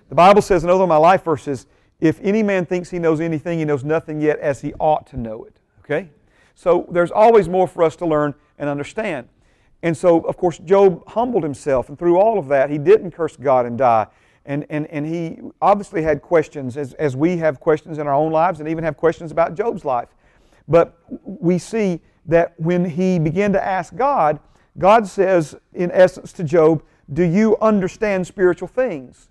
[0.08, 1.66] The Bible says, another of my life verses,
[2.00, 5.16] if any man thinks he knows anything, he knows nothing yet as he ought to
[5.16, 5.58] know it.
[5.80, 6.10] Okay?
[6.54, 9.28] So there's always more for us to learn and understand.
[9.82, 13.36] And so, of course, Job humbled himself, and through all of that, he didn't curse
[13.36, 14.06] God and die.
[14.44, 18.32] And, and, and he obviously had questions, as, as we have questions in our own
[18.32, 20.08] lives, and even have questions about Job's life.
[20.68, 24.40] But we see that when he began to ask God,
[24.78, 26.82] God says, in essence, to Job,
[27.12, 29.30] Do you understand spiritual things?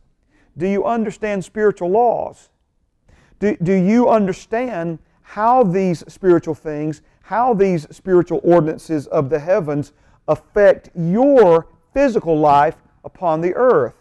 [0.58, 2.50] Do you understand spiritual laws?
[3.40, 9.92] Do, do you understand how these spiritual things, how these spiritual ordinances of the heavens
[10.28, 13.96] affect your physical life upon the earth?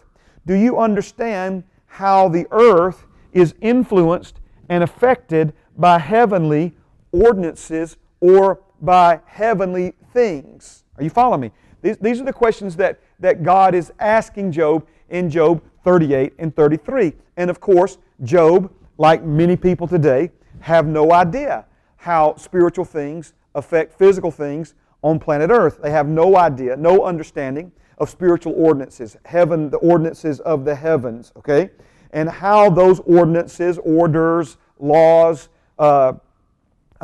[0.47, 6.75] Do you understand how the earth is influenced and affected by heavenly
[7.23, 10.85] ordinances or by heavenly things?
[10.97, 11.51] Are you following me?
[11.83, 16.55] These, these are the questions that, that God is asking Job in Job 38 and
[16.55, 17.13] 33.
[17.37, 20.31] And of course, Job, like many people today,
[20.61, 21.67] have no idea
[21.97, 25.79] how spiritual things affect physical things on planet Earth.
[25.83, 31.33] They have no idea, no understanding of spiritual ordinances, heaven, the ordinances of the heavens,
[31.37, 31.71] okay?
[32.13, 36.15] And how those ordinances, orders, laws, uh,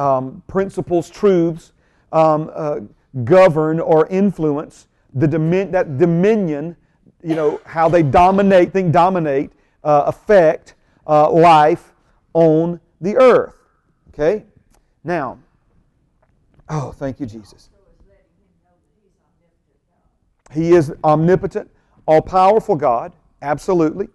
[0.00, 1.72] um, principles, truths
[2.12, 2.80] um, uh,
[3.24, 6.76] govern or influence the domin- that dominion,
[7.22, 9.50] you know, how they dominate, think dominate,
[9.84, 10.74] uh, affect
[11.06, 11.92] uh, life
[12.32, 13.54] on the earth.
[14.08, 14.44] Okay?
[15.04, 15.38] Now,
[16.68, 17.70] oh, thank you, Jesus.
[20.52, 21.70] He is omnipotent,
[22.06, 23.12] all powerful God,
[23.42, 24.08] absolutely.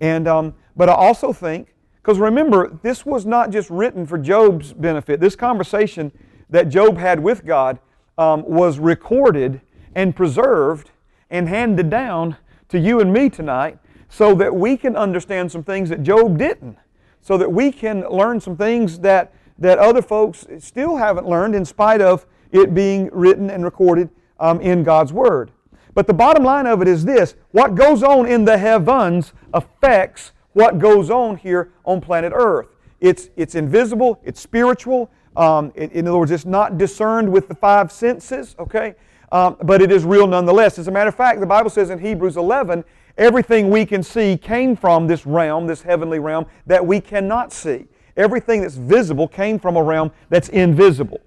[0.00, 4.72] And, um, but I also think, because remember, this was not just written for Job's
[4.72, 5.20] benefit.
[5.20, 6.12] This conversation
[6.48, 7.78] that Job had with God
[8.16, 9.60] um, was recorded
[9.94, 10.90] and preserved
[11.28, 12.36] and handed down
[12.68, 13.78] to you and me tonight
[14.08, 16.76] so that we can understand some things that Job didn't,
[17.20, 21.64] so that we can learn some things that, that other folks still haven't learned in
[21.64, 24.08] spite of it being written and recorded
[24.40, 25.52] um, in God's Word.
[25.94, 30.32] But the bottom line of it is this what goes on in the heavens affects
[30.52, 32.68] what goes on here on planet Earth.
[33.00, 35.10] It's, it's invisible, it's spiritual.
[35.36, 38.94] Um, it, in other words, it's not discerned with the five senses, okay?
[39.32, 40.78] Um, but it is real nonetheless.
[40.78, 42.84] As a matter of fact, the Bible says in Hebrews 11,
[43.16, 47.86] everything we can see came from this realm, this heavenly realm, that we cannot see.
[48.16, 51.20] Everything that's visible came from a realm that's invisible.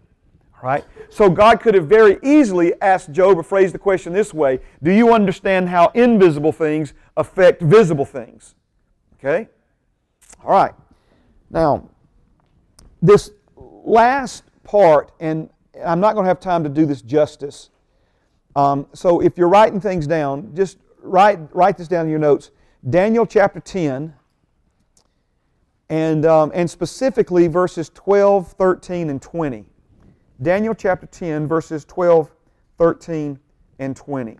[0.61, 0.85] Right?
[1.09, 4.91] So God could have very easily asked Job or phrased the question this way Do
[4.91, 8.55] you understand how invisible things affect visible things?
[9.23, 9.47] Okay?
[10.43, 10.73] All right.
[11.49, 11.89] Now,
[13.01, 15.49] this last part, and
[15.85, 17.69] I'm not going to have time to do this justice.
[18.55, 22.51] Um, so if you're writing things down, just write, write this down in your notes.
[22.89, 24.13] Daniel chapter 10,
[25.89, 29.65] and, um, and specifically verses 12, 13, and 20.
[30.41, 32.29] Daniel chapter 10, verses 12,
[32.77, 33.39] 13,
[33.79, 34.37] and 20.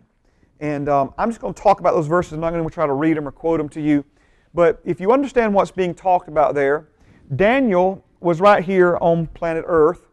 [0.60, 2.34] And um, I'm just going to talk about those verses.
[2.34, 4.04] I'm not going to try to read them or quote them to you.
[4.54, 6.88] But if you understand what's being talked about there,
[7.36, 10.08] Daniel was right here on planet Earth,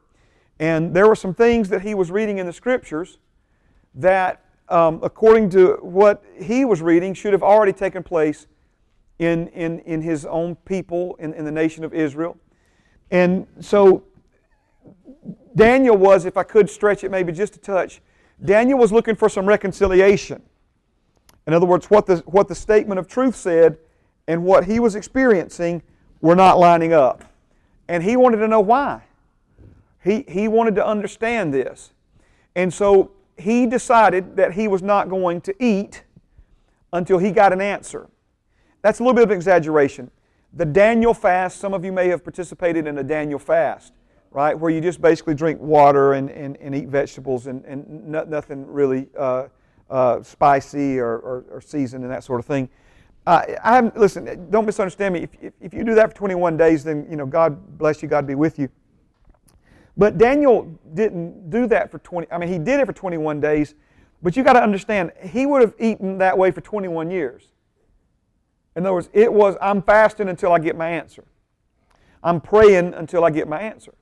[0.59, 3.19] and there were some things that he was reading in the scriptures
[3.95, 8.47] that, um, according to what he was reading, should have already taken place
[9.19, 12.37] in, in, in his own people, in, in the nation of Israel.
[13.11, 14.05] And so
[15.55, 18.01] Daniel was, if I could stretch it maybe just a touch,
[18.43, 20.43] Daniel was looking for some reconciliation.
[21.47, 23.77] In other words, what the, what the statement of truth said
[24.31, 25.83] and what he was experiencing
[26.21, 27.25] were not lining up.
[27.89, 29.03] And he wanted to know why.
[30.05, 31.93] He, he wanted to understand this.
[32.55, 36.05] And so he decided that he was not going to eat
[36.93, 38.09] until he got an answer.
[38.83, 40.13] That's a little bit of exaggeration.
[40.53, 43.93] The Daniel fast, some of you may have participated in a Daniel fast
[44.31, 44.57] right?
[44.57, 49.09] Where you just basically drink water and, and, and eat vegetables and, and nothing really
[49.19, 49.49] uh,
[49.91, 52.69] uh, spicy or, or, or, seasoned and that sort of thing.
[53.31, 55.21] Uh, I haven't, listen, don't misunderstand me.
[55.23, 58.09] If, if, if, you do that for 21 days, then, you know, God bless you,
[58.09, 58.69] God be with you.
[59.97, 63.77] But Daniel didn't do that for 20, I mean, he did it for 21 days,
[64.21, 67.45] but you got to understand, he would have eaten that way for 21 years.
[68.75, 71.23] In other words, it was I'm fasting until I get my answer.
[72.25, 73.95] I'm praying until I get my answer.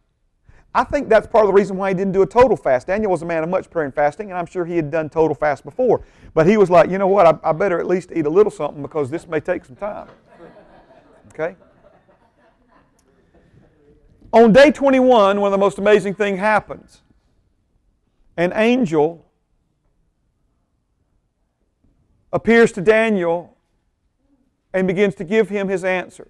[0.79, 2.87] I think that's part of the reason why he didn't do a total fast.
[2.87, 5.11] Daniel was a man of much prayer and fasting, and I'm sure he had done
[5.11, 6.05] total fast before.
[6.35, 8.53] But he was like, you know what, I, I better at least eat a little
[8.53, 10.07] something because this may take some time.
[11.35, 11.57] Okay?
[14.33, 17.03] On day 21, one of the most amazing things happens.
[18.37, 19.27] An angel
[22.33, 23.57] appears to Daniel
[24.73, 26.29] and begins to give him his answer.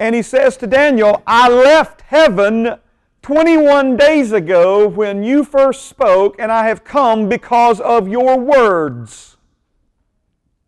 [0.00, 2.78] And he says to Daniel, I left heaven
[3.20, 9.36] 21 days ago when you first spoke, and I have come because of your words.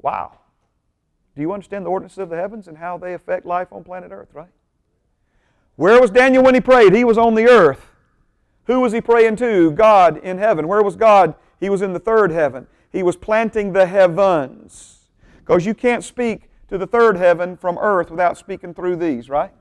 [0.02, 0.38] Wow.
[1.34, 4.12] Do you understand the ordinances of the heavens and how they affect life on planet
[4.12, 4.50] Earth, right?
[5.76, 6.94] Where was Daniel when he prayed?
[6.94, 7.86] He was on the earth.
[8.66, 9.70] Who was he praying to?
[9.70, 10.68] God in heaven.
[10.68, 11.34] Where was God?
[11.58, 12.66] He was in the third heaven.
[12.92, 15.08] He was planting the heavens.
[15.38, 19.52] Because you can't speak to the third heaven from earth without speaking through these, right?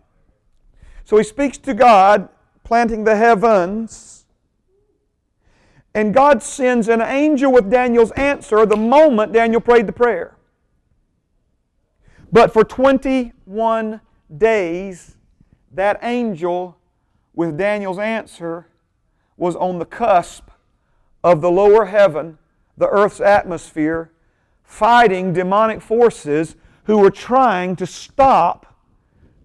[1.03, 2.29] So he speaks to God,
[2.63, 4.25] planting the heavens.
[5.93, 10.37] And God sends an angel with Daniel's answer the moment Daniel prayed the prayer.
[12.31, 13.99] But for 21
[14.37, 15.17] days,
[15.73, 16.77] that angel
[17.33, 18.67] with Daniel's answer
[19.35, 20.49] was on the cusp
[21.25, 22.37] of the lower heaven,
[22.77, 24.13] the earth's atmosphere,
[24.63, 26.55] fighting demonic forces
[26.91, 28.75] who were trying to stop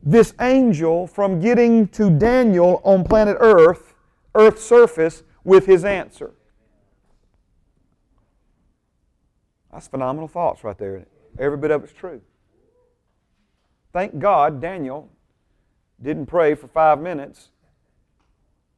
[0.03, 3.95] this angel from getting to Daniel on planet Earth,
[4.35, 6.33] Earth's surface, with his answer.
[9.73, 11.07] That's phenomenal thoughts right there.
[11.39, 12.21] Every bit of it's true.
[13.93, 15.09] Thank God Daniel
[16.03, 17.51] didn't pray for five minutes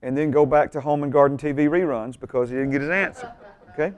[0.03, 2.91] and then go back to home and garden TV reruns because he didn't get his
[2.91, 3.33] answer.
[3.71, 3.97] Okay?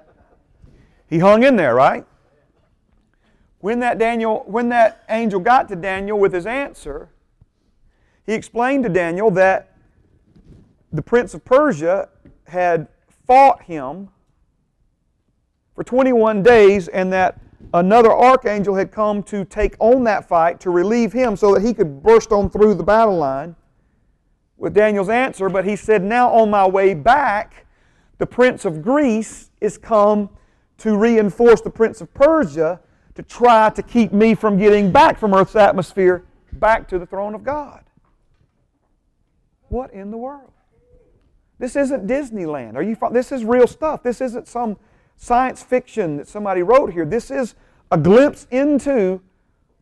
[1.08, 2.06] He hung in there, right?
[3.60, 7.10] When that Daniel, when that angel got to Daniel with his answer,
[8.26, 9.76] he explained to Daniel that
[10.92, 12.08] the prince of Persia
[12.44, 12.88] had
[13.26, 14.08] fought him
[15.74, 17.40] for 21 days and that
[17.74, 21.74] another archangel had come to take on that fight to relieve him so that he
[21.74, 23.54] could burst on through the battle line
[24.56, 25.48] with Daniel's answer.
[25.48, 27.66] But he said, Now on my way back,
[28.18, 30.30] the prince of Greece is come
[30.78, 32.80] to reinforce the prince of Persia
[33.14, 37.34] to try to keep me from getting back from Earth's atmosphere back to the throne
[37.34, 37.84] of God.
[39.68, 40.52] What in the world?
[41.58, 42.74] This isn't Disneyland.
[42.74, 42.96] Are you?
[43.12, 44.02] This is real stuff.
[44.02, 44.76] This isn't some
[45.16, 47.04] science fiction that somebody wrote here.
[47.04, 47.54] This is
[47.90, 49.20] a glimpse into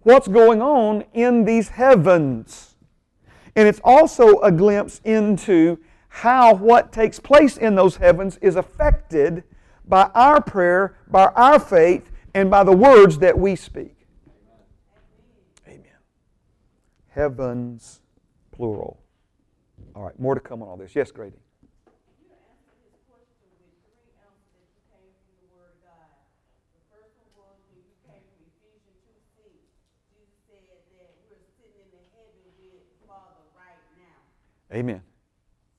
[0.00, 2.74] what's going on in these heavens.
[3.54, 5.78] And it's also a glimpse into
[6.08, 9.44] how what takes place in those heavens is affected
[9.86, 13.96] by our prayer, by our faith, and by the words that we speak.
[15.66, 15.82] Amen.
[17.08, 18.00] Heavens,
[18.52, 19.00] plural.
[19.94, 20.94] All right, more to come on all this.
[20.94, 21.38] Yes, Grady.
[34.68, 35.00] Amen.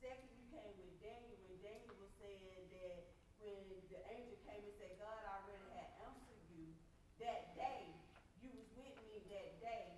[0.02, 2.42] Second, you came with Daniel when Daniel was saying
[2.74, 3.06] that
[3.38, 3.62] when
[3.94, 6.74] the angel came and said, God already had answered you
[7.22, 7.86] that day,
[8.42, 9.94] you was with me that day.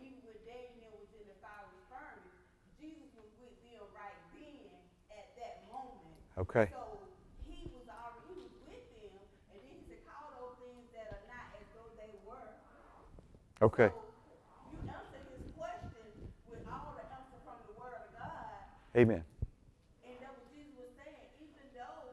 [0.00, 2.40] Even when Daniel was in the fiery furnace,
[2.80, 4.72] Jesus was with them right then
[5.12, 6.16] at that moment.
[6.40, 6.72] Okay.
[6.72, 7.04] So
[7.44, 9.12] he was already he was with them,
[9.52, 12.48] and then he said, call those things that are not as though they were.
[13.60, 13.92] Okay.
[13.92, 14.10] So
[18.98, 19.22] Amen.
[20.02, 22.10] And that what Jesus was saying, even though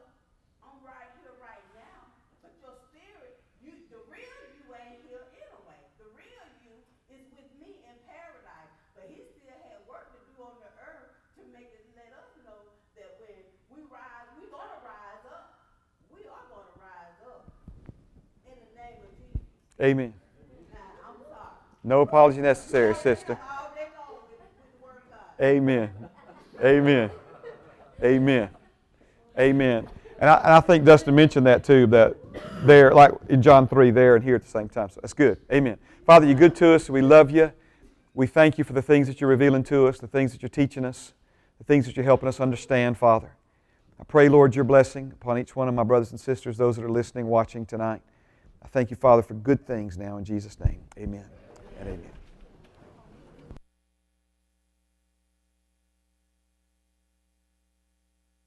[0.62, 2.06] I'm right here right now,
[2.38, 5.80] but your spirit, you the real you ain't here anyway.
[5.98, 6.78] The real you
[7.10, 8.72] is with me in paradise.
[8.94, 12.30] But he still had work to do on the earth to make it let us
[12.46, 12.62] know
[12.94, 13.36] that when
[13.74, 15.60] we rise, we're gonna rise up.
[16.14, 17.52] We are gonna rise up.
[18.46, 19.67] In the name of Jesus.
[19.80, 20.12] Amen.
[21.84, 23.38] No apology necessary, sister.
[25.40, 25.90] Amen.
[26.62, 27.10] Amen.
[28.02, 28.50] Amen.
[29.38, 29.88] Amen.
[30.20, 32.16] And I, and I, think Dustin mentioned that too, that
[32.66, 34.88] there, like in John 3, there and here at the same time.
[34.88, 35.38] So that's good.
[35.52, 35.78] Amen.
[36.04, 36.90] Father, you're good to us.
[36.90, 37.52] We love you.
[38.14, 40.48] We thank you for the things that you're revealing to us, the things that you're
[40.48, 41.14] teaching us,
[41.58, 43.30] the things that you're helping us understand, Father.
[44.00, 46.84] I pray, Lord, your blessing upon each one of my brothers and sisters, those that
[46.84, 48.02] are listening, watching tonight.
[48.62, 50.80] I thank you, Father, for good things now in Jesus' name.
[50.98, 51.24] Amen
[51.80, 52.17] and amen.